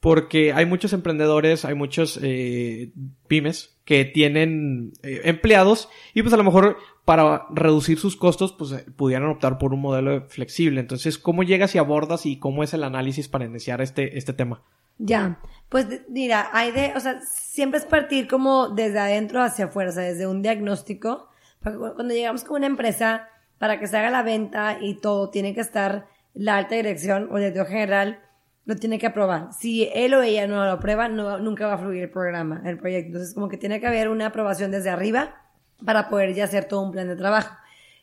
Porque 0.00 0.52
hay 0.52 0.66
muchos 0.66 0.92
emprendedores, 0.92 1.64
hay 1.64 1.76
muchos 1.76 2.18
eh, 2.24 2.90
pymes 3.28 3.76
que 3.84 4.04
tienen 4.04 4.94
eh, 5.04 5.20
empleados 5.22 5.88
y 6.12 6.22
pues 6.22 6.34
a 6.34 6.36
lo 6.36 6.42
mejor 6.42 6.78
para 7.04 7.46
reducir 7.50 8.00
sus 8.00 8.16
costos 8.16 8.52
pues 8.52 8.72
eh, 8.72 8.84
pudieran 8.96 9.28
optar 9.28 9.58
por 9.58 9.72
un 9.72 9.80
modelo 9.80 10.26
flexible. 10.26 10.80
Entonces, 10.80 11.18
¿cómo 11.18 11.44
llegas 11.44 11.76
y 11.76 11.78
abordas 11.78 12.26
y 12.26 12.40
cómo 12.40 12.64
es 12.64 12.74
el 12.74 12.82
análisis 12.82 13.28
para 13.28 13.44
iniciar 13.44 13.80
este, 13.82 14.18
este 14.18 14.32
tema? 14.32 14.64
Ya, 14.98 15.38
pues 15.68 15.86
mira, 16.08 16.50
hay 16.52 16.72
de, 16.72 16.94
o 16.96 17.00
sea, 17.00 17.20
siempre 17.20 17.78
es 17.78 17.86
partir 17.86 18.26
como 18.26 18.70
desde 18.70 18.98
adentro 18.98 19.40
hacia 19.40 19.66
afuera, 19.66 19.92
desde 19.92 20.26
un 20.26 20.42
diagnóstico. 20.42 21.28
Cuando 21.62 22.12
llegamos 22.12 22.42
con 22.42 22.56
una 22.56 22.66
empresa, 22.66 23.28
para 23.58 23.78
que 23.80 23.86
se 23.86 23.96
haga 23.96 24.10
la 24.10 24.22
venta 24.22 24.78
y 24.80 24.94
todo, 24.94 25.30
tiene 25.30 25.54
que 25.54 25.60
estar 25.60 26.06
la 26.34 26.56
alta 26.56 26.74
dirección 26.74 27.28
o 27.30 27.36
el 27.36 27.44
director 27.44 27.66
general 27.66 28.20
lo 28.66 28.76
tiene 28.76 28.98
que 28.98 29.06
aprobar. 29.06 29.52
Si 29.52 29.88
él 29.94 30.12
o 30.14 30.22
ella 30.22 30.46
no 30.46 30.64
lo 30.64 30.72
aprueba, 30.72 31.08
nunca 31.08 31.66
va 31.66 31.74
a 31.74 31.78
fluir 31.78 32.02
el 32.02 32.10
programa, 32.10 32.62
el 32.64 32.78
proyecto. 32.78 33.08
Entonces, 33.08 33.32
como 33.32 33.48
que 33.48 33.56
tiene 33.56 33.80
que 33.80 33.86
haber 33.86 34.08
una 34.08 34.26
aprobación 34.26 34.72
desde 34.72 34.90
arriba 34.90 35.36
para 35.84 36.08
poder 36.08 36.34
ya 36.34 36.44
hacer 36.44 36.64
todo 36.64 36.82
un 36.82 36.90
plan 36.90 37.06
de 37.06 37.16
trabajo. 37.16 37.56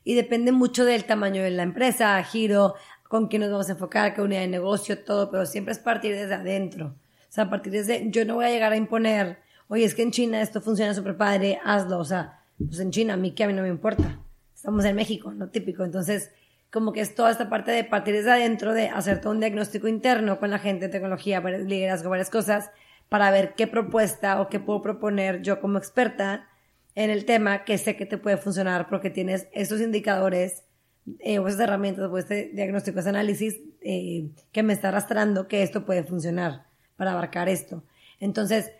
Y 0.05 0.15
depende 0.15 0.51
mucho 0.51 0.85
del 0.85 1.03
tamaño 1.03 1.43
de 1.43 1.51
la 1.51 1.63
empresa, 1.63 2.21
giro, 2.23 2.75
con 3.07 3.27
quién 3.27 3.41
nos 3.41 3.51
vamos 3.51 3.69
a 3.69 3.73
enfocar, 3.73 4.13
qué 4.13 4.21
unidad 4.21 4.41
de 4.41 4.47
negocio, 4.47 5.03
todo, 5.03 5.29
pero 5.29 5.45
siempre 5.45 5.73
es 5.73 5.79
partir 5.79 6.15
desde 6.15 6.33
adentro. 6.33 6.87
O 6.87 7.31
sea, 7.33 7.45
a 7.45 7.49
partir 7.49 7.73
desde, 7.73 8.09
yo 8.09 8.25
no 8.25 8.35
voy 8.35 8.45
a 8.45 8.49
llegar 8.49 8.71
a 8.71 8.77
imponer, 8.77 9.39
oye, 9.67 9.83
es 9.83 9.93
que 9.93 10.01
en 10.01 10.11
China 10.11 10.41
esto 10.41 10.61
funciona 10.61 10.93
súper 10.93 11.17
padre, 11.17 11.59
hazlo. 11.63 11.99
O 11.99 12.05
sea, 12.05 12.39
pues 12.57 12.79
en 12.79 12.91
China, 12.91 13.15
a 13.15 13.17
mí 13.17 13.31
que 13.31 13.43
a 13.43 13.47
mí 13.47 13.53
no 13.53 13.63
me 13.63 13.69
importa 13.69 14.22
estamos 14.63 14.85
en 14.85 14.95
México, 14.95 15.33
no 15.33 15.49
típico. 15.49 15.83
Entonces, 15.83 16.31
como 16.71 16.93
que 16.93 17.01
es 17.01 17.15
toda 17.15 17.29
esta 17.29 17.49
parte 17.49 17.71
de 17.71 17.83
partir 17.83 18.13
desde 18.13 18.31
adentro, 18.31 18.73
de 18.73 18.87
hacer 18.87 19.19
todo 19.19 19.33
un 19.33 19.41
diagnóstico 19.41 19.89
interno 19.89 20.39
con 20.39 20.51
la 20.51 20.57
gente, 20.57 20.87
tecnología, 20.87 21.41
liderazgo, 21.41 22.09
varias 22.09 22.29
cosas, 22.29 22.71
para 23.09 23.29
ver 23.29 23.55
qué 23.55 23.67
propuesta 23.67 24.39
o 24.39 24.47
qué 24.47 24.61
puedo 24.61 24.81
proponer 24.81 25.41
yo 25.41 25.59
como 25.59 25.77
experta 25.77 26.47
en 26.95 27.09
el 27.09 27.25
tema 27.25 27.65
que 27.65 27.77
sé 27.77 27.97
que 27.97 28.05
te 28.05 28.17
puede 28.17 28.37
funcionar 28.37 28.87
porque 28.87 29.09
tienes 29.09 29.49
esos 29.51 29.81
indicadores 29.81 30.63
eh, 31.19 31.39
o 31.39 31.47
esas 31.49 31.59
herramientas 31.59 32.09
o 32.09 32.17
este 32.17 32.49
diagnóstico, 32.53 32.99
ese 32.99 33.09
análisis 33.09 33.59
eh, 33.81 34.29
que 34.53 34.63
me 34.63 34.71
está 34.71 34.87
arrastrando 34.87 35.49
que 35.49 35.61
esto 35.61 35.83
puede 35.83 36.05
funcionar 36.05 36.67
para 36.95 37.11
abarcar 37.11 37.49
esto. 37.49 37.83
Entonces, 38.21 38.71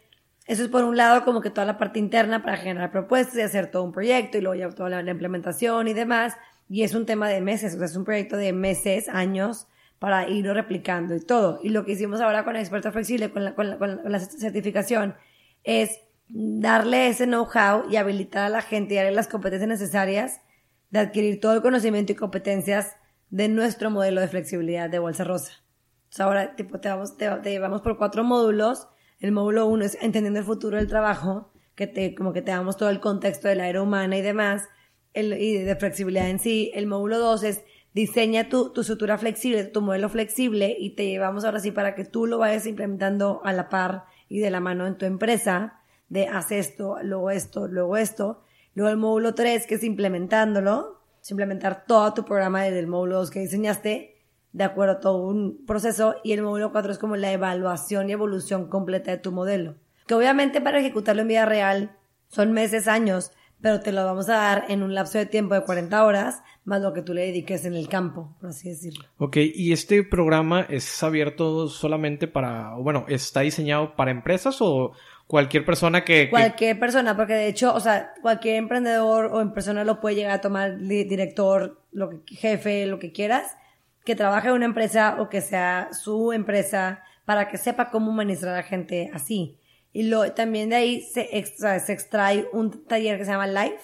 eso 0.46 0.64
es 0.64 0.70
por 0.70 0.84
un 0.84 0.98
lado 0.98 1.24
como 1.24 1.42
que 1.42 1.50
toda 1.50 1.66
la 1.66 1.78
parte 1.78 2.00
interna 2.00 2.44
para 2.44 2.58
generar 2.58 2.92
propuestas 2.92 3.36
y 3.38 3.42
hacer 3.42 3.72
todo 3.72 3.84
un 3.84 3.94
proyecto 3.94 4.38
y 4.38 4.42
luego 4.42 4.56
ya 4.56 4.70
toda 4.70 5.02
la, 5.02 5.12
implementación 5.12 5.88
y 5.88 5.94
demás. 5.94 6.36
Y 6.70 6.84
es 6.84 6.94
un 6.96 7.06
tema 7.06 7.30
de 7.30 7.42
meses, 7.42 7.76
o 7.76 7.78
sea, 7.78 7.86
es 7.86 7.96
un 7.96 8.04
proyecto 8.04 8.36
de 8.36 8.52
meses, 8.52 9.08
años, 9.08 9.68
para 10.00 10.28
irlo 10.28 10.54
replicando 10.54 11.16
y 11.16 11.22
todo. 11.22 11.60
Y 11.64 11.70
lo 11.70 11.86
que 11.86 11.94
hicimos 11.94 12.20
ahora 12.20 12.44
con 12.44 12.56
Flexible, 12.92 13.32
con 13.32 13.46
la, 13.46 13.56
con 13.56 14.02
la, 14.04 14.20
certificación, 14.20 15.16
es 15.64 16.02
darle 16.28 17.08
ese 17.08 17.26
know-how 17.26 17.90
y 17.90 17.96
habilitar 17.96 18.44
a 18.44 18.50
la 18.50 18.62
gente 18.62 18.96
y 18.96 18.98
darle 18.98 19.12
las 19.12 19.28
competencias 19.28 19.70
necesarias 19.70 20.42
de 20.90 21.00
adquirir 21.00 21.40
todo 21.40 21.54
el 21.54 21.62
conocimiento 21.62 22.12
y 22.12 22.16
competencias 22.16 22.96
de 23.30 23.48
nuestro 23.48 23.90
modelo 23.90 24.20
de 24.20 24.28
flexibilidad 24.28 24.90
de 24.90 25.00
Bolsa 25.00 25.24
Rosa. 25.24 25.64
Entonces 26.04 26.20
ahora, 26.20 26.56
tipo, 26.56 26.80
te, 26.80 26.90
vamos, 26.90 27.18
te 27.18 27.50
llevamos 27.50 27.82
por 27.82 27.98
cuatro 27.98 28.24
módulos 28.24 28.90
el 29.24 29.32
módulo 29.32 29.68
1 29.68 29.86
es 29.86 29.98
entendiendo 30.02 30.42
el 30.42 30.46
futuro 30.46 30.76
del 30.76 30.90
trabajo, 30.90 31.50
que 31.76 31.88
te, 31.88 32.14
como 32.14 32.34
que 32.34 32.42
te 32.42 32.52
damos 32.52 32.76
todo 32.76 32.90
el 32.90 33.00
contexto 33.00 33.48
de 33.48 33.56
la 33.56 33.70
era 33.70 33.82
humana 33.82 34.18
y 34.18 34.22
demás, 34.22 34.68
el, 35.14 35.32
y 35.42 35.60
de 35.60 35.76
flexibilidad 35.78 36.30
en 36.30 36.40
sí. 36.40 36.74
El 36.76 36.88
módulo 36.88 37.20
2 37.20 37.44
es 37.44 37.64
diseña 37.94 38.50
tu, 38.50 38.74
tu 38.74 38.82
estructura 38.82 39.18
flexible, 39.18 39.64
tu 39.64 39.80
modelo 39.82 40.10
flexible 40.10 40.76
y 40.78 40.98
te 40.98 41.08
llevamos 41.08 41.46
ahora 41.46 41.62
sí 41.62 41.72
para 41.72 41.96
que 41.96 42.04
tú 42.04 42.28
lo 42.28 42.38
vayas 42.38 42.66
implementando 42.66 43.40
a 43.46 43.54
la 43.54 43.70
par 43.70 44.04
y 44.28 44.40
de 44.40 44.52
la 44.52 44.60
mano 44.60 44.88
en 44.88 44.98
tu 44.98 45.06
empresa, 45.06 45.80
de 46.10 46.28
haz 46.28 46.52
esto, 46.52 46.98
luego 47.02 47.32
esto, 47.32 47.70
luego 47.70 47.96
esto. 47.96 48.44
Luego 48.76 48.92
el 48.92 48.98
módulo 48.98 49.36
3 49.36 49.66
que 49.68 49.76
es 49.76 49.86
implementándolo, 49.86 51.00
es 51.22 51.32
implementar 51.32 51.86
todo 51.86 52.14
tu 52.14 52.26
programa 52.26 52.64
desde 52.64 52.80
el 52.80 52.88
módulo 52.88 53.20
2 53.20 53.32
que 53.32 53.40
diseñaste 53.40 54.13
de 54.54 54.64
acuerdo 54.64 54.94
a 54.94 55.00
todo 55.00 55.28
un 55.28 55.66
proceso 55.66 56.16
y 56.24 56.32
el 56.32 56.44
módulo 56.44 56.72
4 56.72 56.92
es 56.92 57.00
como 57.00 57.16
la 57.16 57.32
evaluación 57.32 58.10
y 58.10 58.14
evolución 58.14 58.70
completa 58.70 59.12
de 59.12 59.18
tu 59.18 59.32
modelo. 59.32 59.76
Que 60.08 60.14
obviamente 60.14 60.62
para 60.62 60.80
ejecutarlo 60.80 61.24
en 61.24 61.28
vida 61.28 61.46
real 61.46 61.98
son 62.28 62.52
meses, 62.52 62.88
años, 62.88 63.32
pero 63.62 63.80
te 63.80 63.92
lo 63.92 64.06
vamos 64.06 64.30
a 64.30 64.36
dar 64.36 64.66
en 64.68 64.84
un 64.84 64.94
lapso 64.94 65.18
de 65.18 65.26
tiempo 65.26 65.56
de 65.56 65.64
40 65.64 66.04
horas, 66.04 66.44
más 66.66 66.82
lo 66.82 66.94
que 66.94 67.02
tú 67.02 67.14
le 67.14 67.26
dediques 67.26 67.66
en 67.66 67.74
el 67.74 67.88
campo, 67.88 68.36
por 68.40 68.50
así 68.50 68.70
decirlo. 68.70 69.06
Ok, 69.18 69.38
¿y 69.38 69.72
este 69.72 70.04
programa 70.04 70.66
es 70.70 71.02
abierto 71.02 71.68
solamente 71.70 72.28
para, 72.28 72.76
bueno, 72.76 73.06
está 73.08 73.42
diseñado 73.42 73.96
para 73.96 74.12
empresas 74.12 74.58
o 74.60 74.92
cualquier 75.28 75.66
persona 75.66 76.04
que... 76.04 76.30
Cualquier 76.30 76.78
persona, 76.78 77.16
porque 77.16 77.34
de 77.34 77.48
hecho, 77.48 77.74
o 77.74 77.80
sea, 77.80 78.14
cualquier 78.22 78.56
emprendedor 78.56 79.28
o 79.34 79.54
persona 79.54 79.86
lo 79.86 80.02
puede 80.02 80.18
llegar 80.18 80.34
a 80.34 80.42
tomar 80.42 80.78
director, 80.80 81.82
lo 81.92 82.10
que, 82.10 82.36
jefe, 82.36 82.86
lo 82.86 83.00
que 83.00 83.14
quieras, 83.14 83.56
que 84.04 84.16
trabaje 84.16 84.50
en 84.50 84.56
una 84.56 84.66
empresa 84.66 85.18
o 85.20 85.30
que 85.30 85.42
sea 85.42 85.90
su 85.94 86.34
empresa 86.34 87.04
para 87.26 87.48
que 87.48 87.58
sepa 87.58 87.90
cómo 87.90 88.12
administrar 88.12 88.56
a 88.56 88.64
gente 88.64 89.10
así. 89.14 89.58
Y 89.94 90.04
lo, 90.04 90.32
también 90.34 90.70
de 90.70 90.76
ahí 90.76 91.02
se, 91.02 91.30
extrae 91.38 92.48
un 92.52 92.86
taller 92.86 93.18
que 93.18 93.26
se 93.26 93.32
llama 93.32 93.48
Life, 93.48 93.84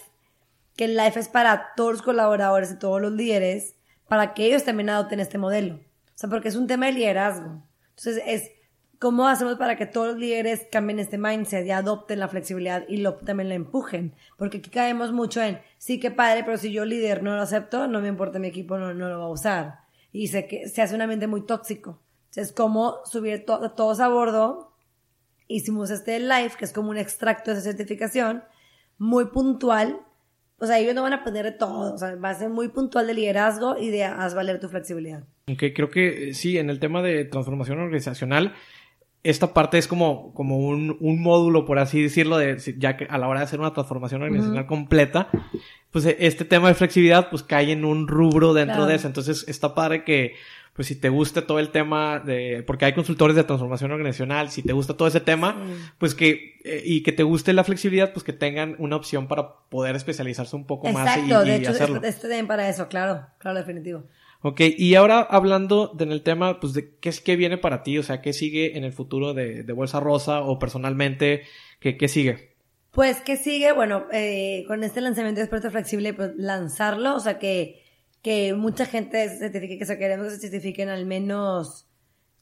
que 0.75 0.87
Life 0.87 1.19
es 1.19 1.29
para 1.29 1.73
todos 1.75 1.93
los 1.93 2.01
colaboradores 2.01 2.71
y 2.71 2.79
todos 2.79 3.01
los 3.01 3.11
líderes, 3.13 3.75
para 4.07 4.33
que 4.33 4.45
ellos 4.45 4.63
también 4.63 4.89
adopten 4.89 5.19
este 5.19 5.37
modelo. 5.37 5.75
O 5.75 6.15
sea, 6.15 6.29
porque 6.29 6.49
es 6.49 6.55
un 6.55 6.67
tema 6.67 6.87
de 6.87 6.93
liderazgo. 6.93 7.63
Entonces, 7.89 8.23
es 8.25 8.51
cómo 8.97 9.27
hacemos 9.27 9.55
para 9.55 9.77
que 9.77 9.85
todos 9.85 10.07
los 10.07 10.17
líderes 10.17 10.67
cambien 10.71 10.99
este 10.99 11.17
mindset 11.17 11.65
y 11.65 11.71
adopten 11.71 12.19
la 12.19 12.27
flexibilidad 12.27 12.83
y 12.89 12.97
lo, 12.97 13.15
también 13.15 13.49
la 13.49 13.55
empujen. 13.55 14.15
Porque 14.35 14.57
aquí 14.57 14.69
caemos 14.69 15.13
mucho 15.13 15.41
en, 15.41 15.61
sí, 15.77 15.99
qué 15.99 16.11
padre, 16.11 16.43
pero 16.43 16.57
si 16.57 16.71
yo 16.71 16.85
líder 16.85 17.23
no 17.23 17.35
lo 17.35 17.41
acepto, 17.41 17.87
no 17.87 18.01
me 18.01 18.07
importa 18.07 18.39
mi 18.39 18.47
equipo, 18.47 18.77
no, 18.77 18.93
no 18.93 19.09
lo 19.09 19.19
va 19.19 19.25
a 19.25 19.29
usar 19.29 19.88
y 20.11 20.27
se, 20.27 20.47
que, 20.47 20.67
se 20.67 20.81
hace 20.81 20.95
un 20.95 21.01
ambiente 21.01 21.27
muy 21.27 21.45
tóxico. 21.45 22.01
Entonces, 22.29 22.53
como 22.53 22.97
subir 23.05 23.45
todos 23.45 23.99
a 23.99 24.07
bordo, 24.07 24.73
hicimos 25.47 25.89
este 25.89 26.19
live, 26.19 26.51
que 26.57 26.65
es 26.65 26.73
como 26.73 26.89
un 26.91 26.97
extracto 26.97 27.51
de 27.51 27.59
esa 27.59 27.69
certificación, 27.69 28.43
muy 28.97 29.25
puntual. 29.25 29.99
O 30.59 30.65
sea, 30.65 30.77
ellos 30.77 30.93
no 30.93 31.03
van 31.03 31.13
a 31.13 31.23
poner 31.23 31.45
de 31.45 31.51
todo, 31.53 31.93
o 31.93 31.97
sea, 31.97 32.15
va 32.15 32.29
a 32.29 32.33
ser 32.35 32.49
muy 32.49 32.67
puntual 32.67 33.07
de 33.07 33.13
liderazgo 33.13 33.77
y 33.77 33.89
de 33.89 34.03
haz 34.03 34.35
valer 34.35 34.59
tu 34.59 34.67
flexibilidad. 34.67 35.23
Ok, 35.51 35.63
creo 35.73 35.89
que 35.89 36.29
eh, 36.29 36.33
sí, 36.33 36.57
en 36.57 36.69
el 36.69 36.79
tema 36.79 37.01
de 37.01 37.25
transformación 37.25 37.79
organizacional, 37.79 38.53
esta 39.23 39.53
parte 39.53 39.77
es 39.77 39.87
como, 39.87 40.33
como 40.33 40.57
un, 40.57 40.97
un, 40.99 41.21
módulo, 41.21 41.65
por 41.65 41.79
así 41.79 42.01
decirlo, 42.01 42.37
de, 42.37 42.57
ya 42.77 42.95
que 42.95 43.05
a 43.09 43.17
la 43.17 43.27
hora 43.27 43.41
de 43.41 43.45
hacer 43.45 43.59
una 43.59 43.73
transformación 43.73 44.21
organizacional 44.21 44.65
completa, 44.65 45.29
pues 45.91 46.05
e, 46.05 46.15
este 46.19 46.45
tema 46.45 46.69
de 46.69 46.75
flexibilidad 46.75 47.29
pues 47.29 47.43
cae 47.43 47.71
en 47.71 47.83
un 47.83 48.07
rubro 48.07 48.53
dentro 48.53 48.85
de 48.85 48.95
eso. 48.95 49.07
Entonces 49.07 49.45
está 49.47 49.75
padre 49.75 50.03
que, 50.05 50.35
pues 50.73 50.87
si 50.87 50.95
te 50.95 51.09
gusta 51.09 51.45
todo 51.45 51.59
el 51.59 51.69
tema 51.69 52.19
de, 52.19 52.63
porque 52.65 52.85
hay 52.85 52.93
consultores 52.93 53.35
de 53.35 53.43
transformación 53.43 53.91
organizacional, 53.91 54.49
si 54.49 54.63
te 54.63 54.71
gusta 54.71 54.95
todo 54.95 55.09
ese 55.09 55.19
tema, 55.19 55.57
pues 55.97 56.15
que, 56.15 56.57
eh, 56.63 56.81
y 56.85 57.03
que 57.03 57.11
te 57.11 57.23
guste 57.23 57.51
la 57.51 57.65
flexibilidad, 57.65 58.13
pues 58.13 58.23
que 58.23 58.31
tengan 58.31 58.75
una 58.79 58.95
opción 58.95 59.27
para 59.27 59.55
poder 59.67 59.97
especializarse 59.97 60.55
un 60.55 60.65
poco 60.65 60.89
más 60.93 61.17
y, 61.17 61.27
de 61.27 61.55
hecho, 61.55 61.71
hacerlo. 61.71 61.97
Este, 61.97 62.27
este 62.27 62.43
para 62.45 62.69
eso, 62.69 62.87
claro, 62.87 63.27
claro, 63.37 63.57
definitivo. 63.57 64.05
Ok, 64.41 64.61
y 64.77 64.95
ahora 64.95 65.19
hablando 65.19 65.95
en 65.99 66.11
el 66.13 66.23
tema, 66.23 66.59
pues, 66.61 66.73
de 66.73 66.95
qué 66.97 67.09
es 67.09 67.19
que 67.19 67.35
viene 67.35 67.57
para 67.57 67.83
ti, 67.83 67.97
o 67.97 68.03
sea, 68.03 68.21
qué 68.21 68.31
sigue 68.31 68.77
en 68.77 68.85
el 68.85 68.93
futuro 68.93 69.33
de, 69.33 69.63
de 69.63 69.73
Bolsa 69.73 69.99
Rosa 69.99 70.41
o 70.41 70.57
personalmente, 70.59 71.43
qué, 71.81 71.97
qué 71.97 72.07
sigue. 72.07 72.55
Pues, 72.91 73.21
¿qué 73.21 73.35
sigue? 73.35 73.73
Bueno, 73.73 74.05
eh, 74.11 74.63
con 74.67 74.83
este 74.83 75.01
lanzamiento 75.01 75.39
de 75.39 75.45
Experto 75.45 75.69
Flexible, 75.69 76.13
pues 76.13 76.31
lanzarlo, 76.37 77.15
o 77.15 77.19
sea, 77.19 77.37
que, 77.37 77.83
que 78.21 78.53
mucha 78.53 78.85
gente 78.85 79.27
se 79.29 79.37
certifique, 79.37 79.77
que 79.77 79.85
se 79.85 79.97
queremos 79.97 80.27
que 80.27 80.35
se 80.35 80.49
certifiquen 80.49 80.87
al 80.89 81.05
menos 81.05 81.87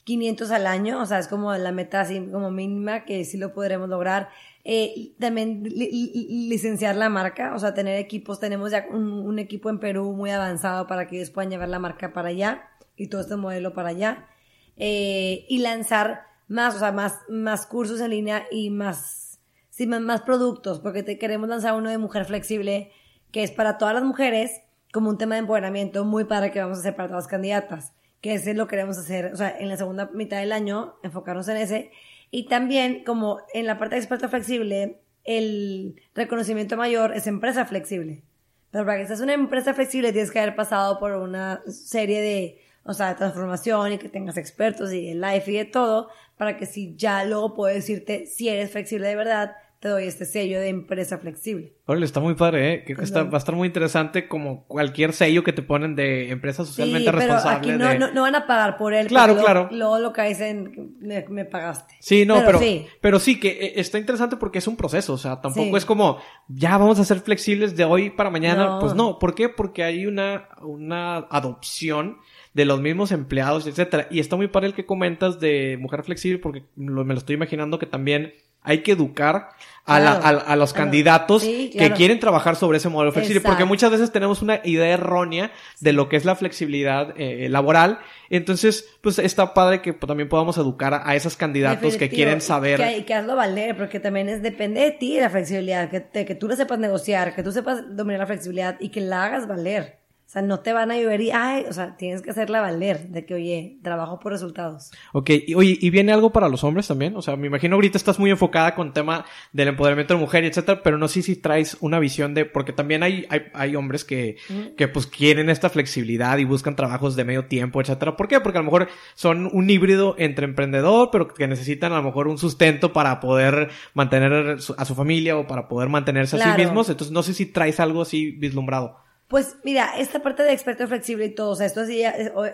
500 0.04 0.52
al 0.52 0.68
año, 0.68 1.02
o 1.02 1.06
sea, 1.06 1.20
es 1.20 1.28
como 1.28 1.54
la 1.54 1.72
meta 1.72 2.02
así 2.02 2.20
como 2.32 2.50
mínima 2.50 3.04
que 3.04 3.26
sí 3.26 3.38
lo 3.38 3.54
podremos 3.54 3.90
lograr. 3.90 4.30
Eh, 4.70 5.16
también 5.18 5.64
licenciar 5.64 6.98
la 6.98 7.08
marca, 7.08 7.56
o 7.56 7.60
sea, 7.60 7.74
tener 7.74 7.98
equipos, 7.98 8.42
tenemos 8.42 8.72
ya 8.72 8.86
un, 8.92 9.40
equipo 9.40 9.70
en 9.70 9.80
Perú 9.80 10.12
muy 10.12 10.30
avanzado 10.30 10.88
para 10.88 11.08
que 11.08 11.16
ellos 11.16 11.30
puedan 11.30 11.50
llevar 11.50 11.70
la 11.70 11.80
marca 11.80 12.12
para 12.12 12.28
allá 12.28 12.68
y 12.98 13.08
todo 13.08 13.22
este 13.22 13.38
modelo 13.38 13.74
para 13.74 13.90
allá. 13.90 14.28
Eh, 14.76 15.46
y 15.48 15.60
lanzar 15.60 16.24
más, 16.50 16.76
o 16.76 16.80
sea, 16.80 16.92
más, 16.92 17.18
más 17.30 17.66
cursos 17.66 18.02
en 18.02 18.10
línea 18.10 18.46
y 18.52 18.70
más, 18.70 19.40
sí, 19.70 19.88
más, 19.88 20.02
más 20.02 20.24
productos, 20.24 20.82
porque 20.82 21.02
te, 21.02 21.18
queremos 21.18 21.48
lanzar 21.48 21.74
uno 21.74 21.90
de 21.90 21.98
mujer 21.98 22.26
flexible 22.26 22.92
que 23.32 23.44
es 23.44 23.52
para 23.52 23.78
todas 23.78 23.94
las 23.94 24.04
mujeres, 24.04 24.52
como 24.92 25.10
un 25.10 25.18
tema 25.18 25.36
de 25.36 25.40
empoderamiento 25.40 26.04
muy 26.04 26.26
para 26.26 26.52
que 26.52 26.60
vamos 26.60 26.80
a 26.80 26.82
hacer 26.82 26.94
para 26.94 27.08
todas 27.08 27.24
las 27.24 27.32
candidatas 27.32 27.94
que 28.22 28.34
ese 28.34 28.54
lo 28.54 28.68
queremos 28.68 28.98
hacer, 28.98 29.32
o 29.34 29.38
sea, 29.38 29.56
en 29.58 29.70
la 29.70 29.78
segunda 29.78 30.10
mitad 30.14 30.40
del 30.40 30.52
año, 30.52 30.96
enfocarnos 31.04 31.48
en 31.48 31.58
ese. 31.58 31.92
Y 32.32 32.48
también, 32.48 33.04
como 33.04 33.40
en 33.54 33.66
la 33.66 33.78
parte 33.78 33.96
de 33.96 34.02
experto 34.02 34.30
flexible, 34.30 35.00
el 35.24 36.02
reconocimiento 36.16 36.78
mayor 36.78 37.14
es 37.14 37.28
empresa 37.28 37.66
flexible. 37.66 38.24
Pero 38.72 38.86
para 38.86 38.98
que 38.98 39.08
seas 39.08 39.22
una 39.22 39.34
empresa 39.34 39.74
flexible 39.74 40.12
tienes 40.12 40.32
que 40.32 40.40
haber 40.40 40.56
pasado 40.56 41.00
por 41.00 41.14
una 41.14 41.62
serie 41.68 42.22
de, 42.22 42.62
o 42.84 42.94
sea, 42.94 43.10
de 43.10 43.16
transformación 43.16 43.94
y 43.94 43.98
que 43.98 44.10
tengas 44.10 44.38
expertos 44.38 44.92
y 44.92 45.10
el 45.10 45.22
life 45.22 45.52
y 45.52 45.58
de 45.58 45.66
todo, 45.66 46.10
para 46.38 46.58
que 46.58 46.66
si 46.66 46.96
ya 46.96 47.24
luego 47.24 47.54
puedo 47.54 47.74
decirte 47.74 48.26
si 48.26 48.50
eres 48.50 48.72
flexible 48.72 49.08
de 49.08 49.16
verdad, 49.16 49.56
te 49.80 49.90
doy 49.90 50.06
este 50.06 50.26
sello 50.26 50.60
de 50.60 50.70
empresa 50.70 51.20
flexible. 51.20 51.74
Órale, 51.86 52.06
está 52.06 52.20
muy 52.20 52.34
padre, 52.34 52.74
¿eh? 52.74 52.84
Creo 52.84 52.98
que 52.98 53.04
está, 53.04 53.24
va 53.24 53.36
a 53.36 53.38
estar 53.38 53.56
muy 53.56 53.68
interesante 53.68 54.28
como 54.28 54.66
cualquier 54.66 55.14
sello 55.14 55.44
que 55.44 55.54
te 55.54 55.62
ponen 55.62 55.96
de 55.96 56.32
empresa 56.32 56.66
socialmente 56.66 57.12
sí, 57.12 57.16
pero 57.18 57.34
Aquí 57.36 57.70
no, 57.72 58.12
no, 58.12 58.22
van 58.24 58.36
a 58.36 58.48
pagar 58.48 58.78
por 58.78 58.96
él. 58.96 59.08
Claro, 59.08 59.38
claro. 59.38 59.70
Luego, 59.72 60.00
lo 60.00 60.14
que 60.14 60.24
dicen, 60.24 60.96
me, 61.00 61.26
me, 61.30 61.46
pagaste. 61.46 61.96
Sí, 62.00 62.26
no, 62.26 62.44
pero, 62.44 62.60
pero 63.02 63.20
sí. 63.20 63.40
que 63.40 63.50
eh, 63.50 63.74
está 63.76 64.00
interesante 64.00 64.36
porque 64.36 64.58
es 64.58 64.68
un 64.68 64.76
proceso. 64.76 65.14
O 65.14 65.18
sea, 65.18 65.42
tampoco 65.42 65.78
es 65.78 65.86
como, 65.86 66.20
ya 66.48 66.78
vamos 66.78 67.00
a 67.00 67.06
ser 67.06 67.20
flexibles 67.20 67.76
de 67.76 67.86
hoy 67.86 68.10
para 68.10 68.32
mañana. 68.32 68.80
Pues 68.80 68.96
no, 68.96 69.20
¿por 69.20 69.36
qué? 69.36 69.48
Porque 69.48 69.84
hay 69.84 70.08
una, 70.08 70.50
una 70.62 71.18
adopción 71.18 72.18
de 72.54 72.66
los 72.66 72.82
mismos 72.82 73.12
empleados, 73.12 73.68
etcétera. 73.68 74.08
Y 74.10 74.20
está 74.20 74.36
muy 74.36 74.48
padre 74.48 74.70
el 74.70 74.74
que 74.74 74.88
comentas 74.88 75.40
de 75.40 75.78
mujer 75.80 76.04
flexible 76.04 76.40
porque 76.40 76.64
me 76.76 77.14
lo 77.14 77.20
estoy 77.20 77.36
imaginando 77.36 77.78
que 77.78 77.86
también 77.86 78.34
hay 78.68 78.84
que 78.84 78.92
educar 78.92 79.50
a, 79.86 80.18
a, 80.18 80.56
los 80.58 80.74
candidatos 80.74 81.44
que 81.44 81.94
quieren 81.96 82.20
trabajar 82.20 82.58
sobre 82.58 82.78
ese 82.78 82.90
modelo 82.90 83.14
flexible, 83.14 83.40
porque 83.40 83.64
muchas 83.64 83.90
veces 83.90 84.12
tenemos 84.12 84.42
una 84.42 84.60
idea 84.66 84.90
errónea 84.94 85.52
de 85.80 85.94
lo 85.94 86.10
que 86.10 86.18
es 86.18 86.26
la 86.26 86.36
flexibilidad 86.36 87.14
eh, 87.16 87.48
laboral. 87.50 88.00
Entonces, 88.30 88.90
pues 89.02 89.18
está 89.18 89.54
padre 89.54 89.82
que 89.82 89.94
también 89.94 90.28
podamos 90.28 90.58
educar 90.58 91.02
a, 91.06 91.16
esos 91.16 91.38
candidatos 91.38 91.96
que 91.96 92.10
quieren 92.10 92.42
saber. 92.42 92.82
Que, 92.82 93.06
que 93.06 93.14
hazlo 93.14 93.38
valer, 93.38 93.78
porque 93.78 94.02
también 94.02 94.28
es 94.28 94.44
depende 94.44 94.82
de 94.82 94.92
ti 94.92 95.20
la 95.20 95.30
flexibilidad, 95.30 95.90
que, 95.90 96.26
que 96.26 96.36
tú 96.36 96.50
lo 96.50 96.58
sepas 96.58 96.80
negociar, 96.80 97.34
que 97.34 97.42
tú 97.42 97.54
sepas 97.54 97.96
dominar 97.96 98.20
la 98.20 98.28
flexibilidad 98.28 98.76
y 98.82 98.90
que 98.90 99.00
la 99.00 99.24
hagas 99.24 99.48
valer. 99.48 100.00
O 100.28 100.30
sea, 100.30 100.42
no 100.42 100.60
te 100.60 100.74
van 100.74 100.92
a 100.92 101.00
llover 101.00 101.22
y, 101.22 101.32
ay, 101.32 101.64
o 101.70 101.72
sea, 101.72 101.96
tienes 101.96 102.22
que 102.22 102.32
hacerla 102.32 102.60
valer 102.60 103.08
de 103.08 103.26
que, 103.26 103.34
oye, 103.34 103.80
trabajo 103.82 104.20
por 104.20 104.34
resultados. 104.34 104.92
Ok, 105.14 105.30
y 105.48 105.54
oye, 105.54 105.78
¿y 105.80 105.90
viene 105.90 106.12
algo 106.12 106.34
para 106.34 106.50
los 106.50 106.66
hombres 106.66 106.86
también? 106.86 107.16
O 107.16 107.22
sea, 107.22 107.38
me 107.38 107.48
imagino 107.48 107.76
ahorita 107.76 107.98
estás 107.98 108.20
muy 108.20 108.30
enfocada 108.30 108.76
con 108.76 108.92
tema 108.92 109.24
del 109.54 109.70
empoderamiento 109.70 110.16
de 110.16 110.20
mujer 110.20 110.44
etcétera, 110.44 110.82
pero 110.84 110.98
no 110.98 111.08
sé 111.08 111.22
si 111.22 111.38
traes 111.38 111.78
una 111.80 111.98
visión 112.00 112.34
de, 112.34 112.44
porque 112.44 112.74
también 112.74 113.04
hay, 113.04 113.26
hay, 113.30 113.44
hay 113.54 113.78
hombres 113.78 114.04
que, 114.04 114.36
que 114.76 114.90
pues 114.90 115.08
quieren 115.08 115.50
esta 115.50 115.70
flexibilidad 115.70 116.38
y 116.40 116.44
buscan 116.44 116.76
trabajos 116.76 117.16
de 117.16 117.24
medio 117.24 117.46
tiempo, 117.46 117.80
etcétera. 117.80 118.18
¿Por 118.18 118.28
qué? 118.28 118.42
Porque 118.42 118.58
a 118.58 118.62
lo 118.62 118.66
mejor 118.66 118.90
son 119.16 119.50
un 119.54 119.70
híbrido 119.70 120.14
entre 120.18 120.44
emprendedor, 120.44 121.08
pero 121.10 121.30
que 121.30 121.48
necesitan 121.48 121.94
a 121.94 122.00
lo 122.00 122.04
mejor 122.04 122.28
un 122.28 122.38
sustento 122.38 122.92
para 122.92 123.22
poder 123.22 123.70
mantener 123.94 124.58
a 124.78 124.86
su 124.86 124.94
familia 124.94 125.38
o 125.38 125.48
para 125.48 125.70
poder 125.70 125.88
mantenerse 125.88 126.36
a 126.36 126.52
sí 126.54 126.62
mismos. 126.62 126.90
Entonces, 126.90 127.14
no 127.14 127.24
sé 127.24 127.34
si 127.34 127.46
traes 127.46 127.80
algo 127.80 128.02
así 128.02 128.32
vislumbrado. 128.32 129.07
Pues 129.28 129.58
mira, 129.64 129.98
esta 129.98 130.22
parte 130.22 130.44
de 130.44 130.54
experto 130.54 130.88
flexible 130.88 131.26
y 131.26 131.36
todo, 131.36 131.50
o 131.50 131.56
sea, 131.56 131.66
esto 131.66 131.86
sí, 131.86 132.02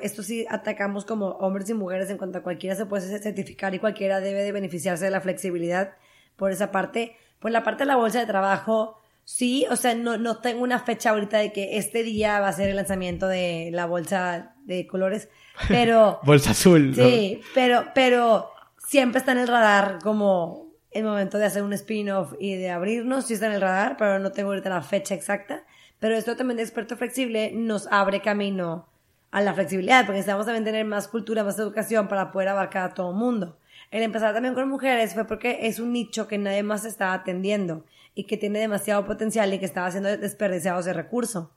esto 0.01 0.23
sí 0.23 0.45
atacamos 0.49 1.05
como 1.05 1.29
hombres 1.33 1.69
y 1.69 1.75
mujeres 1.75 2.09
en 2.09 2.17
cuanto 2.17 2.39
a 2.39 2.41
cualquiera 2.41 2.75
se 2.75 2.87
puede 2.87 3.19
certificar 3.19 3.75
y 3.75 3.79
cualquiera 3.79 4.19
debe 4.19 4.41
de 4.41 4.51
beneficiarse 4.51 5.05
de 5.05 5.11
la 5.11 5.21
flexibilidad 5.21 5.93
por 6.35 6.51
esa 6.51 6.71
parte. 6.71 7.15
Pues 7.39 7.51
la 7.51 7.63
parte 7.63 7.83
de 7.83 7.87
la 7.87 7.95
bolsa 7.95 8.21
de 8.21 8.25
trabajo, 8.25 8.99
sí, 9.23 9.67
o 9.69 9.75
sea, 9.75 9.93
no, 9.93 10.17
no 10.17 10.37
tengo 10.37 10.63
una 10.63 10.79
fecha 10.79 11.11
ahorita 11.11 11.37
de 11.37 11.53
que 11.53 11.77
este 11.77 12.01
día 12.01 12.39
va 12.39 12.47
a 12.47 12.53
ser 12.53 12.69
el 12.69 12.75
lanzamiento 12.75 13.27
de 13.27 13.69
la 13.71 13.85
bolsa 13.85 14.55
de 14.65 14.87
colores, 14.87 15.29
pero... 15.67 16.21
bolsa 16.25 16.51
azul. 16.51 16.95
Sí, 16.95 17.41
pero, 17.53 17.85
pero 17.93 18.49
siempre 18.79 19.19
está 19.19 19.33
en 19.33 19.39
el 19.39 19.47
radar 19.47 19.99
como 20.01 20.73
el 20.89 21.03
momento 21.03 21.37
de 21.37 21.45
hacer 21.45 21.61
un 21.61 21.73
spin-off 21.73 22.33
y 22.39 22.55
de 22.55 22.71
abrirnos, 22.71 23.27
sí 23.27 23.35
está 23.35 23.45
en 23.45 23.53
el 23.53 23.61
radar, 23.61 23.95
pero 23.97 24.17
no 24.17 24.31
tengo 24.31 24.49
ahorita 24.49 24.69
la 24.69 24.81
fecha 24.81 25.13
exacta. 25.13 25.65
Pero 26.03 26.17
esto 26.17 26.35
también 26.35 26.57
de 26.57 26.63
experto 26.63 26.97
flexible 26.97 27.53
nos 27.55 27.87
abre 27.87 28.21
camino 28.21 28.89
a 29.31 29.39
la 29.39 29.53
flexibilidad, 29.53 30.01
porque 30.01 30.17
necesitamos 30.17 30.45
también 30.45 30.65
tener 30.65 30.83
más 30.83 31.07
cultura, 31.07 31.45
más 31.45 31.57
educación 31.57 32.09
para 32.09 32.29
poder 32.33 32.49
abarcar 32.49 32.83
a 32.83 32.93
todo 32.93 33.11
el 33.11 33.15
mundo. 33.15 33.57
El 33.89 34.03
empezar 34.03 34.33
también 34.33 34.53
con 34.53 34.67
mujeres 34.67 35.13
fue 35.13 35.23
porque 35.23 35.59
es 35.61 35.79
un 35.79 35.93
nicho 35.93 36.27
que 36.27 36.37
nadie 36.37 36.61
más 36.61 36.83
está 36.83 37.13
atendiendo 37.13 37.85
y 38.15 38.25
que 38.25 38.35
tiene 38.35 38.59
demasiado 38.59 39.05
potencial 39.05 39.53
y 39.53 39.59
que 39.59 39.65
estaba 39.65 39.89
siendo 39.91 40.09
desperdiciado 40.17 40.81
ese 40.81 40.91
recurso 40.91 41.53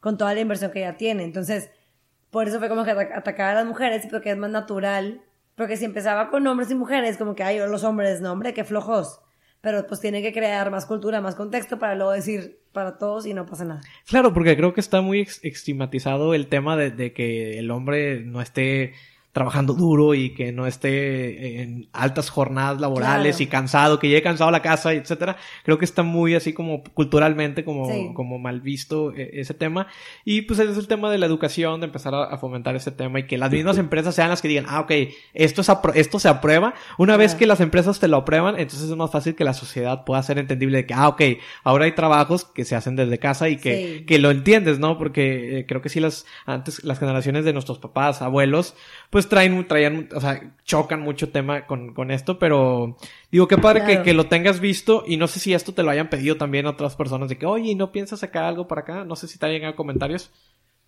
con 0.00 0.16
toda 0.16 0.32
la 0.32 0.40
inversión 0.40 0.70
que 0.70 0.80
ya 0.80 0.96
tiene. 0.96 1.24
Entonces, 1.24 1.70
por 2.30 2.48
eso 2.48 2.60
fue 2.60 2.70
como 2.70 2.84
que 2.84 2.92
atacar 2.92 3.50
a 3.50 3.54
las 3.56 3.66
mujeres 3.66 4.06
porque 4.10 4.30
es 4.30 4.38
más 4.38 4.50
natural. 4.50 5.20
Porque 5.54 5.76
si 5.76 5.84
empezaba 5.84 6.30
con 6.30 6.46
hombres 6.46 6.70
y 6.70 6.74
mujeres, 6.74 7.18
como 7.18 7.34
que, 7.34 7.42
ay, 7.42 7.58
los 7.58 7.84
hombres, 7.84 8.22
no, 8.22 8.32
hombre, 8.32 8.54
qué 8.54 8.64
flojos 8.64 9.20
pero 9.62 9.86
pues 9.86 10.00
tiene 10.00 10.20
que 10.20 10.32
crear 10.32 10.70
más 10.70 10.84
cultura, 10.84 11.22
más 11.22 11.36
contexto 11.36 11.78
para 11.78 11.94
luego 11.94 12.10
decir 12.10 12.58
para 12.72 12.98
todos 12.98 13.24
y 13.26 13.32
no 13.32 13.46
pasa 13.46 13.64
nada. 13.64 13.80
Claro, 14.06 14.34
porque 14.34 14.56
creo 14.56 14.74
que 14.74 14.80
está 14.80 15.00
muy 15.00 15.26
estigmatizado 15.42 16.34
el 16.34 16.48
tema 16.48 16.76
de, 16.76 16.90
de 16.90 17.12
que 17.12 17.58
el 17.58 17.70
hombre 17.70 18.24
no 18.24 18.42
esté 18.42 18.92
trabajando 19.32 19.72
duro 19.72 20.14
y 20.14 20.34
que 20.34 20.52
no 20.52 20.66
esté 20.66 21.62
en 21.62 21.88
altas 21.92 22.28
jornadas 22.28 22.80
laborales 22.80 23.40
y 23.40 23.46
cansado, 23.46 23.98
que 23.98 24.08
llegue 24.08 24.22
cansado 24.22 24.48
a 24.48 24.52
la 24.52 24.60
casa, 24.60 24.92
etcétera. 24.92 25.38
Creo 25.64 25.78
que 25.78 25.86
está 25.86 26.02
muy 26.02 26.34
así 26.34 26.52
como 26.52 26.84
culturalmente 26.84 27.64
como, 27.64 28.12
como 28.12 28.38
mal 28.38 28.60
visto 28.60 29.12
eh, 29.14 29.30
ese 29.34 29.54
tema. 29.54 29.86
Y 30.26 30.42
pues 30.42 30.60
ese 30.60 30.72
es 30.72 30.78
el 30.78 30.86
tema 30.86 31.10
de 31.10 31.16
la 31.16 31.24
educación, 31.24 31.80
de 31.80 31.86
empezar 31.86 32.14
a, 32.14 32.36
fomentar 32.36 32.76
ese 32.76 32.90
tema 32.90 33.20
y 33.20 33.26
que 33.26 33.38
las 33.38 33.50
mismas 33.50 33.78
empresas 33.78 34.14
sean 34.14 34.28
las 34.28 34.42
que 34.42 34.48
digan, 34.48 34.66
ah, 34.68 34.80
ok, 34.80 34.92
esto, 35.32 35.62
es 35.62 35.68
esto 35.94 36.18
se 36.18 36.28
aprueba. 36.28 36.74
Una 36.98 37.16
vez 37.16 37.34
que 37.34 37.46
las 37.46 37.60
empresas 37.60 38.00
te 38.00 38.08
lo 38.08 38.18
aprueban, 38.18 38.58
entonces 38.58 38.90
es 38.90 38.96
más 38.96 39.10
fácil 39.10 39.34
que 39.34 39.44
la 39.44 39.54
sociedad 39.54 40.04
pueda 40.04 40.22
ser 40.22 40.38
entendible 40.38 40.78
de 40.78 40.86
que, 40.86 40.94
ah, 40.94 41.08
ok, 41.08 41.22
ahora 41.64 41.86
hay 41.86 41.92
trabajos 41.92 42.44
que 42.44 42.66
se 42.66 42.76
hacen 42.76 42.96
desde 42.96 43.18
casa 43.18 43.48
y 43.48 43.56
que, 43.56 44.04
que 44.06 44.18
lo 44.18 44.30
entiendes, 44.30 44.78
¿no? 44.78 44.98
Porque 44.98 45.60
eh, 45.60 45.66
creo 45.66 45.80
que 45.80 45.88
sí 45.88 46.00
las, 46.00 46.26
antes, 46.44 46.84
las 46.84 46.98
generaciones 46.98 47.46
de 47.46 47.54
nuestros 47.54 47.78
papás, 47.78 48.20
abuelos, 48.20 48.74
pues 49.08 49.21
pues 49.22 49.28
traen, 49.28 49.68
traían, 49.68 50.08
o 50.14 50.20
sea, 50.20 50.54
chocan 50.64 51.00
mucho 51.00 51.30
tema 51.30 51.66
con, 51.66 51.94
con 51.94 52.10
esto, 52.10 52.38
pero 52.38 52.96
digo, 53.30 53.46
qué 53.46 53.56
padre 53.56 53.84
que, 53.84 54.02
que, 54.02 54.14
lo 54.14 54.26
tengas 54.26 54.58
visto 54.58 55.04
y 55.06 55.16
no 55.16 55.28
sé 55.28 55.38
si 55.38 55.54
esto 55.54 55.72
te 55.72 55.82
lo 55.82 55.90
hayan 55.90 56.10
pedido 56.10 56.36
también 56.36 56.66
otras 56.66 56.96
personas 56.96 57.28
de 57.28 57.38
que, 57.38 57.46
oye, 57.46 57.74
¿no 57.74 57.92
piensas 57.92 58.20
sacar 58.20 58.44
algo 58.44 58.66
para 58.66 58.80
acá? 58.80 59.04
No 59.04 59.14
sé 59.14 59.28
si 59.28 59.38
te 59.38 59.46
hayan 59.46 59.58
llegado 59.58 59.76
comentarios. 59.76 60.30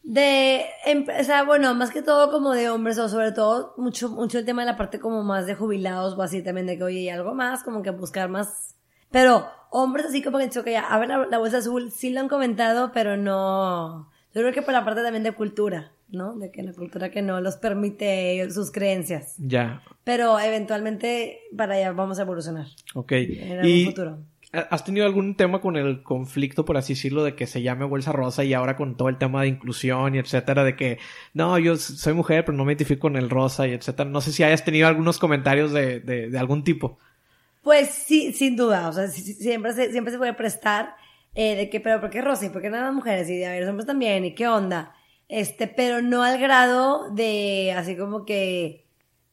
De, 0.02 0.66
em, 0.84 1.06
o 1.08 1.24
sea, 1.24 1.44
bueno, 1.44 1.74
más 1.74 1.90
que 1.90 2.02
todo 2.02 2.30
como 2.30 2.52
de 2.52 2.68
hombres 2.68 2.98
o 2.98 3.08
sobre 3.08 3.32
todo 3.32 3.74
mucho, 3.76 4.10
mucho 4.10 4.38
el 4.38 4.44
tema 4.44 4.62
de 4.62 4.66
la 4.66 4.76
parte 4.76 4.98
como 4.98 5.22
más 5.22 5.46
de 5.46 5.54
jubilados 5.54 6.18
o 6.18 6.22
así 6.22 6.42
también 6.42 6.66
de 6.66 6.76
que, 6.76 6.84
oye, 6.84 7.00
y 7.00 7.08
algo 7.08 7.34
más, 7.34 7.62
como 7.62 7.82
que 7.82 7.90
buscar 7.90 8.28
más, 8.28 8.74
pero 9.10 9.46
hombres 9.70 10.06
así 10.06 10.22
como 10.22 10.38
que 10.38 10.44
dicho 10.44 10.64
que 10.64 10.72
ya, 10.72 10.82
a 10.82 10.98
ver 10.98 11.08
la, 11.08 11.26
la 11.26 11.38
bolsa 11.38 11.58
azul, 11.58 11.90
sí 11.90 12.10
lo 12.10 12.20
han 12.20 12.28
comentado, 12.28 12.90
pero 12.92 13.16
no, 13.16 14.10
yo 14.34 14.40
creo 14.40 14.52
que 14.52 14.62
por 14.62 14.74
la 14.74 14.84
parte 14.84 15.02
también 15.02 15.22
de 15.22 15.32
cultura. 15.32 15.93
¿No? 16.14 16.34
De 16.36 16.50
que 16.50 16.62
la 16.62 16.72
cultura 16.72 17.10
que 17.10 17.22
no 17.22 17.40
los 17.40 17.56
permite 17.56 18.50
sus 18.50 18.70
creencias. 18.70 19.34
Ya. 19.38 19.82
Pero 20.04 20.38
eventualmente 20.38 21.40
para 21.56 21.74
allá 21.74 21.92
vamos 21.92 22.18
a 22.18 22.22
evolucionar. 22.22 22.66
Ok. 22.94 23.12
En 23.12 23.64
y... 23.64 23.84
futuro. 23.86 24.18
¿Has 24.70 24.84
tenido 24.84 25.04
algún 25.04 25.34
tema 25.34 25.60
con 25.60 25.76
el 25.76 26.04
conflicto, 26.04 26.64
por 26.64 26.76
así 26.76 26.92
decirlo, 26.92 27.24
de 27.24 27.34
que 27.34 27.48
se 27.48 27.62
llame 27.62 27.84
Bolsa 27.84 28.12
Rosa 28.12 28.44
y 28.44 28.54
ahora 28.54 28.76
con 28.76 28.96
todo 28.96 29.08
el 29.08 29.18
tema 29.18 29.42
de 29.42 29.48
inclusión 29.48 30.14
y 30.14 30.18
etcétera, 30.18 30.62
de 30.62 30.76
que 30.76 30.98
no, 31.32 31.58
yo 31.58 31.76
soy 31.76 32.12
mujer, 32.12 32.44
pero 32.44 32.56
no 32.56 32.64
me 32.64 32.72
identifico 32.72 33.00
con 33.00 33.16
el 33.16 33.30
rosa 33.30 33.66
y 33.66 33.72
etcétera? 33.72 34.08
No 34.08 34.20
sé 34.20 34.30
si 34.30 34.44
hayas 34.44 34.64
tenido 34.64 34.86
algunos 34.86 35.18
comentarios 35.18 35.72
de, 35.72 35.98
de, 35.98 36.38
algún 36.38 36.62
tipo. 36.62 36.98
Pues 37.62 37.88
sí, 37.88 38.32
sin 38.32 38.54
duda, 38.54 38.88
o 38.88 38.92
sea, 38.92 39.08
siempre 39.08 39.72
se, 39.72 39.90
siempre 39.90 40.12
se 40.12 40.18
puede 40.18 40.34
prestar 40.34 40.94
eh, 41.34 41.56
de 41.56 41.68
que, 41.68 41.80
pero 41.80 42.00
¿por 42.00 42.10
qué 42.10 42.22
rosa 42.22 42.46
y 42.46 42.50
por 42.50 42.62
qué 42.62 42.70
nada 42.70 42.92
mujeres? 42.92 43.28
Y 43.28 43.42
a 43.42 43.50
ver, 43.50 43.62
los 43.62 43.70
hombres 43.70 43.86
también, 43.86 44.24
¿y 44.24 44.36
qué 44.36 44.46
onda? 44.46 44.94
Este, 45.28 45.66
pero 45.66 46.02
no 46.02 46.22
al 46.22 46.38
grado 46.38 47.10
de 47.10 47.74
así 47.76 47.96
como 47.96 48.24
que 48.24 48.86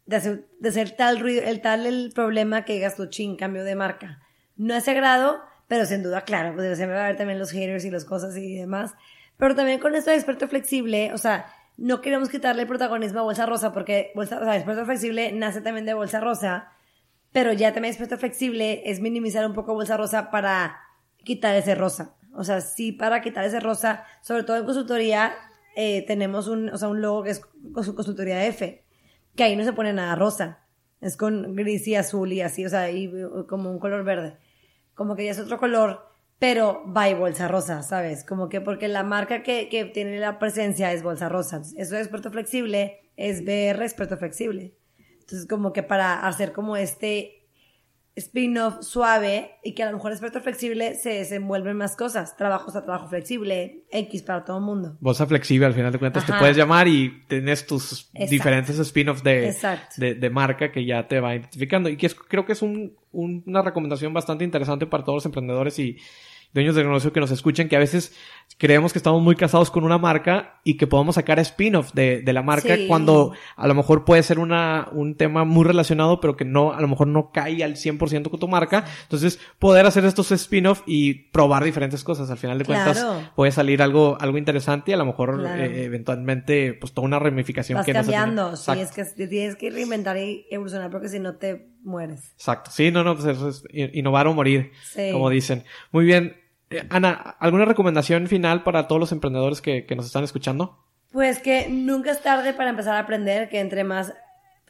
de 0.05 0.15
hacer, 0.15 0.47
de 0.59 0.71
ser 0.71 0.91
tal 0.91 1.19
ruido, 1.19 1.43
el 1.43 1.61
tal 1.61 1.85
el 1.85 2.11
problema 2.13 2.65
que 2.65 2.73
digas 2.73 2.95
tu 2.95 3.07
ching, 3.07 3.35
cambio 3.35 3.63
de 3.63 3.75
marca. 3.75 4.19
No 4.55 4.73
a 4.73 4.77
ese 4.77 4.93
grado, 4.93 5.41
pero 5.67 5.85
sin 5.85 6.03
duda, 6.03 6.21
claro, 6.21 6.53
pues 6.53 6.75
siempre 6.77 6.95
va 6.95 7.03
a 7.03 7.05
haber 7.05 7.17
también 7.17 7.39
los 7.39 7.51
haters 7.51 7.85
y 7.85 7.91
las 7.91 8.05
cosas 8.05 8.35
y 8.37 8.55
demás. 8.55 8.93
Pero 9.37 9.55
también 9.55 9.79
con 9.79 9.95
esto 9.95 10.11
de 10.11 10.17
experto 10.17 10.47
flexible, 10.47 11.11
o 11.13 11.17
sea, 11.17 11.45
no 11.77 12.01
queremos 12.01 12.29
quitarle 12.29 12.65
protagonismo 12.65 13.21
a 13.21 13.23
Bolsa 13.23 13.45
Rosa 13.45 13.71
porque 13.71 14.11
Bolsa, 14.13 14.39
o 14.39 14.43
sea, 14.43 14.55
experto 14.55 14.85
flexible 14.85 15.31
nace 15.31 15.61
también 15.61 15.85
de 15.85 15.93
Bolsa 15.93 16.19
Rosa, 16.19 16.73
pero 17.31 17.53
ya 17.53 17.73
también 17.73 17.93
experto 17.93 18.17
flexible 18.17 18.83
es 18.85 18.99
minimizar 18.99 19.45
un 19.45 19.53
poco 19.53 19.73
Bolsa 19.73 19.97
Rosa 19.97 20.29
para 20.29 20.77
quitar 21.23 21.55
ese 21.55 21.75
rosa. 21.75 22.15
O 22.33 22.43
sea, 22.43 22.61
sí 22.61 22.91
para 22.91 23.21
quitar 23.21 23.45
ese 23.45 23.59
rosa, 23.59 24.03
sobre 24.21 24.43
todo 24.43 24.57
en 24.57 24.65
consultoría, 24.65 25.33
eh, 25.76 26.05
tenemos 26.05 26.47
un, 26.47 26.69
o 26.69 26.78
sea, 26.78 26.88
un 26.88 27.01
logo 27.01 27.24
que 27.24 27.32
es 27.32 27.41
consultoría 27.74 28.45
F, 28.47 28.84
que 29.36 29.43
ahí 29.43 29.55
no 29.55 29.63
se 29.63 29.74
pone 29.74 29.93
nada 29.93 30.15
rosa. 30.15 30.65
Es 30.99 31.17
con 31.17 31.55
gris 31.55 31.88
y 31.88 31.95
azul 31.95 32.32
y 32.32 32.41
así, 32.41 32.65
o 32.65 32.69
sea, 32.69 32.91
y 32.91 33.11
como 33.47 33.72
un 33.72 33.80
color 33.80 34.03
verde 34.03 34.38
como 35.01 35.15
que 35.15 35.26
ya 35.26 35.32
es 35.32 35.39
otro 35.39 35.57
color, 35.57 36.07
pero 36.39 36.84
va 36.95 37.09
y 37.09 37.13
bolsa 37.13 37.47
rosa, 37.47 37.82
¿sabes? 37.84 38.24
Como 38.24 38.49
que 38.49 38.61
porque 38.61 38.88
la 38.88 39.03
marca 39.03 39.43
que, 39.43 39.69
que 39.69 39.86
tiene 39.86 40.19
la 40.19 40.39
presencia 40.39 40.91
es 40.91 41.03
bolsa 41.03 41.30
rosa. 41.30 41.57
Eso 41.57 41.95
es 41.95 42.01
experto 42.01 42.32
flexible, 42.32 43.11
es 43.15 43.43
BR 43.43 43.84
experto 43.84 44.17
flexible. 44.17 44.76
Entonces, 45.19 45.47
como 45.47 45.74
que 45.74 45.84
para 45.84 46.28
hacer 46.28 46.51
como 46.51 46.78
este 46.78 47.40
spin-off 48.16 48.82
suave 48.82 49.51
y 49.64 49.74
que 49.74 49.84
a 49.84 49.86
lo 49.89 49.97
mejor 49.97 50.12
experto 50.12 50.41
flexible 50.41 50.95
se 50.95 51.12
desenvuelven 51.12 51.78
más 51.78 51.95
cosas. 51.95 52.36
Trabajos 52.36 52.76
a 52.76 52.84
trabajo 52.84 53.07
flexible, 53.07 53.86
X 53.91 54.24
para 54.24 54.43
todo 54.43 54.57
el 54.57 54.64
mundo. 54.64 54.97
Bolsa 54.99 55.26
flexible, 55.26 55.66
al 55.66 55.74
final 55.74 55.91
de 55.91 55.99
cuentas 55.99 56.26
te 56.26 56.34
puedes 56.34 56.57
llamar 56.57 56.88
y 56.88 57.24
tienes 57.28 57.66
tus 57.66 58.12
diferentes 58.30 58.78
spin-offs 58.78 59.24
de, 59.24 59.55
de, 59.97 60.16
de, 60.16 60.30
marca 60.30 60.72
que 60.72 60.86
ya 60.86 61.07
te 61.07 61.20
va 61.20 61.36
identificando. 61.36 61.89
Y 61.89 61.97
que 61.97 62.09
creo 62.09 62.45
que 62.45 62.53
es 62.53 62.62
un, 62.62 62.95
una 63.12 63.62
recomendación 63.62 64.14
bastante 64.14 64.43
interesante 64.43 64.86
para 64.88 65.03
todos 65.03 65.18
los 65.18 65.26
emprendedores 65.26 65.80
y 65.80 65.97
dueños 66.54 66.76
de 66.76 66.84
negocio 66.84 67.14
que 67.14 67.20
nos 67.20 67.32
escuchen, 67.32 67.70
que 67.70 67.76
a 67.76 67.80
veces 67.80 68.14
creemos 68.58 68.91
que 68.91 68.99
estamos 68.99 69.22
muy 69.22 69.36
casados 69.36 69.72
con 69.72 69.84
una 69.84 69.97
marca 69.97 70.60
y 70.64 70.78
que 70.78 70.86
podamos 70.86 71.16
sacar 71.16 71.39
spin-off 71.39 71.93
de, 71.93 72.22
de, 72.22 72.34
la 72.34 72.43
marca 72.43 72.76
cuando 72.88 73.34
a 73.56 73.68
lo 73.68 73.74
mejor 73.74 74.06
puede 74.06 74.22
ser 74.24 74.39
una, 74.39 74.89
un 74.91 75.16
tema 75.16 75.45
muy 75.45 75.66
relacionado, 75.66 76.20
pero 76.20 76.36
que 76.36 76.45
no, 76.45 76.74
a 76.74 76.82
lo 76.82 76.88
mejor 76.88 77.08
no 77.08 77.32
cae 77.32 77.64
al 77.64 77.76
100% 77.76 78.30
con 78.30 78.39
tu 78.39 78.47
marca. 78.47 78.86
Entonces, 79.04 79.39
poder 79.58 79.86
hacer 79.86 80.06
estos 80.06 80.32
spin-off 80.32 80.84
y 80.86 81.14
probar 81.32 81.64
diferentes 81.64 82.04
cosas. 82.04 82.30
Al 82.30 82.38
final 82.38 82.58
de 82.58 82.66
cuentas, 82.66 83.06
puede 83.36 83.52
salir 83.52 83.82
algo, 83.82 84.18
algo 84.20 84.38
interesante 84.38 84.91
y 84.91 84.93
a 84.93 84.97
lo 84.97 85.06
mejor 85.06 85.43
eh, 85.58 85.86
eventualmente, 85.86 86.74
pues 86.74 86.93
toda 86.93 87.08
una 87.08 87.20
ramificación 87.20 87.78
Vas 87.78 87.86
que 87.86 87.93
cambiando, 87.93 88.56
sí, 88.56 88.72
es 88.78 88.91
que 88.91 89.06
tienes 89.28 89.56
que 89.56 89.70
reinventar 89.70 90.18
y 90.18 90.45
evolucionar 90.49 90.91
porque 90.91 91.10
si 91.10 91.20
no 91.20 91.36
te 91.36 91.72
mueres. 91.84 92.34
Exacto. 92.34 92.72
Sí, 92.72 92.91
no, 92.91 93.04
no, 93.04 93.16
pues 93.16 93.28
eso 93.28 93.49
es 93.49 93.64
innovar 93.72 94.28
o 94.28 94.34
morir, 94.34 94.72
como 95.12 95.30
dicen. 95.30 95.64
Muy 95.91 96.06
bien. 96.06 96.40
Eh, 96.72 96.88
Ana, 96.89 97.36
¿alguna 97.39 97.65
recomendación 97.65 98.28
final 98.28 98.63
para 98.63 98.88
todos 98.88 98.99
los 98.99 99.11
emprendedores 99.11 99.61
que, 99.61 99.86
nos 99.95 100.05
están 100.05 100.24
escuchando? 100.24 100.80
Pues 101.11 101.39
que 101.39 101.67
nunca 101.69 102.11
es 102.11 102.22
tarde 102.22 102.53
para 102.53 102.69
empezar 102.69 102.95
a 102.95 102.99
aprender, 102.99 103.49
que 103.49 103.59
entre 103.59 103.84
más 103.84 104.13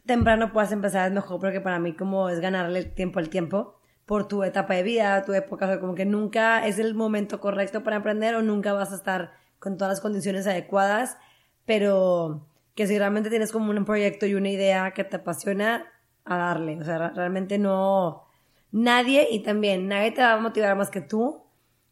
temprano 0.08 0.52
puedas 0.52 0.72
empezar 0.72 1.08
es 1.08 1.14
mejor, 1.14 1.39
porque 1.39 1.62
para 1.62 1.78
mí 1.78 1.93
como 1.93 2.30
es 2.30 2.39
ganarle 2.39 2.84
tiempo 2.86 3.20
al 3.20 3.30
tiempo 3.30 3.76
por 4.08 4.28
tu 4.28 4.43
etapa 4.43 4.74
de 4.74 4.82
vida, 4.82 5.24
tu 5.24 5.34
época, 5.34 5.80
como 5.80 5.93
que 5.93 6.06
nunca 6.06 6.66
es 6.66 6.80
el 6.80 6.95
momento 6.95 7.39
correcto 7.39 7.84
para 7.84 7.97
emprender 7.97 8.36
o 8.36 8.41
nunca 8.41 8.74
vas 8.74 8.91
a 8.91 8.95
estar 8.95 9.34
con 9.60 9.78
todas 9.78 9.91
las 9.91 10.02
condiciones 10.02 10.47
adecuadas, 10.47 11.18
pero 11.66 12.47
que 12.74 12.88
si 12.88 12.97
realmente 12.97 13.30
tienes 13.30 13.52
como 13.52 13.70
un 13.70 13.86
proyecto 13.86 14.26
y 14.26 14.34
una 14.34 14.49
idea 14.49 14.91
que 14.91 15.04
te 15.04 15.18
apasiona, 15.18 15.86
a 16.26 16.38
darle, 16.38 16.80
o 16.80 16.84
sea, 16.84 17.10
realmente 17.10 17.58
no, 17.58 18.26
nadie 18.72 19.28
y 19.32 19.43
también 19.43 19.88
nadie 19.88 20.12
te 20.12 20.22
va 20.22 20.34
a 20.34 20.39
motivar 20.39 20.76
más 20.76 20.89
que 20.89 21.02
tú 21.02 21.41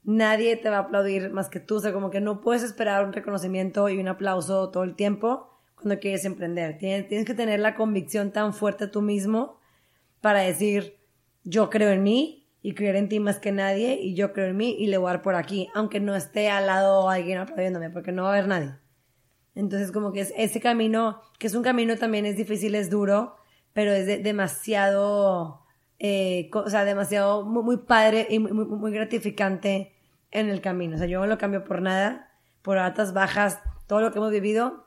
nadie 0.10 0.55
te 0.55 0.70
va 0.70 0.78
a 0.78 0.82
aplaudir 0.82 1.30
más 1.32 1.49
que 1.49 1.60
tú. 1.60 1.76
O 1.76 1.80
sea, 1.80 1.93
como 1.93 2.10
que 2.10 2.20
no 2.20 2.41
puedes 2.41 2.64
esperar 2.64 3.05
un 3.05 3.14
reconocimiento 3.14 3.89
y 3.89 3.99
un 3.99 4.07
aplauso 4.07 4.70
todo 4.70 4.84
el 4.84 4.95
tiempo 4.95 5.49
cuando 5.76 5.99
quieres 5.99 6.26
emprender. 6.26 6.78
Tienes, 6.78 7.07
tienes 7.07 7.28
que 7.28 7.36
tener 7.36 7.60
la 7.60 7.76
convicción 7.76 8.32
tan 8.32 8.53
fuerte 8.53 8.88
tú 8.88 9.01
mismo 9.01 9.60
para 10.20 10.39
decir, 10.39 10.97
yo 11.43 11.70
creo 11.70 11.91
en 11.91 12.03
mí 12.03 12.47
y 12.62 12.74
creer 12.74 12.95
en 12.95 13.07
ti 13.07 13.20
más 13.20 13.39
que 13.39 13.51
nadie 13.51 13.99
y 14.01 14.16
yo 14.16 14.34
creo 14.34 14.47
en 14.47 14.57
mí 14.57 14.76
y 14.78 14.88
le 14.88 14.97
voy 14.97 15.10
a 15.10 15.14
dar 15.14 15.22
por 15.22 15.36
aquí, 15.36 15.70
aunque 15.76 15.99
no 15.99 16.16
esté 16.16 16.49
al 16.49 16.66
lado 16.66 17.10
alguien 17.10 17.38
aplaudiéndome, 17.38 17.91
porque 17.91 18.12
no 18.12 18.24
va 18.24 18.30
a 18.30 18.32
haber 18.34 18.47
nadie. 18.47 18.74
Entonces, 19.53 19.91
como 19.91 20.12
que 20.12 20.22
es 20.22 20.34
ese 20.36 20.60
camino, 20.60 21.22
que 21.38 21.47
es 21.47 21.55
un 21.55 21.64
camino 21.64 21.95
también 21.97 22.26
es 22.26 22.36
difícil, 22.36 22.76
es 22.76 22.89
duro, 22.89 23.36
pero 23.74 23.91
es 23.91 24.24
demasiado, 24.24 25.62
eh, 25.99 26.49
o 26.53 26.70
sea, 26.70 26.84
demasiado 26.84 27.45
muy, 27.45 27.64
muy 27.64 27.78
padre 27.78 28.28
y 28.30 28.39
muy, 28.39 28.51
muy, 28.53 28.66
muy 28.66 28.91
gratificante 28.91 29.93
en 30.32 30.49
el 30.49 30.61
camino. 30.61 30.95
O 30.95 30.97
sea, 30.97 31.07
yo 31.07 31.19
no 31.19 31.27
lo 31.27 31.38
cambio 31.38 31.63
por 31.63 31.82
nada, 31.82 32.32
por 32.61 32.77
altas, 32.77 33.13
bajas, 33.13 33.59
todo 33.88 34.01
lo 34.01 34.11
que 34.11 34.19
hemos 34.19 34.32
vivido, 34.32 34.86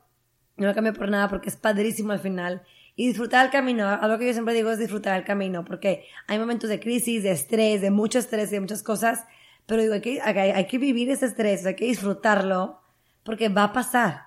no 0.57 0.67
lo 0.67 0.75
cambio 0.75 0.93
por 0.93 1.09
nada 1.09 1.29
porque 1.29 1.49
es 1.49 1.57
padrísimo 1.57 2.13
al 2.13 2.21
final. 2.21 2.63
Y 2.95 3.07
disfrutar 3.07 3.47
el 3.47 3.51
camino, 3.51 3.89
algo 3.89 4.19
que 4.19 4.27
yo 4.27 4.33
siempre 4.33 4.55
digo 4.55 4.71
es 4.71 4.79
disfrutar 4.79 5.19
el 5.19 5.25
camino, 5.25 5.65
porque 5.65 6.05
hay 6.27 6.39
momentos 6.39 6.69
de 6.69 6.79
crisis, 6.79 7.23
de 7.23 7.31
estrés, 7.31 7.81
de 7.81 7.91
mucho 7.91 8.19
estrés 8.19 8.51
y 8.51 8.57
de 8.57 8.61
muchas 8.61 8.83
cosas, 8.83 9.25
pero 9.67 9.81
digo, 9.81 9.95
hay 9.95 10.03
que, 10.03 10.21
hay, 10.21 10.67
que 10.67 10.79
vivir 10.79 11.11
ese 11.11 11.27
estrés, 11.27 11.65
hay 11.65 11.75
que 11.75 11.87
disfrutarlo, 11.87 12.81
porque 13.23 13.49
va 13.49 13.65
a 13.65 13.73
pasar. 13.73 14.25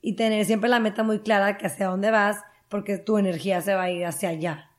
Y 0.00 0.14
tener 0.14 0.44
siempre 0.44 0.70
la 0.70 0.78
meta 0.78 1.02
muy 1.02 1.18
clara 1.18 1.58
que 1.58 1.66
hacia 1.66 1.88
dónde 1.88 2.12
vas, 2.12 2.44
porque 2.68 2.98
tu 2.98 3.18
energía 3.18 3.60
se 3.60 3.74
va 3.74 3.82
a 3.82 3.90
ir 3.90 4.06
hacia 4.06 4.28
allá. 4.28 4.70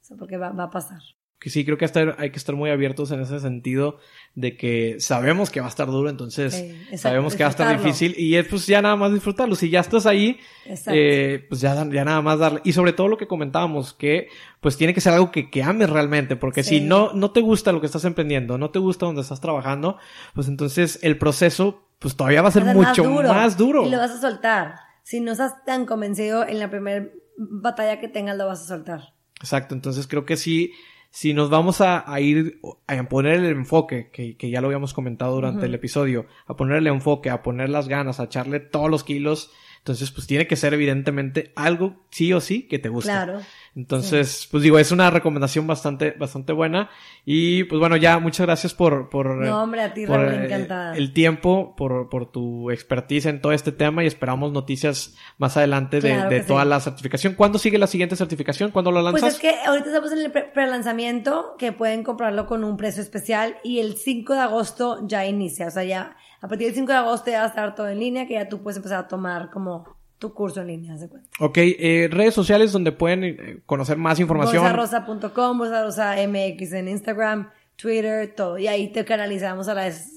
O 0.00 0.04
sea, 0.04 0.16
porque 0.16 0.36
va, 0.36 0.50
va 0.50 0.64
a 0.64 0.70
pasar 0.70 1.15
sí, 1.44 1.64
creo 1.64 1.78
que 1.78 1.86
hay 2.18 2.30
que 2.30 2.38
estar 2.38 2.54
muy 2.56 2.70
abiertos 2.70 3.10
en 3.12 3.20
ese 3.20 3.38
sentido 3.40 3.98
de 4.34 4.56
que 4.56 4.96
sabemos 4.98 5.50
que 5.50 5.60
va 5.60 5.66
a 5.66 5.68
estar 5.68 5.86
duro, 5.86 6.10
entonces 6.10 6.74
sabemos 6.96 7.36
que 7.36 7.44
va 7.44 7.48
a 7.48 7.50
estar 7.50 7.76
difícil 7.76 8.14
y 8.18 8.36
es 8.36 8.46
pues 8.48 8.66
ya 8.66 8.82
nada 8.82 8.96
más 8.96 9.12
disfrutarlo. 9.12 9.54
Si 9.54 9.70
ya 9.70 9.80
estás 9.80 10.06
ahí, 10.06 10.38
eh, 10.86 11.46
pues 11.48 11.60
ya, 11.60 11.74
ya 11.74 12.04
nada 12.04 12.20
más 12.22 12.38
darle. 12.38 12.60
Y 12.64 12.72
sobre 12.72 12.92
todo 12.92 13.08
lo 13.08 13.16
que 13.16 13.26
comentábamos, 13.28 13.92
que 13.92 14.28
pues 14.60 14.76
tiene 14.76 14.94
que 14.94 15.00
ser 15.00 15.12
algo 15.12 15.30
que, 15.30 15.50
que 15.50 15.62
ames 15.62 15.88
realmente, 15.90 16.36
porque 16.36 16.64
si 16.64 16.80
no, 16.80 17.12
no 17.12 17.30
te 17.30 17.40
gusta 17.40 17.72
lo 17.72 17.80
que 17.80 17.86
estás 17.86 18.04
emprendiendo, 18.04 18.58
no 18.58 18.70
te 18.70 18.78
gusta 18.78 19.06
donde 19.06 19.22
estás 19.22 19.40
trabajando, 19.40 19.98
pues 20.34 20.48
entonces 20.48 20.98
el 21.02 21.18
proceso 21.18 21.86
pues 21.98 22.16
todavía 22.16 22.42
va 22.42 22.48
a 22.48 22.52
ser 22.52 22.64
mucho 22.64 23.04
más 23.04 23.56
duro. 23.56 23.86
Y 23.86 23.90
lo 23.90 23.98
vas 23.98 24.10
a 24.10 24.20
soltar. 24.20 24.74
Si 25.02 25.20
no 25.20 25.32
estás 25.32 25.64
tan 25.64 25.86
convencido 25.86 26.46
en 26.46 26.58
la 26.58 26.68
primera 26.70 27.08
batalla 27.36 28.00
que 28.00 28.08
tengas, 28.08 28.36
lo 28.36 28.46
vas 28.46 28.62
a 28.62 28.66
soltar. 28.66 29.14
Exacto, 29.40 29.74
entonces 29.74 30.06
creo 30.06 30.24
que 30.24 30.36
sí 30.36 30.72
si 31.16 31.32
nos 31.32 31.48
vamos 31.48 31.80
a, 31.80 32.04
ir 32.20 32.60
a 32.86 33.02
poner 33.04 33.36
el 33.36 33.46
enfoque, 33.46 34.10
que, 34.12 34.36
que, 34.36 34.50
ya 34.50 34.60
lo 34.60 34.66
habíamos 34.66 34.92
comentado 34.92 35.34
durante 35.34 35.64
el 35.64 35.74
episodio, 35.74 36.26
a 36.44 36.56
ponerle 36.56 36.90
enfoque, 36.90 37.30
a 37.30 37.42
poner 37.42 37.70
las 37.70 37.88
ganas, 37.88 38.20
a 38.20 38.24
echarle 38.24 38.60
todos 38.60 38.90
los 38.90 39.02
kilos, 39.02 39.50
entonces 39.86 40.10
pues 40.10 40.26
tiene 40.26 40.48
que 40.48 40.56
ser 40.56 40.74
evidentemente 40.74 41.52
algo 41.54 41.94
sí 42.10 42.32
o 42.32 42.40
sí 42.40 42.66
que 42.66 42.80
te 42.80 42.88
guste. 42.88 43.12
Claro. 43.12 43.40
Entonces, 43.76 44.48
pues 44.50 44.64
digo, 44.64 44.80
es 44.80 44.90
una 44.90 45.10
recomendación 45.10 45.64
bastante, 45.68 46.10
bastante 46.10 46.52
buena. 46.52 46.90
Y 47.24 47.62
pues 47.64 47.78
bueno, 47.78 47.96
ya 47.96 48.18
muchas 48.18 48.46
gracias 48.46 48.74
por, 48.74 49.08
por, 49.10 49.36
no, 49.36 49.62
hombre, 49.62 49.82
a 49.82 49.94
ti, 49.94 50.04
por 50.04 50.18
eh, 50.24 50.46
encantada. 50.46 50.96
el 50.96 51.12
tiempo, 51.12 51.76
por, 51.76 52.08
por 52.08 52.32
tu 52.32 52.72
expertise 52.72 53.26
en 53.26 53.40
todo 53.40 53.52
este 53.52 53.70
tema 53.70 54.02
y 54.02 54.08
esperamos 54.08 54.50
noticias 54.50 55.14
más 55.38 55.56
adelante 55.56 56.00
de, 56.00 56.20
de 56.26 56.40
toda 56.40 56.64
la 56.64 56.80
certificación. 56.80 57.34
¿Cuándo 57.34 57.60
sigue 57.60 57.78
la 57.78 57.86
siguiente 57.86 58.16
certificación? 58.16 58.72
¿Cuándo 58.72 58.90
lo 58.90 59.02
lanzas? 59.02 59.20
Pues 59.20 59.34
es 59.34 59.40
que 59.40 59.54
ahorita 59.64 59.86
estamos 59.86 60.10
en 60.10 60.18
el 60.18 60.32
pre-lanzamiento, 60.32 61.54
que 61.60 61.70
pueden 61.70 62.02
comprarlo 62.02 62.46
con 62.46 62.64
un 62.64 62.76
precio 62.76 63.02
especial 63.02 63.58
y 63.62 63.78
el 63.78 63.96
5 63.96 64.32
de 64.32 64.40
agosto 64.40 65.06
ya 65.06 65.26
inicia. 65.26 65.68
O 65.68 65.70
sea, 65.70 65.84
ya 65.84 66.16
a 66.40 66.48
partir 66.48 66.66
del 66.66 66.74
5 66.74 66.92
de 66.92 66.98
agosto 66.98 67.30
ya 67.30 67.38
va 67.38 67.44
a 67.44 67.48
estar 67.48 67.74
todo 67.74 67.88
en 67.88 67.98
línea, 67.98 68.26
que 68.26 68.34
ya 68.34 68.48
tú 68.48 68.62
puedes 68.62 68.76
empezar 68.76 69.04
a 69.04 69.08
tomar 69.08 69.50
como 69.50 69.96
tu 70.18 70.32
curso 70.32 70.60
en 70.60 70.68
línea, 70.68 70.96
de 70.96 71.08
cuenta. 71.08 71.28
Ok, 71.40 71.58
eh, 71.58 72.08
redes 72.10 72.34
sociales 72.34 72.72
donde 72.72 72.92
pueden 72.92 73.24
eh, 73.24 73.58
conocer 73.66 73.96
más 73.96 74.18
información. 74.18 74.62
Bolsarosa.com, 74.62 75.58
Bolsarosa 75.58 76.16
MX 76.26 76.72
en 76.72 76.88
Instagram, 76.88 77.50
Twitter, 77.76 78.34
todo. 78.34 78.58
Y 78.58 78.66
ahí 78.66 78.88
te 78.88 79.04
canalizamos 79.04 79.68
a 79.68 79.74
las 79.74 80.16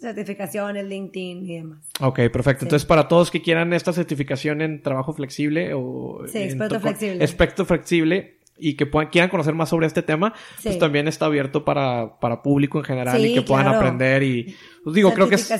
certificaciones, 0.00 0.86
LinkedIn 0.86 1.44
y 1.44 1.56
demás. 1.56 1.86
Ok, 2.00 2.20
perfecto. 2.32 2.64
Entonces, 2.64 2.86
para 2.86 3.06
todos 3.08 3.30
que 3.30 3.42
quieran 3.42 3.72
esta 3.74 3.92
certificación 3.92 4.62
en 4.62 4.82
trabajo 4.82 5.12
flexible 5.12 5.72
o... 5.74 6.22
Sí, 6.26 6.38
experto 6.38 6.80
flexible. 6.80 7.22
Aspecto 7.22 7.66
flexible 7.66 8.40
y 8.60 8.74
que 8.74 8.86
puedan, 8.86 9.10
quieran 9.10 9.30
conocer 9.30 9.54
más 9.54 9.68
sobre 9.68 9.86
este 9.86 10.02
tema, 10.02 10.34
pues 10.62 10.78
también 10.78 11.08
está 11.08 11.26
abierto 11.26 11.64
para, 11.64 12.18
para 12.20 12.42
público 12.42 12.78
en 12.78 12.84
general 12.84 13.24
y 13.24 13.34
que 13.34 13.42
puedan 13.42 13.66
aprender 13.66 14.22
y 14.22 14.54
Pues 14.82 14.94
digo, 14.96 15.12
creo 15.12 15.28
que 15.28 15.34
es, 15.34 15.50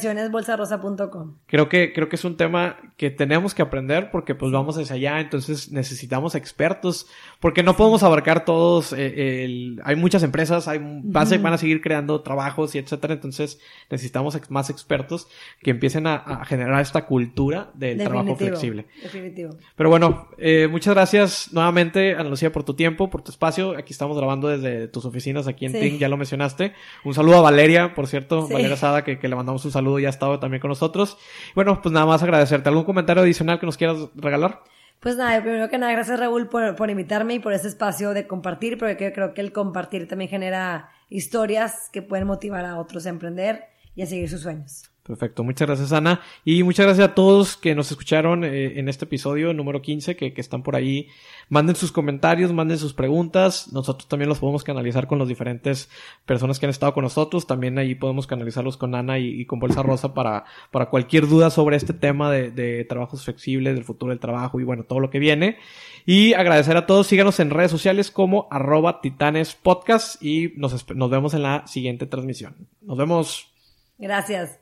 creo 1.47 1.69
que, 1.69 1.93
creo 1.93 2.09
que 2.09 2.17
es 2.17 2.25
un 2.25 2.37
tema 2.39 2.77
que 2.97 3.11
tenemos 3.11 3.55
que 3.55 3.61
aprender 3.63 4.11
porque 4.11 4.35
pues 4.35 4.51
vamos 4.51 4.79
hacia 4.79 4.97
allá, 4.97 5.21
entonces 5.21 5.71
necesitamos 5.73 6.35
expertos, 6.35 7.07
porque 7.39 7.63
no 7.63 7.77
podemos 7.77 8.03
abarcar 8.03 8.45
todos, 8.47 8.93
eh, 8.95 9.45
el, 9.45 9.81
hay 9.85 9.97
muchas 9.97 10.23
empresas, 10.23 10.69
hay, 10.69 10.79
a, 10.79 11.39
van 11.43 11.53
a 11.53 11.59
seguir 11.59 11.83
creando 11.83 12.23
trabajos 12.23 12.75
y 12.75 12.79
etcétera, 12.79 13.13
entonces 13.15 13.61
necesitamos 13.91 14.35
ex- 14.37 14.51
más 14.51 14.71
expertos 14.71 15.29
que 15.63 15.71
empiecen 15.71 16.07
a, 16.07 16.15
a 16.15 16.45
generar 16.47 16.81
esta 16.81 17.05
cultura 17.05 17.71
del 17.75 17.99
trabajo 17.99 18.29
Definitivo, 18.31 18.49
flexible. 18.57 18.87
Definitivo. 19.03 19.51
Pero 19.77 19.91
bueno, 19.91 20.29
eh, 20.39 20.67
muchas 20.71 20.95
gracias 20.95 21.53
nuevamente, 21.53 22.15
Ana 22.15 22.31
Lucía, 22.31 22.53
por 22.53 22.65
tu 22.65 22.75
tiempo, 22.75 23.11
por 23.11 23.23
tu 23.23 23.31
espacio. 23.33 23.77
Aquí 23.77 23.93
estamos 23.93 24.17
grabando 24.17 24.49
desde 24.49 24.89
tus 24.89 25.05
oficinas 25.05 25.47
aquí 25.47 25.67
en 25.67 25.73
Sí. 25.73 25.99
Ya 25.99 26.09
lo 26.09 26.17
mencionaste. 26.17 26.73
Un 27.05 27.15
saludo 27.15 27.37
a 27.39 27.41
Valeria, 27.43 27.95
por 27.95 28.07
cierto, 28.07 28.47
Sí. 28.47 28.53
Valeria 28.53 28.77
Sada, 28.77 29.03
que, 29.05 29.10
que 29.19 29.29
le 29.29 29.37
mandamos 29.37 29.65
un 29.65 29.73
saludo 29.73 29.99
y 29.99 30.07
ha 30.07 30.11
estado 30.11 30.39
también 30.39 30.61
con 30.61 30.69
nosotros. 30.69 31.19
Bueno, 31.55 31.81
pues 31.83 31.93
nada 31.93 32.07
más 32.07 32.23
agradecerte. 32.23 32.69
¿Algún 32.69 32.85
comentario 32.85 33.23
adicional 33.23 33.59
que 33.59 33.67
nos 33.67 33.77
quieras 33.77 33.97
regalar? 34.15 34.63
Pues 35.01 35.17
nada, 35.17 35.41
primero 35.41 35.71
que 35.71 35.79
nada, 35.79 35.93
gracias 35.93 36.21
Raúl 36.21 36.49
por, 36.49 36.77
por 36.77 36.91
invitarme 36.91 37.35
y 37.35 37.39
por 37.39 37.55
este 37.55 37.69
espacio 37.69 38.13
de 38.13 38.27
compartir, 38.27 38.77
porque 38.77 39.13
creo 39.15 39.33
que 39.33 39.41
el 39.41 39.51
compartir 39.51 40.07
también 40.07 40.29
genera 40.29 40.91
historias 41.09 41.89
que 41.91 42.03
pueden 42.03 42.27
motivar 42.27 42.67
a 42.67 42.79
otros 42.79 43.07
a 43.07 43.09
emprender 43.09 43.65
y 43.95 44.03
a 44.03 44.07
seguir 44.07 44.29
sus 44.29 44.43
sueños. 44.43 44.90
Perfecto, 45.11 45.43
muchas 45.43 45.67
gracias 45.67 45.93
Ana 45.93 46.21
y 46.45 46.63
muchas 46.63 46.87
gracias 46.87 47.09
a 47.09 47.15
todos 47.17 47.57
que 47.57 47.75
nos 47.75 47.91
escucharon 47.91 48.45
eh, 48.45 48.79
en 48.79 48.89
este 48.89 49.07
episodio 49.07 49.53
número 49.53 49.83
15 49.83 50.15
que, 50.15 50.33
que 50.33 50.41
están 50.41 50.63
por 50.63 50.77
ahí. 50.77 51.09
Manden 51.49 51.75
sus 51.75 51.91
comentarios, 51.91 52.53
manden 52.53 52.79
sus 52.79 52.95
preguntas, 52.95 53.73
nosotros 53.73 54.07
también 54.07 54.29
los 54.29 54.39
podemos 54.39 54.63
canalizar 54.63 55.09
con 55.09 55.19
las 55.19 55.27
diferentes 55.27 55.91
personas 56.27 56.61
que 56.61 56.67
han 56.67 56.71
estado 56.71 56.95
con 56.95 57.03
nosotros, 57.03 57.49
también 57.49 57.77
ahí 57.77 57.97
podemos 57.97 58.29
canalizarlos 58.29 58.77
con 58.77 58.95
Ana 58.95 59.19
y, 59.19 59.45
con 59.47 59.59
Bolsa 59.59 59.83
Rosa 59.83 60.15
para, 60.15 60.45
para 60.71 60.91
cualquier 60.91 61.27
duda 61.27 61.51
sobre 61.51 61.77
este 61.77 61.93
tema 61.93 62.31
de, 62.31 62.85
trabajos 62.89 63.25
flexibles, 63.25 63.75
del 63.75 63.83
futuro 63.83 64.11
del 64.11 64.21
trabajo 64.21 64.61
y 64.61 64.63
bueno, 64.63 64.85
todo 64.85 65.01
lo 65.01 65.11
que 65.11 65.19
viene. 65.19 65.59
Y 66.07 66.35
agradecer 66.35 66.77
a 66.77 66.87
todos, 66.87 67.09
síganos 67.09 67.41
en 67.41 67.51
redes 67.51 67.73
sociales 67.73 68.13
como 68.13 68.47
arroba 68.53 69.01
titanes 69.01 69.57
podcast 69.57 70.23
y 70.23 70.53
nos, 70.55 70.89
nos 70.95 71.11
vemos 71.11 71.35
en 71.35 71.43
la 71.43 71.67
siguiente 71.67 72.07
transmisión. 72.07 72.55
Nos 72.81 72.97
vemos. 72.97 73.53
Gracias. 73.99 74.60